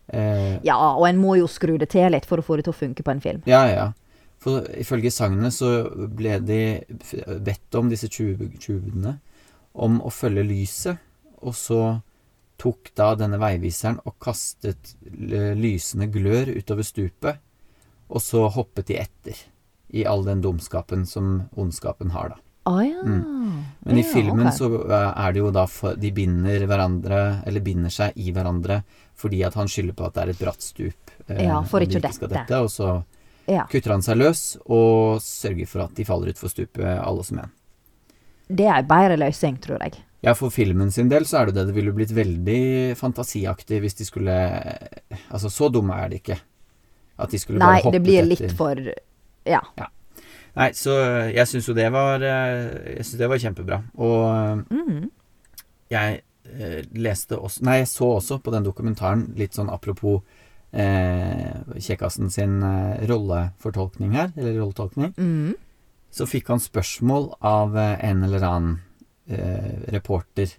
Eh, 0.07 0.57
ja, 0.65 0.75
og 0.77 1.05
en 1.07 1.19
må 1.21 1.37
jo 1.39 1.47
skru 1.49 1.75
det 1.81 1.89
til 1.93 2.11
litt 2.13 2.27
for 2.29 2.41
å 2.41 2.45
få 2.45 2.59
det 2.59 2.67
til 2.67 2.75
å 2.75 2.77
funke 2.77 3.05
på 3.05 3.15
en 3.15 3.23
film. 3.23 3.45
ja, 3.49 3.67
ja. 3.71 3.91
For 4.45 4.67
ifølge 4.77 5.09
sangene 5.09 5.49
så 5.49 5.87
ble 5.89 6.35
de 6.45 6.59
bedt 7.41 7.77
om, 7.79 7.87
disse 7.89 8.05
tjuvene, 8.11 9.15
om 9.73 9.95
å 10.05 10.11
følge 10.13 10.43
lyset, 10.45 10.99
og 11.41 11.55
så 11.57 11.79
tok 12.61 12.91
da 12.99 13.07
denne 13.17 13.39
veiviseren 13.41 13.97
og 14.05 14.19
kastet 14.21 14.93
lysende 15.01 16.11
glør 16.13 16.53
utover 16.55 16.85
stupet, 16.85 17.41
og 18.05 18.21
så 18.21 18.45
hoppet 18.53 18.91
de 18.91 18.99
etter 19.01 19.41
i 19.97 20.05
all 20.05 20.21
den 20.27 20.43
dumskapen 20.45 21.07
som 21.09 21.47
ondskapen 21.57 22.13
har, 22.13 22.35
da. 22.35 22.41
Å 22.65 22.75
ja. 22.81 23.01
Men 23.05 23.97
i 23.99 24.01
Ja, 24.01 24.07
filmen 24.09 24.47
okay. 24.47 24.57
så 24.57 24.69
eh, 24.89 25.11
er 25.25 25.33
det 25.35 25.41
jo 25.43 25.51
da 25.53 25.67
for, 25.69 25.93
De 26.01 26.09
binder 26.11 26.63
hverandre, 26.65 27.19
eller 27.45 27.61
binder 27.61 27.93
seg 27.93 28.15
i 28.17 28.31
hverandre, 28.33 28.79
fordi 29.15 29.43
at 29.45 29.53
han 29.59 29.69
skylder 29.69 29.93
på 29.99 30.07
at 30.07 30.15
det 30.15 30.23
er 30.23 30.31
et 30.33 30.39
bratt 30.41 30.61
stup. 30.65 31.11
eh, 31.27 31.43
Ja, 31.45 31.59
for 31.63 31.79
de 31.79 31.85
ikke 31.85 32.01
å 32.01 32.07
dette. 32.07 32.31
dette. 32.33 32.61
Og 32.65 32.71
så 32.73 33.03
ja. 33.47 33.67
kutter 33.69 33.91
han 33.93 34.01
seg 34.01 34.17
løs 34.17 34.41
og 34.65 35.21
sørger 35.21 35.67
for 35.69 35.85
at 35.85 35.93
de 35.95 36.03
faller 36.07 36.33
utfor 36.33 36.49
stupet, 36.49 36.81
alle 36.97 37.23
som 37.23 37.39
en. 37.43 37.51
Det 38.49 38.65
er 38.65 38.79
ei 38.81 38.87
bedre 38.89 39.17
løsning, 39.17 39.59
tror 39.61 39.79
jeg. 39.85 40.01
Ja, 40.25 40.33
for 40.33 40.49
filmen 40.49 40.89
sin 40.91 41.09
del 41.09 41.25
så 41.29 41.43
er 41.43 41.45
det 41.51 41.55
det. 41.59 41.67
Det 41.69 41.75
ville 41.77 41.93
blitt 41.93 42.11
veldig 42.17 42.95
fantasiaktig 42.97 43.77
hvis 43.83 43.93
de 43.99 44.05
skulle 44.09 44.33
Altså, 45.29 45.49
så 45.53 45.69
dumme 45.69 45.93
er 46.01 46.09
de 46.09 46.17
ikke. 46.17 46.39
At 47.21 47.29
de 47.29 47.37
skulle 47.39 47.59
Nei, 47.61 47.75
bare 47.77 47.83
hoppet 47.85 47.93
det 47.99 48.03
blir 48.03 48.23
etter. 48.23 48.47
litt 48.47 48.57
for 48.57 48.81
Ja. 49.45 49.61
Nei, 50.55 50.69
så 50.77 50.93
jeg 51.35 51.47
syns 51.51 51.65
jo 51.67 51.73
det 51.75 51.89
var 51.91 52.23
eh, 52.23 52.95
Jeg 52.97 53.03
syns 53.05 53.19
det 53.19 53.27
var 53.31 53.41
kjempebra. 53.43 53.81
Og 53.99 54.63
Mm. 54.71 55.09
jeg 55.91 56.21
eh, 56.47 56.81
leste 56.95 57.35
også 57.37 57.63
Nei, 57.67 57.79
jeg 57.81 57.89
så 57.91 58.07
også 58.17 58.39
på 58.43 58.53
den 58.53 58.63
dokumentaren, 58.63 59.25
litt 59.35 59.53
sånn 59.57 59.69
apropos 59.73 60.21
eh, 60.71 61.51
Kjekkasen 61.79 62.31
sin 62.31 62.61
eh, 62.63 63.05
rollefortolkning 63.09 64.15
her, 64.15 64.31
eller 64.37 64.59
rolletolkning. 64.61 65.13
Mm. 65.17 65.55
Så 66.15 66.27
fikk 66.31 66.47
han 66.53 66.61
spørsmål 66.63 67.33
av 67.43 67.75
eh, 67.77 67.97
en 68.09 68.23
eller 68.23 68.43
annen 68.47 68.77
eh, 69.27 69.91
reporter. 69.91 70.53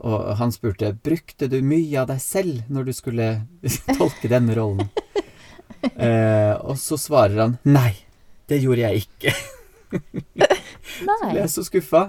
Og 0.00 0.34
han 0.36 0.52
spurte 0.52 0.90
brukte 0.92 1.48
du 1.48 1.60
mye 1.64 2.00
av 2.02 2.08
deg 2.10 2.20
selv 2.20 2.64
når 2.72 2.84
du 2.88 2.92
skulle 2.96 3.28
tolke 3.98 4.32
denne 4.32 4.56
rollen. 4.56 4.88
Eh, 5.86 6.54
og 6.66 6.78
så 6.80 6.96
svarer 6.98 7.38
han 7.38 7.52
nei, 7.68 7.92
det 8.48 8.60
gjorde 8.62 8.84
jeg 8.86 9.06
ikke. 9.06 9.32
ble 10.36 10.46
Nei. 11.06 11.32
jeg 11.38 11.48
så 11.52 11.64
skuffa. 11.66 12.04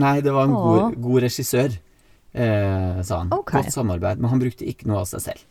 Nei, 0.00 0.14
det 0.24 0.32
var 0.34 0.48
en 0.48 0.54
god, 0.56 0.96
god 1.02 1.22
regissør, 1.26 1.76
eh, 2.36 3.02
sa 3.06 3.20
han. 3.22 3.32
Okay. 3.32 3.62
Godt 3.62 3.74
samarbeid. 3.76 4.20
Men 4.22 4.32
han 4.34 4.42
brukte 4.42 4.66
ikke 4.68 4.88
noe 4.90 5.02
av 5.04 5.10
seg 5.10 5.24
selv. 5.28 5.44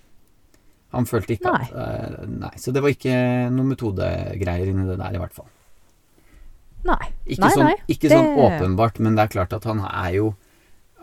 Han 0.95 1.07
følte 1.09 1.35
ikke 1.35 1.51
Nei. 1.51 1.65
at 1.67 1.75
eh, 2.21 2.29
Nei. 2.31 2.53
Så 2.61 2.71
det 2.75 2.83
var 2.85 2.93
ikke 2.93 3.15
noen 3.51 3.73
metodegreier 3.73 4.69
inni 4.71 4.87
det 4.87 4.97
der, 5.01 5.17
i 5.17 5.21
hvert 5.21 5.35
fall. 5.35 5.49
Nei. 6.85 7.01
Ikke, 7.25 7.41
nei, 7.47 7.53
sånn, 7.55 7.85
ikke 7.89 8.09
det- 8.11 8.17
sånn 8.19 8.35
åpenbart, 8.45 8.99
men 9.01 9.15
det 9.17 9.23
er 9.25 9.31
klart 9.33 9.53
at 9.57 9.63
han 9.65 9.79
er 9.89 10.11
jo 10.21 10.33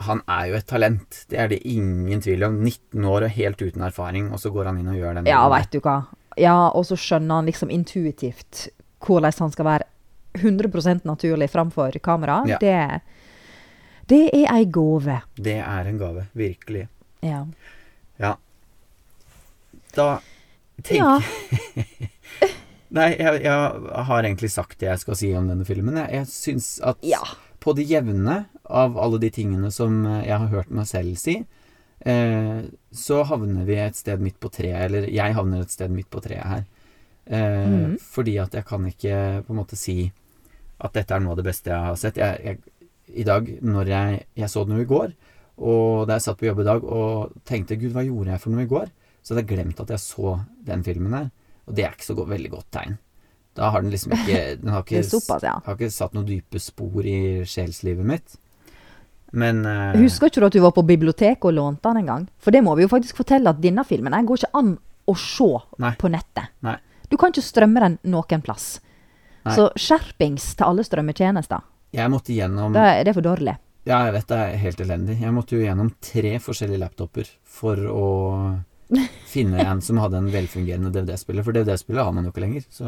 Han 0.03 0.23
er 0.27 0.47
jo 0.49 0.55
et 0.57 0.67
talent. 0.67 1.17
Det 1.31 1.39
er 1.39 1.49
det 1.53 1.59
ingen 1.69 2.19
tvil 2.25 2.43
om. 2.43 2.57
19 2.65 3.05
år 3.07 3.23
og 3.27 3.31
helt 3.37 3.61
uten 3.63 3.83
erfaring, 3.87 4.33
og 4.33 4.41
så 4.41 4.51
går 4.51 4.65
han 4.71 4.79
inn 4.81 4.89
og 4.89 4.97
gjør 4.97 5.15
den 5.21 5.27
Ja, 5.31 5.45
veit 5.53 5.71
du 5.71 5.79
hva. 5.85 6.07
Ja, 6.41 6.71
og 6.75 6.87
så 6.89 6.97
skjønner 6.99 7.39
han 7.39 7.47
liksom 7.47 7.71
intuitivt 7.71 8.65
hvordan 9.07 9.33
han 9.39 9.53
skal 9.55 9.69
være 9.69 9.89
100% 10.39 11.05
naturlig 11.09 11.51
framfor 11.53 11.99
kamera. 12.03 12.41
Ja. 12.49 12.59
Det, 12.63 13.01
det 14.09 14.23
er 14.33 14.47
ei 14.55 14.65
gave. 14.73 15.19
Det 15.37 15.59
er 15.61 15.91
en 15.91 15.99
gave. 16.01 16.27
Virkelig. 16.39 16.87
Ja. 17.23 17.43
Ja. 18.23 18.37
Da 19.95 20.07
tenk 20.83 20.99
ja. 21.03 21.19
Nei, 22.93 23.07
jeg, 23.17 23.39
jeg 23.47 23.93
har 24.09 24.21
egentlig 24.27 24.51
sagt 24.53 24.77
det 24.83 24.91
jeg 24.91 25.01
skal 25.01 25.17
si 25.17 25.31
om 25.37 25.47
denne 25.49 25.65
filmen. 25.69 25.97
Jeg, 26.03 26.13
jeg 26.19 26.29
syns 26.29 26.67
at 26.85 27.01
Ja. 27.07 27.23
på 27.63 27.73
det 27.79 27.87
jevne 27.89 28.43
av 28.69 28.99
alle 29.01 29.21
de 29.23 29.31
tingene 29.33 29.71
som 29.73 30.03
jeg 30.05 30.37
har 30.37 30.51
hørt 30.53 30.73
meg 30.75 30.89
selv 30.91 31.17
si, 31.21 31.39
eh, 32.05 32.61
så 32.93 33.23
havner 33.29 33.65
vi 33.69 33.79
et 33.81 33.97
sted 33.97 34.21
midt 34.21 34.37
på 34.43 34.51
treet, 34.53 34.77
eller 34.91 35.09
jeg 35.09 35.37
havner 35.37 35.65
et 35.65 35.73
sted 35.73 35.93
midt 35.93 36.11
på 36.13 36.21
treet 36.25 36.45
her. 36.51 36.65
Eh, 37.27 37.69
mm. 37.69 37.99
Fordi 38.03 38.37
at 38.43 38.55
jeg 38.59 38.67
kan 38.69 38.87
ikke 38.89 39.17
på 39.47 39.55
en 39.55 39.61
måte 39.61 39.79
si 39.79 39.97
at 40.83 40.97
dette 40.97 41.15
er 41.15 41.23
noe 41.23 41.37
av 41.37 41.43
det 41.43 41.47
beste 41.47 41.71
jeg 41.71 41.89
har 41.91 42.01
sett. 42.01 42.19
Jeg, 42.19 42.41
jeg, 42.43 42.89
I 43.23 43.27
dag, 43.29 43.47
når 43.63 43.93
jeg, 43.93 44.25
jeg 44.43 44.51
så 44.51 44.65
den 44.67 44.83
i 44.83 44.89
går, 44.89 45.15
og 45.63 46.09
da 46.09 46.17
jeg 46.17 46.27
satt 46.27 46.41
på 46.41 46.49
jobb 46.49 46.63
i 46.65 46.67
dag 46.67 46.85
og 46.85 47.39
tenkte 47.47 47.77
'gud, 47.79 47.93
hva 47.95 48.03
gjorde 48.07 48.33
jeg 48.33 48.43
for 48.43 48.55
noe 48.55 48.65
i 48.65 48.71
går', 48.71 48.91
så 49.23 49.35
hadde 49.35 49.45
jeg 49.45 49.53
glemt 49.53 49.81
at 49.85 49.93
jeg 49.95 50.03
så 50.03 50.37
den 50.67 50.83
filmen 50.83 51.15
her. 51.15 51.31
Og 51.69 51.77
det 51.77 51.87
er 51.87 51.95
ikke 51.95 52.09
så 52.09 52.17
go 52.19 52.27
veldig 52.27 52.51
godt 52.51 52.71
tegn. 52.75 52.97
Da 53.55 53.69
har 53.71 53.85
den 53.85 53.93
liksom 53.93 54.15
ikke 54.17 54.57
Den 54.59 54.73
har 54.73 54.83
ikke, 54.83 55.05
såpass, 55.07 55.45
ja. 55.47 55.59
har 55.63 55.77
ikke 55.77 55.93
satt 55.93 56.17
noen 56.17 56.27
dype 56.27 56.59
spor 56.63 57.07
i 57.07 57.45
sjelslivet 57.47 58.09
mitt. 58.09 58.39
Men 59.33 59.63
uh, 59.65 59.97
Husker 59.97 60.29
ikke 60.29 60.43
du 60.43 60.47
at 60.49 60.57
du 60.57 60.61
var 60.65 60.75
på 60.77 60.85
biblioteket 60.85 61.47
og 61.49 61.55
lånte 61.57 61.89
den 61.89 62.03
en 62.03 62.11
gang? 62.11 62.25
For 62.43 62.53
det 62.53 62.65
må 62.65 62.75
vi 62.77 62.85
jo 62.85 62.91
faktisk 62.93 63.23
fortelle 63.23 63.53
at 63.53 63.61
denne 63.63 63.85
filmen 63.89 64.13
den 64.13 64.27
går 64.29 64.43
ikke 64.43 64.59
an 64.59 64.75
å 65.09 65.15
se 65.19 65.49
Nei. 65.83 65.95
på 66.01 66.11
nettet. 66.13 66.53
Nei. 66.65 66.77
Du 67.13 67.19
kan 67.21 67.33
ikke 67.35 67.45
strømme 67.45 67.83
den 67.85 67.99
noen 68.09 68.43
plass. 68.45 68.79
Nei. 69.45 69.55
Så 69.59 69.69
skjerpings 69.77 70.53
til 70.57 70.65
alle 70.69 70.85
strømmetjenester. 70.87 71.63
jeg 71.93 72.09
måtte 72.09 72.33
gjennom 72.33 72.73
Det, 72.73 72.81
er- 72.81 73.05
det 73.05 73.11
er 73.13 73.19
for 73.21 73.27
dårlig. 73.27 73.57
Ja, 73.85 74.05
jeg 74.07 74.13
vet 74.15 74.29
det 74.31 74.39
er 74.39 74.57
helt 74.63 74.81
elendig. 74.81 75.21
Jeg 75.21 75.33
måtte 75.35 75.57
jo 75.57 75.65
gjennom 75.65 75.91
tre 76.01 76.39
forskjellige 76.39 76.79
laptoper 76.79 77.29
for 77.45 77.77
å 77.77 78.07
finne 79.35 79.59
en 79.67 79.81
som 79.83 79.99
hadde 79.99 80.17
en 80.23 80.31
velfungerende 80.31 80.93
DVD-spiller. 80.95 81.43
For 81.43 81.53
DVD-spiller 81.53 82.05
har 82.07 82.13
man 82.15 82.25
jo 82.25 82.31
ikke 82.33 82.45
lenger. 82.47 82.65
Så 82.71 82.85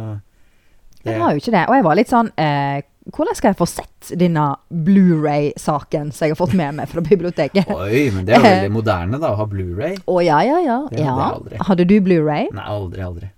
det, 1.02 1.12
Jeg 1.12 1.20
har 1.20 1.32
jo 1.34 1.42
ikke 1.42 1.52
det. 1.52 1.64
Og 1.68 1.74
jeg 1.74 1.84
var 1.84 1.98
litt 2.00 2.12
sånn 2.12 2.30
eh, 2.40 2.80
Hvordan 3.12 3.36
skal 3.36 3.50
jeg 3.50 3.58
få 3.58 3.66
sett 3.68 4.14
denne 4.16 4.44
Blu-ray-saken 4.70 6.12
som 6.14 6.24
jeg 6.24 6.32
har 6.32 6.38
fått 6.40 6.54
med 6.56 6.78
meg 6.78 6.88
fra 6.88 7.02
biblioteket? 7.04 7.68
Oi, 7.74 8.06
men 8.14 8.24
det 8.24 8.32
er 8.32 8.40
jo 8.40 8.46
veldig 8.54 8.72
moderne, 8.72 9.20
da, 9.20 9.34
å 9.34 9.40
ha 9.42 9.46
Blu-ray. 9.50 9.98
ja, 10.24 10.38
ja, 10.46 10.60
ja. 10.64 10.78
Jeg 10.94 11.04
ja. 11.04 11.16
aldri. 11.34 11.58
Hadde 11.68 11.84
du 11.90 11.98
Blu-ray? 12.00 12.48
Nei, 12.54 12.64
aldri, 12.64 13.02
aldri. 13.04 13.28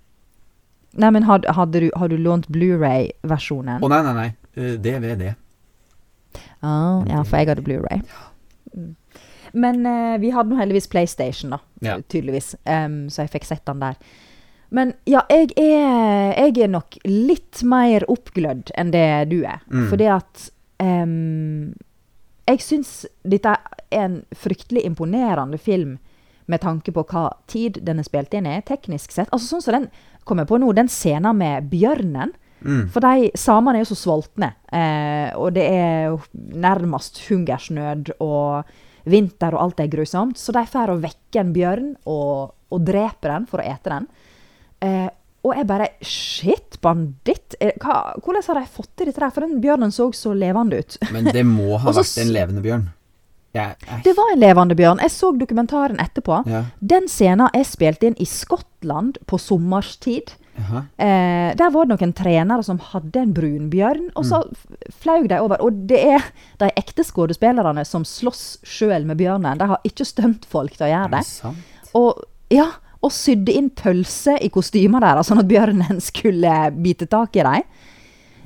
Nei, 0.97 1.11
men 1.13 1.27
hadde, 1.27 1.79
du, 1.79 1.89
har 1.95 2.09
du 2.09 2.17
lånt 2.17 2.47
Blu-ray-versjonen? 2.49 3.83
Å 3.83 3.89
nei, 3.91 3.99
nei, 4.05 4.13
nei. 4.17 4.29
Eh, 4.57 4.77
DVD. 4.81 5.33
Ah, 6.65 7.03
ja, 7.05 7.21
for 7.21 7.37
jeg 7.37 7.51
hadde 7.51 7.65
Blu-ray. 7.65 8.01
Mm. 8.73 8.95
Men 9.57 9.85
eh, 9.85 10.15
vi 10.21 10.31
hadde 10.33 10.51
nå 10.51 10.57
heldigvis 10.59 10.89
PlayStation, 10.89 11.53
da. 11.53 11.59
Ja. 11.85 11.99
Tydeligvis. 12.01 12.55
Um, 12.65 13.05
så 13.13 13.25
jeg 13.25 13.35
fikk 13.35 13.47
sett 13.49 13.65
den 13.69 13.83
der. 13.83 13.99
Men 14.69 14.93
ja, 15.07 15.21
jeg 15.31 15.53
er, 15.55 16.33
jeg 16.35 16.57
er 16.65 16.71
nok 16.71 16.97
litt 17.07 17.61
mer 17.63 18.03
oppglødd 18.11 18.73
enn 18.75 18.91
det 18.91 19.07
du 19.31 19.39
er. 19.45 19.61
Mm. 19.71 19.85
Fordi 19.91 20.09
at 20.11 20.49
um, 20.83 21.75
Jeg 22.47 22.63
syns 22.63 22.91
dette 23.23 23.53
er 23.53 24.03
en 24.03 24.21
fryktelig 24.35 24.83
imponerende 24.87 25.57
film 25.59 25.97
med 26.47 26.61
tanke 26.63 26.93
på 26.95 27.03
hva 27.11 27.29
tid 27.51 27.81
den 27.83 27.99
er 27.99 28.07
spilt 28.07 28.35
inn 28.35 28.47
i, 28.47 28.59
teknisk 28.63 29.11
sett. 29.11 29.31
Altså 29.35 29.47
sånn 29.49 29.63
som 29.65 29.75
den 29.75 29.89
kommer 30.27 30.47
på 30.49 30.59
nå, 30.61 30.73
den 30.75 30.91
scenen 30.91 31.39
med 31.39 31.69
bjørnen. 31.71 32.33
Mm. 32.59 32.87
For 32.93 33.05
de 33.05 33.29
samene 33.37 33.77
er 33.77 33.85
jo 33.85 33.91
så 33.91 33.99
sultne, 33.99 34.49
eh, 34.73 35.29
og 35.37 35.53
det 35.55 35.67
er 35.69 36.07
jo 36.09 36.17
nærmest 36.57 37.21
hungersnød 37.27 38.15
og 38.17 38.71
vinter 39.07 39.55
og 39.55 39.61
alt 39.67 39.83
er 39.83 39.91
grusomt, 39.91 40.39
så 40.41 40.55
de 40.55 40.65
får 40.67 40.91
å 40.91 40.97
vekke 41.03 41.41
en 41.41 41.53
bjørn 41.55 41.93
og, 42.09 42.55
og 42.73 42.83
drepe 42.83 43.29
den 43.29 43.45
for 43.49 43.61
å 43.61 43.67
ete 43.69 43.93
den. 43.93 44.09
Eh, 44.83 45.07
og 45.47 45.53
jeg 45.55 45.67
bare 45.69 45.87
Shit, 46.03 46.79
banditt! 46.83 47.55
Eh, 47.61 47.77
hva, 47.79 48.17
hvordan 48.19 48.43
har 48.49 48.59
de 48.59 48.73
fått 48.73 48.91
til 48.97 49.09
dette 49.09 49.21
der? 49.21 49.33
For 49.33 49.45
den 49.45 49.61
bjørnen 49.63 49.93
så 49.95 50.09
så 50.17 50.33
levende 50.35 50.81
ut. 50.81 50.97
Men 51.13 51.29
det 51.31 51.45
må 51.47 51.77
ha 51.83 51.93
vært 51.93 52.23
en 52.23 52.33
levende 52.33 52.63
bjørn. 52.65 52.87
Jeg, 53.57 54.01
Det 54.05 54.15
var 54.17 54.33
en 54.33 54.41
levende 54.41 54.77
bjørn. 54.77 55.03
Jeg 55.03 55.13
så 55.13 55.31
dokumentaren 55.35 56.01
etterpå. 56.03 56.41
ja, 56.47 56.65
Den 56.79 57.09
scenen 57.11 57.49
er 57.53 57.65
spilt 57.67 58.03
inn 58.07 58.17
i 58.21 58.27
Skottland 58.29 59.19
på 59.27 59.39
sommerstid. 59.41 60.37
Eh, 60.57 61.55
der 61.57 61.69
var 61.73 61.85
det 61.85 61.93
noen 61.93 62.13
trenere 62.17 62.65
som 62.65 62.79
hadde 62.81 63.21
en 63.21 63.33
brunbjørn, 63.35 64.09
og 64.17 64.25
så 64.25 64.41
mm. 64.41 64.87
flaug 65.03 65.27
de 65.29 65.39
over. 65.43 65.61
Og 65.63 65.83
det 65.89 66.01
er 66.15 66.25
de 66.61 66.71
ekte 66.79 67.05
skuespillerne 67.05 67.85
som 67.85 68.05
slåss 68.07 68.59
sjøl 68.65 69.05
med 69.07 69.19
bjørnen. 69.21 69.59
De 69.59 69.69
har 69.73 69.87
ikke 69.87 70.07
stuntfolk 70.07 70.77
til 70.77 70.89
å 70.89 70.91
gjøre 70.93 71.19
det. 71.19 71.53
Og, 71.97 72.23
ja, 72.53 72.71
og 73.05 73.13
sydde 73.13 73.53
inn 73.53 73.69
pølse 73.77 74.37
i 74.41 74.49
kostymer 74.53 75.03
deres, 75.05 75.29
sånn 75.29 75.43
at 75.43 75.49
bjørnen 75.49 76.01
skulle 76.09 76.57
bite 76.77 77.09
tak 77.11 77.37
i 77.37 77.45
dem. 77.45 77.69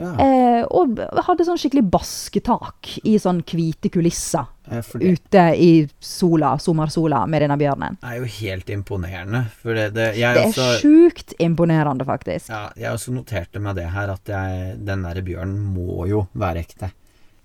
Ja. 0.01 0.11
Eh, 0.25 0.63
og 0.73 0.97
hadde 1.27 1.45
sånn 1.45 1.59
skikkelig 1.61 1.83
basketak 1.93 2.89
i 3.05 3.17
sånn 3.21 3.43
hvite 3.45 3.91
kulisser 3.93 4.47
Eh, 4.71 4.85
ute 5.03 5.41
i 5.59 5.71
sola, 5.99 6.53
sommersola 6.61 7.25
med 7.27 7.41
denne 7.43 7.57
bjørnen. 7.59 7.97
Det 7.99 8.07
er 8.07 8.19
jo 8.21 8.27
helt 8.37 8.69
imponerende. 8.71 9.41
Det, 9.65 9.87
det 9.93 10.05
Det 10.15 10.45
er 10.45 10.77
sjukt 10.79 11.33
imponerende, 11.43 12.05
faktisk. 12.07 12.47
Ja, 12.53 12.69
jeg 12.79 12.93
også 12.93 13.11
noterte 13.11 13.59
meg 13.59 13.75
det 13.75 13.89
her, 13.91 14.13
at 14.13 14.31
jeg, 14.31 14.77
den 14.87 15.03
der 15.03 15.19
bjørnen 15.27 15.57
må 15.73 16.05
jo 16.07 16.23
være 16.33 16.63
ekte. 16.63 16.91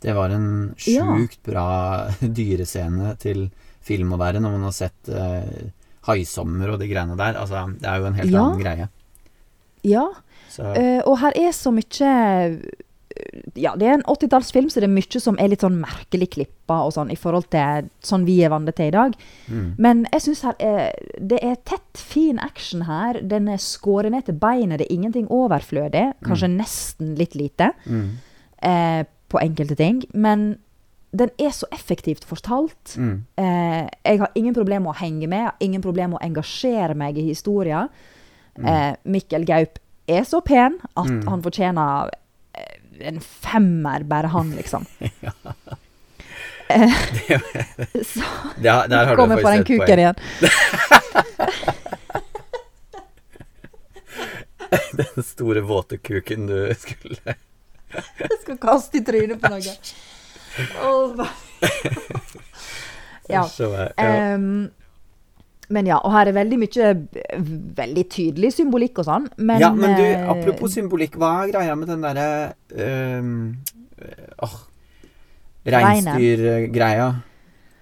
Det 0.00 0.14
var 0.14 0.30
en 0.30 0.74
Ja. 0.86 1.08
bra 1.42 1.66
dyrescene 2.20 3.16
til 3.18 3.48
film 3.82 4.12
å 4.14 4.18
være, 4.20 4.38
når 4.44 4.52
man 4.54 4.68
har 4.68 4.76
sett 4.76 5.08
uh, 5.10 5.42
Haisommer 6.06 6.74
og 6.74 6.78
de 6.78 6.86
greiene 6.92 7.16
der. 7.18 7.34
Altså, 7.40 7.64
det 7.80 7.88
er 7.90 7.98
jo 7.98 8.06
en 8.06 8.20
helt 8.20 8.30
Ja. 8.30 8.44
annen 8.44 8.62
greie. 8.62 8.88
Ja. 9.86 10.06
Eh, 10.76 11.00
og 11.04 11.18
her 11.20 11.36
er 11.36 11.52
så 11.52 11.72
mye 11.74 12.10
Ja, 13.56 13.72
det 13.80 13.86
er 13.88 13.94
en 13.96 14.02
80-tallsfilm, 14.04 14.68
så 14.68 14.82
det 14.82 14.90
er 14.90 14.92
mye 14.92 15.20
som 15.22 15.38
er 15.40 15.48
litt 15.48 15.62
sånn 15.64 15.78
merkelig 15.80 16.26
klippa 16.34 16.82
og 16.84 16.92
sånn 16.92 17.08
i 17.08 17.16
forhold 17.16 17.46
til 17.54 17.86
sånn 18.04 18.26
vi 18.28 18.34
er 18.44 18.50
vant 18.52 18.68
til 18.76 18.90
i 18.90 18.92
dag. 18.92 19.14
mm, 19.48 19.70
Men 19.80 20.02
jeg 20.12 20.20
syns 20.26 20.42
det 20.60 21.38
er 21.40 21.56
tett, 21.64 21.96
fin 21.96 22.38
action 22.38 22.82
her. 22.84 23.22
Den 23.22 23.48
er 23.48 23.56
skåret 23.56 24.12
ned 24.12 24.26
til 24.26 24.36
beinet. 24.36 24.78
Det 24.82 24.86
er 24.90 24.92
ingenting 24.98 25.30
overflødig. 25.32 26.12
Kanskje 26.28 26.52
nesten 26.52 27.14
litt 27.16 27.34
lite 27.34 27.70
mm, 27.86 28.10
eh, 28.68 29.02
på 29.32 29.40
enkelte 29.40 29.78
ting. 29.80 30.04
Men 30.12 30.58
den 31.16 31.30
er 31.40 31.50
så 31.56 31.64
effektivt 31.72 32.24
fortalt. 32.28 32.98
mm. 32.98 33.16
Eh, 33.40 33.88
jeg 34.04 34.18
har 34.18 34.30
ingen 34.34 34.54
problem 34.54 34.82
med 34.82 34.92
å 34.92 35.00
henge 35.00 35.26
med, 35.26 35.38
jeg 35.38 35.46
har 35.46 35.64
ingen 35.70 35.82
problem 35.82 36.10
med 36.10 36.20
å 36.20 36.26
engasjere 36.26 36.94
meg 36.94 37.16
i 37.16 37.30
historien. 37.30 37.88
Eh, 38.56 38.94
Mikkel 39.04 39.44
Gaup 39.48 39.78
er 40.08 40.24
så 40.24 40.40
pen 40.44 40.78
at 40.96 41.06
Mm. 41.10 41.26
han 41.28 41.42
fortjener 41.42 42.10
eh, 42.54 43.08
en 43.08 43.20
femmer, 43.20 44.04
bare 44.04 44.26
han, 44.32 44.50
liksom. 44.56 44.86
Eh, 46.68 46.90
så 48.02 48.22
Der, 48.62 48.88
der 48.90 49.04
har 49.06 49.16
kommer 49.16 49.38
på 49.42 49.50
den 49.54 49.64
kuken 49.64 49.98
igjen. 49.98 50.14
Den 54.92 55.22
store 55.24 55.60
våte 55.60 55.96
kuken 55.98 56.46
du 56.46 56.74
skulle 56.78 57.36
Jeg 57.94 58.38
skal 58.42 58.58
kaste 58.58 58.98
i 58.98 59.04
trynet 59.06 59.38
på 59.40 59.50
noe. 59.52 59.76
Åh, 60.82 61.26
ja. 63.30 63.44
Ja. 63.46 63.86
Ehm, 64.02 64.70
men 65.72 65.88
ja, 65.88 65.98
og 65.98 66.12
her 66.14 66.30
er 66.30 66.36
veldig 66.36 66.58
mye 66.60 66.90
veldig 67.80 68.04
tydelig 68.12 68.52
symbolikk 68.54 69.00
og 69.02 69.08
sånn. 69.08 69.28
Men, 69.38 69.60
ja, 69.62 69.72
men 69.74 69.96
du, 69.98 70.04
eh, 70.06 70.28
apropos 70.30 70.76
symbolikk, 70.76 71.18
hva 71.18 71.32
er 71.42 71.52
greia 71.54 71.74
med 71.78 71.90
den 71.90 72.04
derre 72.06 72.28
øh, 72.70 73.32
Åh 74.46 74.56
Reinsdyrgreia. 75.66 77.08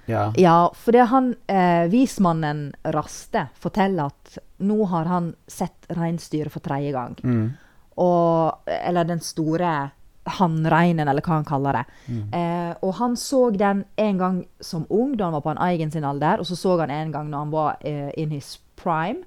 Ja. 0.07 0.33
Ja, 0.37 0.73
for 0.77 0.97
det 0.97 1.09
han 1.11 1.35
eh, 1.49 1.85
vismannen 1.93 2.67
Raste 2.93 3.47
forteller 3.61 4.13
at 4.13 4.39
nå 4.65 4.85
har 4.89 5.09
han 5.09 5.31
sett 5.49 5.89
reinsdyret 5.97 6.53
for 6.53 6.65
tredje 6.65 6.93
gang. 6.95 7.17
Mm. 7.25 7.45
Og 8.01 8.69
Eller 8.69 9.09
den 9.09 9.21
store 9.25 9.75
hannreinen, 10.25 11.09
eller 11.09 11.25
hva 11.25 11.39
han 11.39 11.47
kaller 11.49 11.79
det. 11.79 11.85
Mm. 12.09 12.23
Eh, 12.33 12.73
og 12.81 12.95
han 13.01 13.17
så 13.21 13.51
den 13.53 13.85
en 14.01 14.19
gang 14.19 14.41
som 14.61 14.87
ung, 14.89 15.17
da 15.17 15.29
han 15.29 15.37
var 15.37 15.45
på 15.45 15.53
en 15.53 15.63
egen 15.69 15.93
sin 15.93 16.05
alder, 16.05 16.41
og 16.41 16.49
så 16.49 16.57
så 16.57 16.79
han 16.81 16.93
en 16.95 17.13
gang 17.13 17.31
når 17.31 17.45
han 17.45 17.55
var 17.55 17.77
eh, 17.85 18.11
in 18.21 18.33
his 18.35 18.59
prime, 18.81 19.25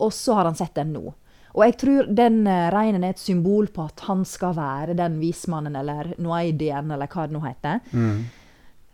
og 0.00 0.12
så 0.12 0.38
har 0.38 0.48
han 0.50 0.58
sett 0.58 0.74
den 0.74 0.94
nå. 0.96 1.12
Og 1.54 1.64
jeg 1.66 1.76
tror 1.82 2.10
den 2.14 2.44
eh, 2.46 2.68
reinen 2.74 3.04
er 3.04 3.14
et 3.14 3.22
symbol 3.22 3.70
på 3.74 3.88
at 3.90 4.04
han 4.06 4.24
skal 4.28 4.54
være 4.58 4.98
den 4.98 5.18
vismannen, 5.22 5.76
eller 5.76 6.14
noaidien, 6.18 6.90
eller 6.90 7.10
hva 7.10 7.26
det 7.26 7.36
nå 7.36 7.42
heter. 7.46 7.80
Mm. 7.90 8.20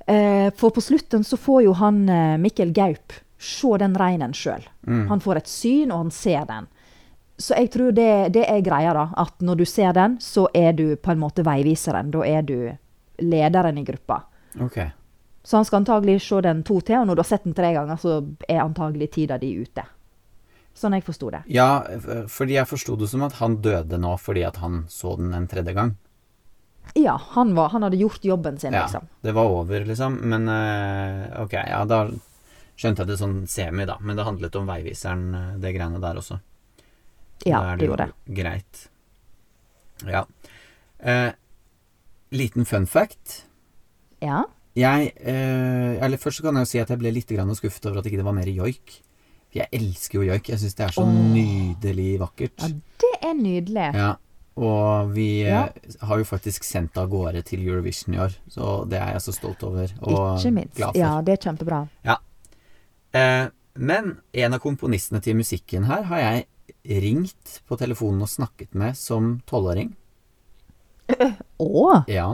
Eh, 0.07 0.49
for 0.57 0.71
på 0.71 0.85
slutten 0.85 1.25
så 1.27 1.39
får 1.41 1.65
jo 1.67 1.77
han 1.81 2.05
eh, 2.09 2.37
Mikkel 2.41 2.73
Gaup 2.77 3.17
se 3.43 3.77
den 3.83 3.97
reinen 3.99 4.33
sjøl. 4.37 4.65
Mm. 4.87 5.07
Han 5.11 5.21
får 5.21 5.43
et 5.43 5.51
syn, 5.51 5.93
og 5.93 6.07
han 6.07 6.15
ser 6.15 6.47
den. 6.49 6.69
Så 7.39 7.57
jeg 7.59 7.71
tror 7.75 7.93
det, 7.93 8.33
det 8.33 8.47
er 8.49 8.63
greia, 8.65 8.95
da. 8.97 9.09
At 9.21 9.43
når 9.45 9.61
du 9.61 9.65
ser 9.69 9.93
den, 9.97 10.17
så 10.25 10.47
er 10.57 10.73
du 10.73 10.97
på 10.97 11.13
en 11.13 11.21
måte 11.21 11.45
veiviseren. 11.45 12.11
Da 12.15 12.25
er 12.25 12.47
du 12.47 12.57
lederen 13.21 13.79
i 13.79 13.85
gruppa. 13.85 14.23
Ok. 14.61 14.79
Så 15.47 15.57
han 15.61 15.67
skal 15.69 15.83
antagelig 15.83 16.21
se 16.25 16.41
den 16.43 16.63
to 16.67 16.81
til, 16.81 16.99
og 16.99 17.07
når 17.07 17.19
du 17.19 17.23
har 17.23 17.29
sett 17.29 17.45
den 17.45 17.55
tre 17.55 17.75
ganger, 17.77 18.01
så 18.01 18.17
er 18.49 18.65
antagelig 18.65 19.13
tida 19.15 19.37
di 19.39 19.53
ute. 19.61 19.85
Sånn 20.77 20.97
jeg 20.97 21.05
forsto 21.07 21.31
det. 21.33 21.45
Ja, 21.49 21.85
fordi 22.29 22.57
jeg 22.59 22.69
forsto 22.69 22.97
det 23.01 23.09
som 23.13 23.23
at 23.25 23.39
han 23.39 23.61
døde 23.65 23.97
nå 24.01 24.17
fordi 24.21 24.43
at 24.45 24.59
han 24.61 24.83
så 24.93 25.15
den 25.17 25.33
en 25.37 25.47
tredje 25.49 25.73
gang. 25.77 25.95
Ja, 26.99 27.15
han, 27.37 27.55
var, 27.57 27.71
han 27.73 27.87
hadde 27.87 28.01
gjort 28.01 28.25
jobben 28.25 28.59
sin, 28.59 28.73
Ja, 28.73 28.85
liksom. 28.85 29.07
det 29.21 29.33
var 29.33 29.49
over, 29.53 29.85
liksom. 29.85 30.19
Men 30.29 30.49
eh, 30.49 31.41
ok, 31.43 31.53
ja, 31.53 31.81
da 31.89 32.03
skjønte 32.77 33.03
jeg 33.03 33.11
det 33.11 33.17
sånn 33.21 33.39
semi, 33.51 33.87
da. 33.89 33.97
Men 34.01 34.17
det 34.17 34.27
handlet 34.27 34.59
om 34.61 34.69
veiviseren, 34.69 35.25
eh, 35.35 35.57
det 35.63 35.73
greiene 35.77 36.01
der 36.03 36.21
også. 36.21 36.39
Ja, 37.45 37.61
Da 37.61 37.73
er 37.73 37.77
det 37.77 37.87
jo 37.87 37.93
gjorde 37.93 38.07
det. 38.07 38.35
Greit. 38.37 38.89
Ja. 40.07 40.25
Eh, 40.99 41.33
liten 42.33 42.65
fun 42.65 42.87
fact. 42.87 43.47
Ja. 44.23 44.45
Jeg 44.77 45.13
eh, 45.21 45.97
Eller 46.05 46.17
først 46.21 46.39
så 46.41 46.43
kan 46.45 46.57
jeg 46.57 46.67
jo 46.67 46.71
si 46.71 46.79
at 46.83 46.91
jeg 46.93 47.01
ble 47.01 47.13
litt 47.13 47.29
skuffet 47.29 47.87
over 47.87 47.99
at 48.01 48.07
ikke 48.07 48.19
det 48.21 48.25
var 48.25 48.37
mer 48.37 48.49
joik. 48.49 49.03
Jeg 49.55 49.69
elsker 49.73 50.21
jo 50.21 50.27
joik. 50.33 50.49
Jeg 50.49 50.59
syns 50.61 50.75
det 50.75 50.85
er 50.85 50.93
så 50.93 51.03
oh. 51.03 51.13
nydelig 51.33 52.19
vakkert. 52.21 52.61
ja, 52.61 52.69
det 53.01 53.13
er 53.23 53.35
nydelig. 53.35 53.95
Ja, 53.95 54.17
og 54.57 55.13
vi 55.15 55.43
eh, 55.45 55.49
Ja. 55.49 55.69
har 56.03 56.19
jo 56.19 56.25
faktisk 56.25 56.65
sendt 56.65 56.97
av 56.97 57.09
gårde 57.09 57.43
til 57.43 57.61
Eurovision 57.67 58.15
i 58.15 58.19
år, 58.19 58.37
så 58.49 58.85
det 58.89 58.99
er 58.99 59.13
jeg 59.13 59.21
så 59.23 59.33
stolt 59.33 59.63
over 59.63 59.93
og 60.03 60.39
Ikke 60.39 60.51
minst. 60.51 60.77
glad 60.77 60.93
for. 60.93 60.99
Ja, 61.01 61.21
det 61.23 61.33
er 61.33 61.43
kjempebra. 61.51 61.87
Eh, 63.17 63.49
men 63.77 64.21
en 64.33 64.55
av 64.55 64.61
komponistene 64.61 65.21
til 65.23 65.37
musikken 65.37 65.85
her 65.85 66.03
har 66.03 66.19
jeg 66.19 66.47
ringt 67.03 67.61
på 67.69 67.79
telefonen 67.81 68.25
og 68.25 68.31
snakket 68.31 68.75
med 68.79 68.97
som 68.99 69.37
tolvåring. 69.49 69.95
Å! 71.63 72.03
Ja, 72.11 72.29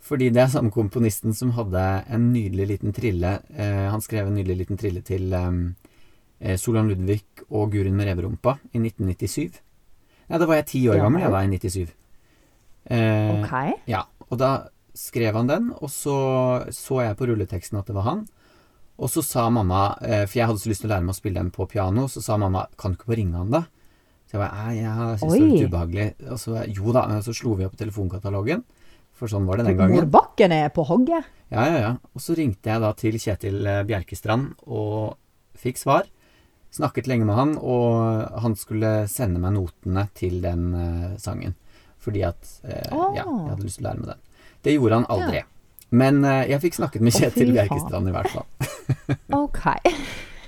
fordi 0.00 0.30
det 0.32 0.42
er 0.42 0.52
samme 0.52 0.72
komponisten 0.74 1.34
som 1.36 1.52
hadde 1.56 1.84
en 2.08 2.30
nydelig 2.34 2.66
liten 2.74 2.96
trille. 2.96 3.38
Eh, 3.52 3.86
han 3.92 4.04
skrev 4.04 4.28
en 4.28 4.36
nydelig 4.38 4.62
liten 4.64 4.80
trille 4.80 5.02
til 5.06 5.32
eh, 5.36 6.56
Solan 6.60 6.88
Ludvig 6.88 7.22
og 7.50 7.72
Gurin 7.74 7.96
med 7.96 8.08
reverumpa 8.10 8.58
i 8.72 8.80
1997. 8.80 9.60
Ja, 10.30 10.38
da 10.38 10.46
var 10.46 10.60
jeg 10.60 10.70
ti 10.70 10.84
år 10.88 11.00
gammel, 11.02 11.24
jeg 11.24 11.34
da, 11.34 11.42
i 11.42 11.58
97. 11.58 11.96
Eh, 12.90 13.32
OK. 13.34 13.56
Ja, 13.90 14.04
og 14.30 14.38
da 14.40 14.50
skrev 14.96 15.36
han 15.36 15.48
den, 15.50 15.72
og 15.78 15.90
så 15.92 16.16
så 16.74 17.02
jeg 17.04 17.18
på 17.18 17.28
rulleteksten 17.30 17.80
at 17.80 17.90
det 17.90 17.96
var 17.96 18.08
han. 18.08 18.22
Og 19.00 19.08
så 19.08 19.22
sa 19.24 19.46
mamma, 19.50 19.96
eh, 20.04 20.26
for 20.26 20.38
jeg 20.38 20.48
hadde 20.50 20.60
så 20.62 20.70
lyst 20.70 20.84
til 20.84 20.90
å 20.90 20.94
lære 20.94 21.06
meg 21.06 21.14
å 21.14 21.18
spille 21.18 21.40
den 21.40 21.52
på 21.54 21.66
piano, 21.70 22.06
så 22.08 22.22
sa 22.22 22.36
mamma 22.40 22.66
kan 22.78 22.92
du 22.92 22.98
ikke 22.98 23.10
bare 23.10 23.20
ringe 23.22 23.38
han 23.40 23.54
da? 23.54 23.62
Så 24.30 24.36
jeg 24.36 24.44
bare, 24.44 24.62
nei, 24.62 24.74
jeg 24.78 24.94
synes 24.94 25.22
det 25.24 25.28
var 25.28 25.40
litt 25.42 25.72
ubehagelig. 25.72 26.04
Og 26.30 26.38
så, 26.38 26.52
jo 26.70 26.92
da, 26.94 27.00
så 27.26 27.32
slo 27.34 27.56
vi 27.58 27.66
opp 27.66 27.74
telefonkatalogen, 27.80 28.62
for 29.18 29.32
sånn 29.32 29.48
var 29.48 29.58
det 29.58 29.66
den 29.66 29.80
gangen. 29.80 30.04
Morbakken 30.04 30.54
er 30.54 30.70
på 30.70 30.84
hogget. 30.86 31.26
Ja, 31.50 31.64
ja, 31.66 31.80
ja. 31.82 31.90
Og 32.14 32.22
så 32.22 32.36
ringte 32.38 32.70
jeg 32.70 32.84
da 32.84 32.92
til 32.94 33.18
Kjetil 33.18 33.66
eh, 33.66 33.82
Bjerkestrand 33.88 34.52
og 34.70 35.18
fikk 35.58 35.82
svar. 35.82 36.06
Snakket 36.70 37.10
lenge 37.10 37.26
med 37.26 37.34
han, 37.34 37.56
og 37.58 38.30
han 38.44 38.54
skulle 38.54 39.08
sende 39.10 39.42
meg 39.42 39.56
notene 39.56 40.06
til 40.14 40.38
den 40.44 40.68
uh, 40.78 41.18
sangen. 41.18 41.58
Fordi 41.98 42.22
at 42.30 42.38
uh, 42.62 42.94
oh. 42.94 43.10
ja, 43.18 43.26
jeg 43.26 43.50
hadde 43.50 43.66
lyst 43.66 43.80
til 43.80 43.88
å 43.88 43.90
lære 43.90 44.04
meg 44.04 44.12
den. 44.12 44.24
Det 44.62 44.76
gjorde 44.76 45.00
han 45.00 45.10
aldri. 45.10 45.44
Men 45.90 46.22
uh, 46.22 46.44
jeg 46.46 46.62
fikk 46.68 46.78
snakket 46.78 47.02
med 47.02 47.18
Kjetil 47.18 47.50
oh, 47.50 47.56
Bjerkestrand 47.58 48.12
i 48.12 48.14
hvert 48.14 48.30
fall. 48.30 48.46
OK. 49.42 49.64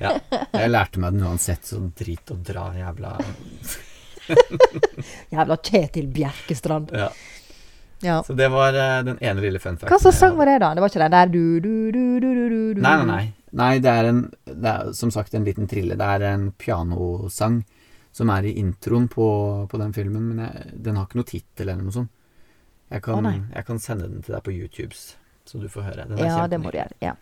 Ja. 0.03 0.40
Jeg 0.53 0.72
lærte 0.72 1.03
meg 1.03 1.14
den 1.16 1.26
uansett, 1.28 1.66
så 1.68 1.80
drit 1.98 2.32
og 2.34 2.42
dra, 2.46 2.70
jævla 2.76 3.16
Jævla 5.34 5.57
Kjetil 5.62 6.11
Bjerkestrand. 6.12 6.92
ja. 6.94 7.12
Ja. 8.03 8.22
Så 8.26 8.34
det 8.34 8.48
var 8.50 8.74
uh, 8.74 9.05
den 9.07 9.18
ene 9.22 9.40
lille 9.40 9.61
fun 9.62 9.76
facten. 9.76 9.92
Hva 9.92 9.98
slags 10.03 10.18
sang 10.18 10.34
var 10.34 10.48
det, 10.50 10.57
da? 10.59 10.72
Det 10.74 10.82
var 10.82 10.90
ikke 10.90 11.03
den 11.05 11.12
der 11.14 11.28
du, 11.30 11.44
du, 11.62 11.74
du, 11.94 12.00
du, 12.18 12.30
du, 12.34 12.48
du, 12.50 12.74
du 12.74 12.80
Nei, 12.82 12.96
nei, 12.98 13.07
nei. 13.07 13.26
Nei, 13.61 13.76
det 13.84 13.92
er, 13.92 14.09
en, 14.09 14.24
det 14.48 14.72
er 14.72 14.90
som 14.96 15.12
sagt 15.14 15.36
en 15.38 15.46
liten 15.46 15.68
trille. 15.70 15.94
Det 16.00 16.09
er 16.16 16.24
en 16.32 16.48
pianosang 16.59 17.61
som 18.12 18.32
er 18.34 18.48
i 18.48 18.57
introen 18.59 19.07
på, 19.12 19.26
på 19.70 19.80
den 19.80 19.94
filmen, 19.94 20.32
men 20.32 20.42
jeg, 20.42 20.72
den 20.88 20.98
har 20.98 21.07
ikke 21.07 21.20
noe 21.20 21.28
tittel 21.30 21.68
eller 21.68 21.84
noe 21.84 21.94
sånt. 21.94 22.11
Jeg 22.92 23.05
kan, 23.07 23.22
nei. 23.24 23.38
jeg 23.55 23.68
kan 23.70 23.78
sende 23.80 24.09
den 24.11 24.24
til 24.24 24.34
deg 24.34 24.42
på 24.44 24.53
YouTubes, 24.53 25.05
så 25.48 25.62
du 25.62 25.68
får 25.72 25.86
høre. 25.86 26.09
Den 26.11 26.18
er 26.18 26.28
Ja, 26.28 26.42
det 26.50 26.59
må 26.61 26.72
du 26.74 26.80
gjøre. 26.80 26.98
Ja. 27.05 27.14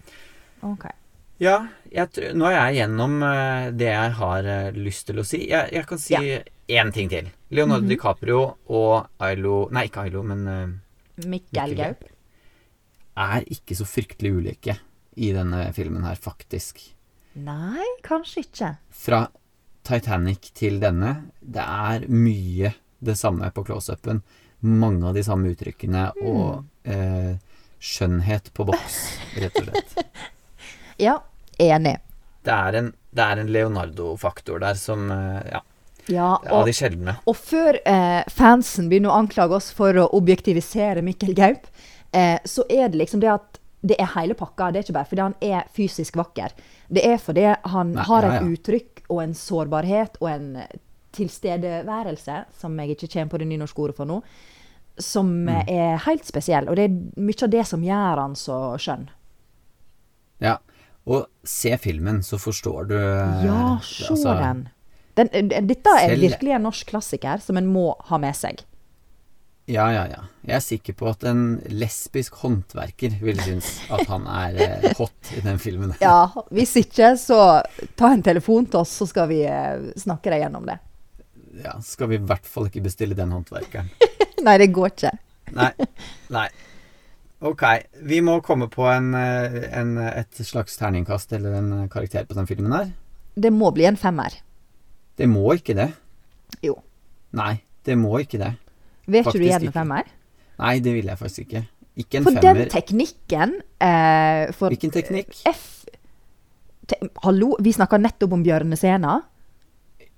OK. 0.66 0.89
Ja, 1.41 1.55
jeg, 1.88 2.34
nå 2.36 2.45
er 2.51 2.57
jeg 2.59 2.82
gjennom 2.82 3.14
eh, 3.24 3.70
det 3.72 3.88
jeg 3.88 4.12
har 4.18 4.45
eh, 4.45 4.70
lyst 4.76 5.07
til 5.09 5.22
å 5.22 5.24
si. 5.24 5.38
Jeg, 5.49 5.70
jeg 5.72 5.86
kan 5.88 5.99
si 6.03 6.18
én 6.70 6.91
ting 6.93 7.09
til. 7.11 7.30
Leonardo 7.51 7.86
Mhm. 7.86 7.91
DiCaprio 7.95 8.41
og 8.68 9.09
Ailo 9.24 9.68
Nei, 9.72 9.86
ikke 9.88 10.05
Ailo, 10.05 10.22
men 10.22 10.43
uh, 10.47 11.24
Mikkel 11.24 11.72
Mikkel 11.72 11.74
Gaup. 11.80 12.05
er 13.16 13.47
ikke 13.51 13.74
så 13.74 13.86
fryktelig 13.88 14.30
ulike 14.36 14.76
i 15.16 15.32
denne 15.34 15.64
filmen 15.74 16.05
her, 16.07 16.14
faktisk. 16.20 16.78
Nei, 17.41 17.86
kanskje 18.07 18.45
ikke. 18.45 18.70
Fra 18.95 19.24
Titanic 19.82 20.53
til 20.55 20.78
denne, 20.82 21.30
det 21.41 21.64
er 21.64 22.05
mye 22.12 22.74
det 23.01 23.16
samme 23.18 23.49
på 23.57 23.64
close-upen. 23.66 24.20
Mange 24.61 25.09
av 25.09 25.14
de 25.16 25.22
samme 25.24 25.51
uttrykkene 25.55 26.11
og 26.20 26.66
uh, 26.86 27.32
skjønnhet 27.80 28.53
på 28.55 28.68
boks, 28.68 29.01
rett 29.41 29.57
og 29.64 29.70
slett. 29.72 29.97
Ja, 31.01 31.14
enig. 31.61 31.96
Det 32.46 32.54
er 32.56 32.78
en, 32.80 32.92
det 33.12 33.24
er 33.26 33.42
en 33.42 33.50
Leonardo-faktor 33.52 34.62
der 34.62 34.78
som 34.80 35.11
eh, 35.12 35.40
Ja, 35.52 35.61
Ja, 36.11 36.28
av 36.40 36.62
og, 36.62 36.66
de 36.66 36.72
sjeldne. 36.74 37.18
og 37.28 37.36
før 37.36 37.76
eh, 37.84 38.24
fansen 38.32 38.88
begynner 38.90 39.12
å 39.12 39.18
anklage 39.20 39.54
oss 39.58 39.68
for 39.76 39.94
å 40.00 40.08
objektivisere 40.16 41.02
Mikkel 41.06 41.34
Gaup, 41.36 41.66
eh, 42.16 42.38
så 42.48 42.64
er 42.72 42.88
det 42.88 42.98
liksom 43.02 43.20
det 43.22 43.28
at 43.34 43.58
det 43.82 43.96
er 44.00 44.11
hele 44.16 44.34
pakka. 44.36 44.70
Det 44.72 44.80
er 44.80 44.84
ikke 44.88 44.96
bare 44.98 45.08
fordi 45.08 45.22
han 45.24 45.36
er 45.40 45.68
fysisk 45.76 46.16
vakker. 46.20 46.52
Det 46.92 47.04
er 47.06 47.18
fordi 47.22 47.44
han 47.72 47.92
Nei, 47.94 48.04
har 48.08 48.26
et 48.28 48.34
ja. 48.40 48.48
uttrykk 48.48 49.04
og 49.11 49.22
en 49.22 49.34
sårbarhet 49.34 50.18
og 50.20 50.28
en 50.32 50.48
eh, 50.64 50.74
tilstedeværelse, 51.16 52.44
som 52.61 52.76
jeg 52.80 52.96
ikke 52.96 53.08
kommer 53.14 53.30
på 53.32 53.38
det 53.42 53.48
nynorske 53.50 53.80
ordet 53.84 53.96
for 53.96 54.06
nå, 54.11 54.18
som 55.00 55.30
eh, 55.48 55.62
Mm. 55.64 55.70
er 55.76 55.96
helt 56.06 56.24
spesiell. 56.28 56.68
Og 56.68 56.76
det 56.76 56.84
er 56.88 56.98
mye 57.20 57.44
av 57.46 57.50
det 57.50 57.64
som 57.66 57.82
gjør 57.84 58.20
han 58.24 58.34
så 58.36 58.58
skjønn. 58.78 59.08
Ja. 60.40 60.58
Og 61.11 61.24
se 61.46 61.72
filmen, 61.82 62.20
så 62.22 62.38
forstår 62.38 62.88
du 62.90 62.96
eh, 62.96 63.44
Ja, 63.48 63.61
se 63.82 64.11
altså, 64.12 64.34
den. 64.38 64.61
den. 65.18 65.30
eh, 65.34 65.62
Dette 65.66 65.94
er 65.98 66.12
Selv- 66.14 66.26
virkelig 66.28 66.54
en 66.56 66.66
norsk 66.68 66.90
klassiker 66.92 67.40
som 67.42 67.58
en 67.58 67.66
må 67.72 67.88
ha 68.11 68.18
med 68.22 68.36
seg. 68.38 68.62
Ja, 69.70 69.84
ja, 69.94 70.04
ja. 70.11 70.22
Jeg 70.48 70.54
er 70.56 70.62
sikker 70.64 70.96
på 70.98 71.06
at 71.12 71.22
en 71.30 71.42
lesbisk 71.70 72.34
håndverker 72.42 73.12
ville 73.22 73.42
synes 73.44 73.68
at 73.94 74.06
han 74.11 74.24
er 74.26 74.56
eh, 74.64 74.86
hot 74.98 75.30
i 75.36 75.42
den 75.44 75.61
filmen. 75.62 75.92
Ja, 76.02 76.26
hvis 76.50 76.72
ikke, 76.80 77.12
så 77.20 77.40
ta 77.98 78.11
en 78.14 78.22
telefon 78.26 78.66
til 78.66 78.80
oss, 78.82 78.96
så 78.98 79.06
skal 79.11 79.28
vi 79.30 79.42
snakke 80.00 80.32
deg 80.32 80.42
gjennom 80.46 80.66
det. 80.66 80.78
Ja, 81.64 81.76
skal 81.82 82.11
vi 82.11 82.18
i 82.18 82.24
hvert 82.24 82.46
fall 82.46 82.66
ikke 82.70 82.82
bestille 82.88 83.14
den 83.18 83.30
håndverkeren. 83.34 83.90
Nei, 84.46 84.56
det 84.62 84.70
går 84.74 84.90
ikke. 84.94 85.11
Nei. 85.54 85.70
Nei. 86.34 86.48
Ok, 87.41 87.62
vi 88.05 88.18
må 88.20 88.34
komme 88.45 88.68
på 88.68 88.84
en, 88.93 89.14
eh, 89.16 89.62
en, 89.78 89.95
et 89.99 90.41
slags 90.45 90.76
terningkast 90.76 91.32
eller 91.32 91.55
en 91.57 91.88
karakter 91.88 92.26
på 92.28 92.36
den 92.36 92.47
filmen 92.49 92.72
her. 92.74 92.91
Det 93.41 93.53
må 93.53 93.70
bli 93.72 93.86
en 93.88 93.97
femmer. 93.97 94.34
Det 95.16 95.28
må 95.28 95.55
ikke 95.57 95.74
det. 95.78 95.88
Jo. 96.64 96.74
Nei, 97.32 97.55
det 97.86 97.97
må 97.97 98.18
ikke 98.20 98.41
det. 98.43 98.53
Vet 99.09 99.24
faktisk 99.24 99.41
du 99.41 99.47
igjen 99.47 99.68
en 99.70 99.72
femmer? 99.72 100.11
Nei, 100.61 100.74
det 100.84 100.93
vil 100.99 101.09
jeg 101.09 101.16
faktisk 101.20 101.47
ikke. 101.47 101.64
Ikke 101.97 102.20
en 102.20 102.26
For 102.28 102.36
femmer. 102.36 102.61
den 102.61 102.70
teknikken 102.72 103.57
eh, 103.80 104.53
for 104.57 104.72
Hvilken 104.72 104.93
teknikk? 104.95 105.32
F 105.49 105.64
te, 106.91 107.01
Hallo, 107.24 107.55
vi 107.62 107.72
snakka 107.72 107.99
nettopp 108.01 108.36
om 108.36 108.45
bjørnescena. 108.45 109.16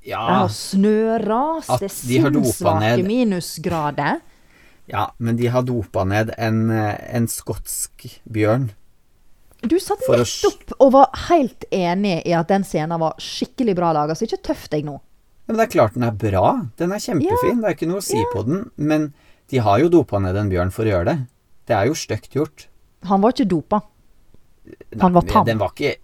Ja, 0.02 0.18
Det 0.26 0.34
har 0.40 0.48
snøras, 0.50 1.68
det 1.78 1.86
er 1.86 1.94
sinnssvake 1.94 3.04
minusgrader. 3.06 4.18
Ja, 4.90 5.10
men 5.18 5.36
de 5.36 5.46
har 5.52 5.62
dopa 5.62 6.04
ned 6.04 6.32
en, 6.38 6.70
eh, 6.70 6.96
en 7.16 7.26
skotsk 7.30 8.06
bjørn. 8.24 8.70
Du 9.62 9.76
satt 9.78 10.00
nettopp 10.10 10.72
og 10.82 10.88
var 10.92 11.10
helt 11.28 11.64
enig 11.70 12.16
i 12.26 12.32
at 12.34 12.48
den 12.50 12.64
scenen 12.66 12.98
var 12.98 13.14
skikkelig 13.22 13.76
bra 13.78 13.92
laga, 13.94 14.16
så 14.18 14.26
ikke 14.26 14.42
tøff 14.42 14.64
deg 14.72 14.84
nå. 14.88 14.96
Men 15.46 15.56
det 15.58 15.68
er 15.68 15.72
klart 15.76 15.94
den 15.94 16.06
er 16.06 16.16
bra. 16.18 16.66
Den 16.78 16.92
er 16.94 17.02
kjempefin. 17.02 17.60
Det 17.62 17.68
er 17.70 17.76
ikke 17.76 17.88
noe 17.90 18.00
å 18.02 18.06
si 18.06 18.18
på 18.32 18.42
den. 18.46 18.70
Men 18.76 19.12
De 19.52 19.58
har 19.60 19.78
jo 19.82 19.88
dopa 19.92 20.18
ned 20.22 20.36
en 20.38 20.48
bjørn 20.48 20.70
for 20.72 20.86
å 20.86 20.92
gjøre 20.94 21.04
det. 21.10 21.18
Det 21.68 21.74
er 21.76 21.86
jo 21.90 21.94
stygt 21.98 22.32
gjort. 22.32 22.66
Han 23.04 23.20
var 23.20 23.34
ikke 23.34 23.48
dopa. 23.50 23.82
Han 25.00 25.12
var 25.12 25.26
tam. 25.28 25.44
Den 25.46 25.58
var 25.60 25.74
ikke 25.74 25.96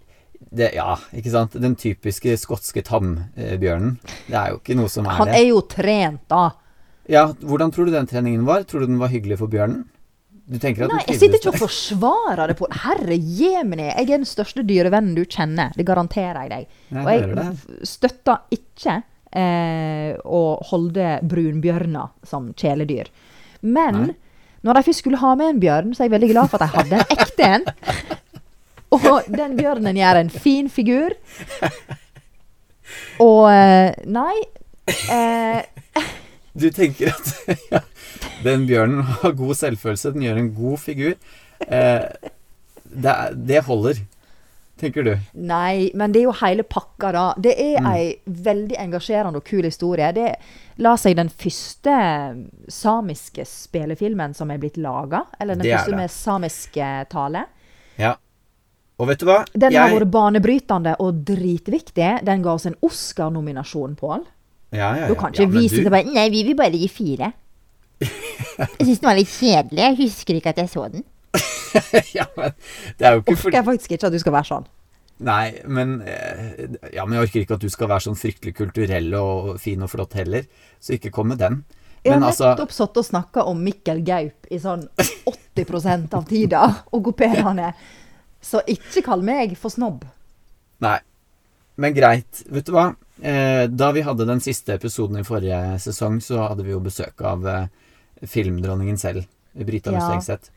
det, 0.51 0.73
Ja, 0.75 0.95
ikke 1.15 1.31
sant. 1.31 1.55
Den 1.59 1.75
typiske 1.75 2.35
skotske 2.37 2.83
tambjørnen. 2.85 3.97
Det 4.27 4.35
er 4.37 4.51
jo 4.53 4.59
ikke 4.59 4.75
noe 4.77 4.89
som 4.91 5.07
er 5.07 5.17
Han 5.17 5.27
det. 5.31 5.35
er 5.39 5.47
jo 5.49 5.61
trent, 5.61 6.21
da. 6.29 6.43
Ja, 7.09 7.29
hvordan 7.41 7.71
tror 7.73 7.89
du 7.89 7.95
den 7.95 8.09
treningen 8.09 8.45
var? 8.45 8.67
Tror 8.69 8.83
du 8.83 8.91
den 8.91 8.99
var 9.01 9.09
hyggelig 9.09 9.39
for 9.41 9.51
bjørnen? 9.51 9.87
Nei, 10.49 10.71
jeg 10.73 11.19
sitter 11.19 11.37
ikke 11.37 11.51
og 11.51 11.59
forsvarer 11.61 12.49
det 12.49 12.55
på 12.57 12.65
Herre 12.73 13.13
jemini, 13.13 13.83
jeg 13.85 14.07
er 14.07 14.15
den 14.15 14.25
største 14.25 14.63
dyrevennen 14.65 15.13
du 15.13 15.21
kjenner. 15.21 15.75
Det 15.77 15.85
garanterer 15.85 16.47
jeg 16.47 16.49
deg. 16.49 16.79
Og 17.03 17.09
jeg 17.13 17.85
støtter 17.85 18.57
ikke 18.57 18.95
eh, 19.29 20.17
å 20.25 20.41
holde 20.71 21.11
brunbjørner 21.29 22.09
som 22.25 22.49
kjæledyr. 22.57 23.11
Men 23.61 23.99
Nei. 23.99 24.15
når 24.65 24.79
de 24.79 24.85
først 24.89 25.03
skulle 25.03 25.21
ha 25.21 25.35
med 25.37 25.53
en 25.53 25.61
bjørn, 25.61 25.93
så 25.93 26.01
er 26.01 26.09
jeg 26.09 26.15
veldig 26.17 26.31
glad 26.33 26.49
for 26.49 26.57
at 26.57 26.65
de 26.65 26.79
hadde 26.79 26.97
en 26.97 27.13
ekte 27.19 27.51
en. 27.53 27.69
Og 28.97 29.29
den 29.29 29.53
bjørnen 29.59 30.01
gjør 30.01 30.23
en 30.23 30.33
fin 30.33 30.69
figur. 30.73 31.13
Og 33.21 33.43
eh, 33.53 33.93
Nei. 34.09 34.33
Eh, 35.13 35.61
Du 36.59 36.69
tenker 36.75 37.11
at 37.13 37.33
ja, 37.71 37.81
den 38.43 38.65
bjørnen 38.69 39.01
har 39.21 39.31
god 39.37 39.55
selvfølelse, 39.59 40.13
den 40.15 40.25
gjør 40.27 40.37
en 40.41 40.53
god 40.57 40.79
figur. 40.83 41.13
Eh, 41.67 42.05
det, 42.89 43.15
det 43.47 43.61
holder, 43.67 43.99
tenker 44.79 45.03
du. 45.05 45.11
Nei, 45.35 45.89
men 45.99 46.11
det 46.15 46.21
er 46.23 46.29
jo 46.29 46.35
hele 46.41 46.63
pakka, 46.65 47.11
da. 47.15 47.25
Det 47.37 47.53
er 47.59 47.79
Mm. 47.79 47.87
ei 47.93 48.05
veldig 48.49 48.77
engasjerende 48.79 49.39
og 49.39 49.45
kul 49.47 49.63
historie. 49.67 50.11
Det 50.15 50.29
la 50.83 50.95
seg 50.99 51.15
den 51.19 51.29
første 51.29 51.93
samiske 52.71 53.45
spillefilmen 53.47 54.33
som 54.35 54.51
er 54.51 54.57
blitt 54.61 54.77
laga. 54.81 55.25
Eller 55.39 55.55
den 55.59 55.67
første 55.69 55.91
det. 55.93 55.99
med 55.99 56.11
samisk 56.11 56.77
eh, 56.77 57.03
tale. 57.11 57.45
Ja. 57.99 58.15
Og 58.99 59.07
vet 59.07 59.19
du 59.21 59.25
hva? 59.29 59.41
Den 59.53 59.71
har 59.75 59.89
Jeg- 59.89 59.99
vært 60.01 60.11
banebrytende 60.11 60.95
og 60.99 61.21
dritviktig. 61.27 62.09
Den 62.27 62.41
ga 62.43 62.53
oss 62.57 62.65
en 62.67 62.75
Oscar-nominasjon, 62.83 63.95
Pål. 63.95 64.25
Ja, 64.71 64.89
ja, 64.95 65.07
Du 65.09 65.13
ja. 65.15 65.19
kan 65.19 65.33
ja, 65.33 65.43
ikke 65.43 65.51
men 65.53 65.61
vise 65.61 65.75
du- 65.79 65.83
til 65.83 65.91
bare 65.93 66.03
Nei, 66.13 66.27
vi 66.33 66.43
vil 66.47 66.55
bare 66.59 66.77
gi 66.77 66.87
fire. 66.91 67.31
Jeg 67.99 68.85
syns 68.85 68.99
den 69.01 69.07
var 69.09 69.17
litt 69.17 69.27
kjedelig. 69.31 69.79
Jeg 69.83 69.97
husker 69.97 70.35
ikke 70.39 70.49
at 70.53 70.57
jeg 70.61 70.69
så 70.71 70.85
den. 70.91 71.03
ja, 72.17 72.25
men 72.37 72.53
det 72.97 73.05
er 73.07 73.15
jo 73.17 73.21
ikke 73.23 73.31
Orker 73.33 73.41
fordi 73.43 73.57
jeg 73.59 73.65
faktisk 73.67 73.91
ikke 73.97 74.07
at 74.07 74.13
du 74.15 74.19
skal 74.23 74.33
være 74.37 74.49
sånn. 74.49 74.67
Nei, 75.19 75.47
men 75.67 75.97
eh, 76.07 76.61
Ja, 76.95 77.03
men 77.05 77.17
jeg 77.17 77.27
orker 77.27 77.43
ikke 77.43 77.57
at 77.59 77.65
du 77.65 77.69
skal 77.69 77.89
være 77.91 78.05
sånn 78.07 78.15
fryktelig 78.19 78.53
kulturell 78.55 79.09
og 79.19 79.57
fin 79.59 79.83
og 79.83 79.91
flott 79.91 80.15
heller, 80.15 80.45
så 80.79 80.95
ikke 80.95 81.11
kom 81.11 81.27
med 81.33 81.41
den. 81.43 81.59
Jeg 82.05 82.13
har 82.15 82.21
nettopp 82.23 82.29
altså 82.31 82.53
sittet 82.55 82.77
satt 82.77 82.97
og 83.01 83.05
snakka 83.09 83.43
om 83.51 83.59
Mikkel 83.65 83.99
Gaup 84.07 84.47
i 84.49 84.59
sånn 84.63 84.85
80% 84.97 86.13
av 86.15 86.23
tida, 86.29 86.61
og 86.95 87.03
goperende. 87.09 87.73
Så 88.39 88.61
ikke 88.71 89.03
kall 89.03 89.25
meg 89.27 89.57
for 89.59 89.73
snobb. 89.73 90.05
Nei. 90.79 90.95
Men 91.79 91.95
greit. 91.95 92.43
Vet 92.51 92.67
du 92.67 92.73
hva? 92.75 92.89
Eh, 93.21 93.65
da 93.71 93.91
vi 93.95 94.03
hadde 94.03 94.27
den 94.27 94.41
siste 94.43 94.75
episoden 94.75 95.19
i 95.19 95.27
forrige 95.27 95.77
sesong, 95.83 96.19
så 96.23 96.45
hadde 96.49 96.65
vi 96.67 96.73
jo 96.73 96.81
besøk 96.83 97.21
av 97.27 97.45
eh, 97.47 97.67
filmdronningen 98.27 98.99
selv, 98.99 99.27
Brita 99.53 99.93
Ja. 99.93 99.99
Mustengseth. 99.99 100.51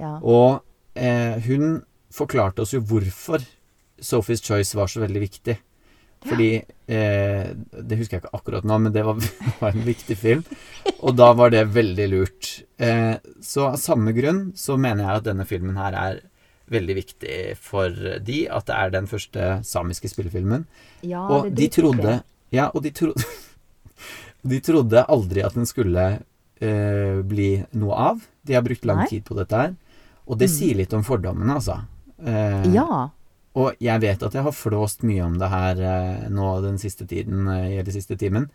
Ja. 0.00 0.16
Og 0.22 0.62
eh, 0.94 1.38
hun 1.46 1.82
forklarte 2.14 2.64
oss 2.64 2.74
jo 2.74 2.82
hvorfor 2.82 3.42
Sophie's 4.00 4.42
Choice 4.42 4.78
var 4.78 4.90
så 4.90 5.02
veldig 5.04 5.22
viktig. 5.22 5.56
Fordi 6.20 6.50
eh, 6.60 7.46
Det 7.56 7.96
husker 7.96 8.18
jeg 8.18 8.24
ikke 8.24 8.36
akkurat 8.36 8.66
nå, 8.68 8.76
men 8.84 8.92
det 8.92 9.04
var, 9.06 9.20
var 9.62 9.70
en 9.74 9.86
viktig 9.86 10.16
film. 10.18 10.42
Og 11.00 11.14
da 11.16 11.30
var 11.36 11.52
det 11.54 11.66
veldig 11.74 12.08
lurt. 12.12 12.50
Eh, 12.80 13.16
så 13.42 13.70
av 13.72 13.80
samme 13.80 14.14
grunn 14.16 14.50
så 14.58 14.76
mener 14.80 15.06
jeg 15.06 15.22
at 15.22 15.30
denne 15.30 15.46
filmen 15.48 15.78
her 15.80 15.96
er 15.96 16.20
veldig 16.70 16.94
viktig 16.96 17.36
for 17.58 17.90
de. 18.24 18.40
At 18.50 18.66
det 18.70 18.76
er 18.78 18.90
den 18.94 19.06
første 19.10 19.50
samiske 19.66 20.08
spillefilmen. 20.12 20.66
ja, 21.02 21.22
og 21.26 21.48
det 21.50 21.56
de 21.56 21.68
trodde 21.80 22.22
Ja, 22.52 22.70
og 22.74 22.82
de 22.82 22.90
trodde 22.90 23.22
De 24.50 24.58
trodde 24.64 25.04
aldri 25.04 25.42
at 25.44 25.54
den 25.54 25.66
skulle 25.68 26.04
uh, 26.62 27.20
bli 27.28 27.50
noe 27.76 27.94
av. 28.10 28.22
De 28.46 28.54
har 28.56 28.62
brukt 28.64 28.86
lang 28.88 29.02
Nei. 29.02 29.08
tid 29.10 29.24
på 29.28 29.36
dette 29.36 29.52
her. 29.58 29.74
Og 30.26 30.38
det 30.38 30.48
Mm. 30.48 30.54
sier 30.54 30.74
litt 30.78 30.92
om 30.96 31.02
fordommene, 31.04 31.54
altså. 31.58 31.82
Uh, 32.22 32.64
Ja. 32.72 33.10
Og 33.54 33.74
jeg 33.82 34.00
vet 34.00 34.22
at 34.22 34.32
jeg 34.32 34.42
har 34.46 34.52
flåst 34.54 35.02
mye 35.02 35.24
om 35.26 35.36
det 35.38 35.48
her 35.50 35.76
uh, 35.82 36.28
nå 36.30 36.62
den 36.62 36.78
siste 36.78 37.04
tiden, 37.06 37.48
i 37.50 37.82
den 37.82 37.92
siste 37.92 38.16
timen, 38.16 38.48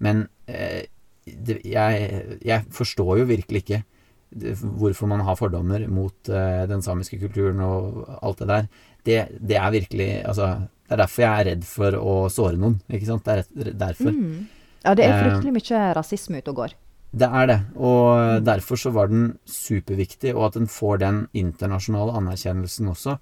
men 0.00 0.26
det, 0.46 1.60
jeg, 1.64 2.38
jeg 2.42 2.64
forstår 2.74 3.18
jo 3.20 3.24
virkelig 3.28 3.60
ikke 3.62 3.82
hvorfor 4.30 5.08
man 5.10 5.24
har 5.26 5.38
fordommer 5.38 5.86
mot 5.90 6.28
eh, 6.28 6.66
den 6.70 6.82
samiske 6.82 7.18
kulturen 7.18 7.60
og 7.64 8.04
alt 8.22 8.38
det 8.38 8.48
der. 8.48 8.68
Det, 9.06 9.16
det 9.40 9.56
er 9.56 9.70
virkelig 9.70 10.10
Altså, 10.28 10.60
det 10.86 10.94
er 10.94 11.02
derfor 11.02 11.22
jeg 11.22 11.40
er 11.40 11.48
redd 11.50 11.66
for 11.66 11.96
å 11.98 12.14
såre 12.30 12.58
noen, 12.58 12.80
ikke 12.90 13.08
sant? 13.08 13.26
Det 13.26 13.66
er 13.66 13.74
derfor. 13.78 14.14
Mm. 14.14 14.46
ja, 14.84 14.94
det 14.94 15.04
er 15.04 15.12
Eh, 15.14 15.20
fryktelig 15.24 15.54
mye 15.56 15.82
rasisme 15.96 16.38
ute 16.38 16.50
og 16.50 16.62
går. 16.62 16.76
Det 17.10 17.26
er 17.26 17.46
det, 17.46 17.60
og 17.74 18.44
derfor 18.46 18.78
så 18.78 18.90
var 18.94 19.08
den 19.10 19.38
superviktig, 19.46 20.34
og 20.34 20.46
at 20.46 20.58
den 20.60 20.68
får 20.70 21.00
den 21.02 21.24
internasjonale 21.34 22.14
anerkjennelsen 22.14 22.86
også, 22.88 23.16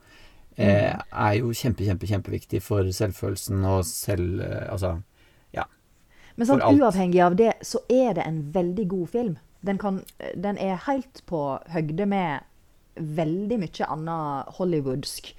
eh, 0.58 0.92
er 0.92 1.32
jo 1.38 1.54
kjempe, 1.56 1.84
kjempe, 1.84 2.06
kjempeviktig 2.06 2.60
for 2.62 2.84
selvfølelsen 2.84 3.64
og 3.64 3.84
selv... 3.88 4.42
Altså, 4.68 4.98
ja. 5.56 5.64
Men 6.36 6.50
sånn, 6.50 6.60
uavhengig 6.60 7.24
av 7.24 7.36
det, 7.40 7.54
så 7.64 7.80
er 7.88 8.12
det 8.20 8.28
en 8.28 8.42
veldig 8.52 8.88
god 8.88 9.08
film. 9.08 9.36
Den, 9.66 9.78
kan, 9.78 10.02
den 10.38 10.58
er 10.62 10.76
helt 10.86 11.22
på 11.26 11.40
høgde 11.72 12.06
med 12.06 12.44
veldig 12.98 13.58
mye 13.62 13.86
annet 13.90 14.52
hollywoodsk 14.58 15.32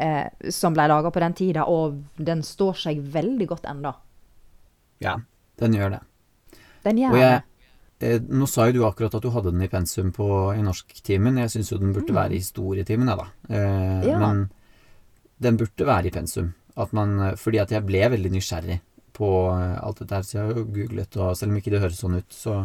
eh, 0.00 0.50
som 0.52 0.76
ble 0.76 0.86
laga 0.88 1.10
på 1.12 1.20
den 1.24 1.34
tida, 1.36 1.64
og 1.68 2.02
den 2.16 2.42
står 2.44 2.74
seg 2.86 3.00
veldig 3.14 3.46
godt 3.48 3.68
enda. 3.68 3.94
Ja, 5.04 5.16
den 5.60 5.76
gjør 5.76 5.96
det. 5.96 6.00
Den 6.84 7.00
gjør 7.00 7.16
jeg, 7.18 7.40
det. 8.00 8.10
eh, 8.12 8.20
nå 8.28 8.46
sa 8.48 8.68
jo 8.68 8.76
du 8.78 8.84
akkurat 8.88 9.16
at 9.18 9.24
du 9.24 9.30
hadde 9.34 9.52
den 9.52 9.64
i 9.64 9.68
pensum 9.72 10.12
på, 10.16 10.28
i 10.56 10.62
norsktimen. 10.64 11.40
Jeg 11.42 11.52
syns 11.56 11.72
jo 11.72 11.80
den 11.80 11.92
burde 11.96 12.14
være 12.16 12.36
i 12.36 12.40
historietimen, 12.44 13.08
jeg, 13.12 13.18
da. 13.24 13.26
Eh, 13.48 13.72
Mm. 13.96 14.08
Ja. 14.08 14.18
Men 14.20 14.48
den 15.42 15.56
burde 15.60 15.86
være 15.88 16.06
i 16.08 16.10
pensum. 16.14 16.52
At 16.76 16.92
man, 16.92 17.32
fordi 17.40 17.58
at 17.58 17.70
jeg 17.72 17.84
ble 17.88 18.02
veldig 18.12 18.30
nysgjerrig 18.36 18.80
på 19.16 19.28
eh, 19.52 19.78
alt 19.80 20.00
dette 20.02 20.14
her, 20.14 20.22
så 20.28 20.38
jeg 20.38 20.46
har 20.46 20.66
googlet, 20.76 21.16
og 21.16 21.36
selv 21.36 21.52
om 21.52 21.56
ikke 21.60 21.72
det 21.72 21.80
høres 21.80 22.00
sånn 22.04 22.18
ut, 22.20 22.32
så 22.36 22.56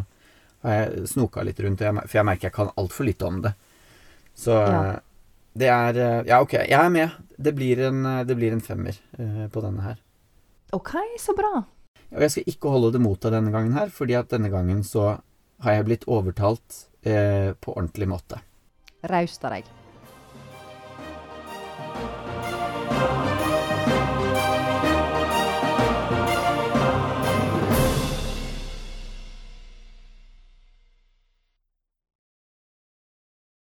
har 0.62 0.72
jeg 0.80 1.08
snoka 1.10 1.42
litt 1.44 1.60
rundt, 1.60 1.78
for 1.82 2.18
jeg 2.18 2.24
merker 2.28 2.48
jeg 2.48 2.54
kan 2.56 2.70
altfor 2.78 3.04
lite 3.08 3.26
om 3.26 3.40
det. 3.42 3.54
Så 4.34 4.52
Ja. 4.56 5.00
det 5.58 5.68
er 5.68 5.98
eh, 5.98 6.22
Ja, 6.28 6.40
ok, 6.40 6.52
jeg 6.52 6.72
er 6.78 6.88
med. 6.90 7.10
Det 7.38 7.54
blir 7.54 7.78
en, 7.88 8.04
eh, 8.06 8.24
det 8.24 8.36
blir 8.36 8.52
en 8.52 8.60
femmer 8.60 8.96
eh, 9.18 9.48
på 9.48 9.60
denne 9.62 9.82
her. 9.82 9.98
OK, 10.72 10.94
så 11.18 11.34
bra. 11.36 11.64
Og 12.12 12.20
jeg 12.20 12.30
skal 12.30 12.44
ikke 12.54 12.70
holde 12.70 12.92
det 12.92 13.00
mot 13.00 13.20
deg 13.20 13.32
denne 13.32 13.50
gangen 13.52 13.72
her, 13.76 13.88
fordi 13.88 14.14
at 14.18 14.28
denne 14.32 14.50
gangen 14.52 14.82
så 14.84 15.18
har 15.62 15.72
jeg 15.78 15.84
blitt 15.84 16.04
overtalt 16.08 16.86
eh, 17.04 17.52
på 17.60 17.74
ordentlig 17.76 18.08
måte. 18.08 18.40
Raust 19.08 19.44
av 19.44 19.52
deg. 19.56 19.64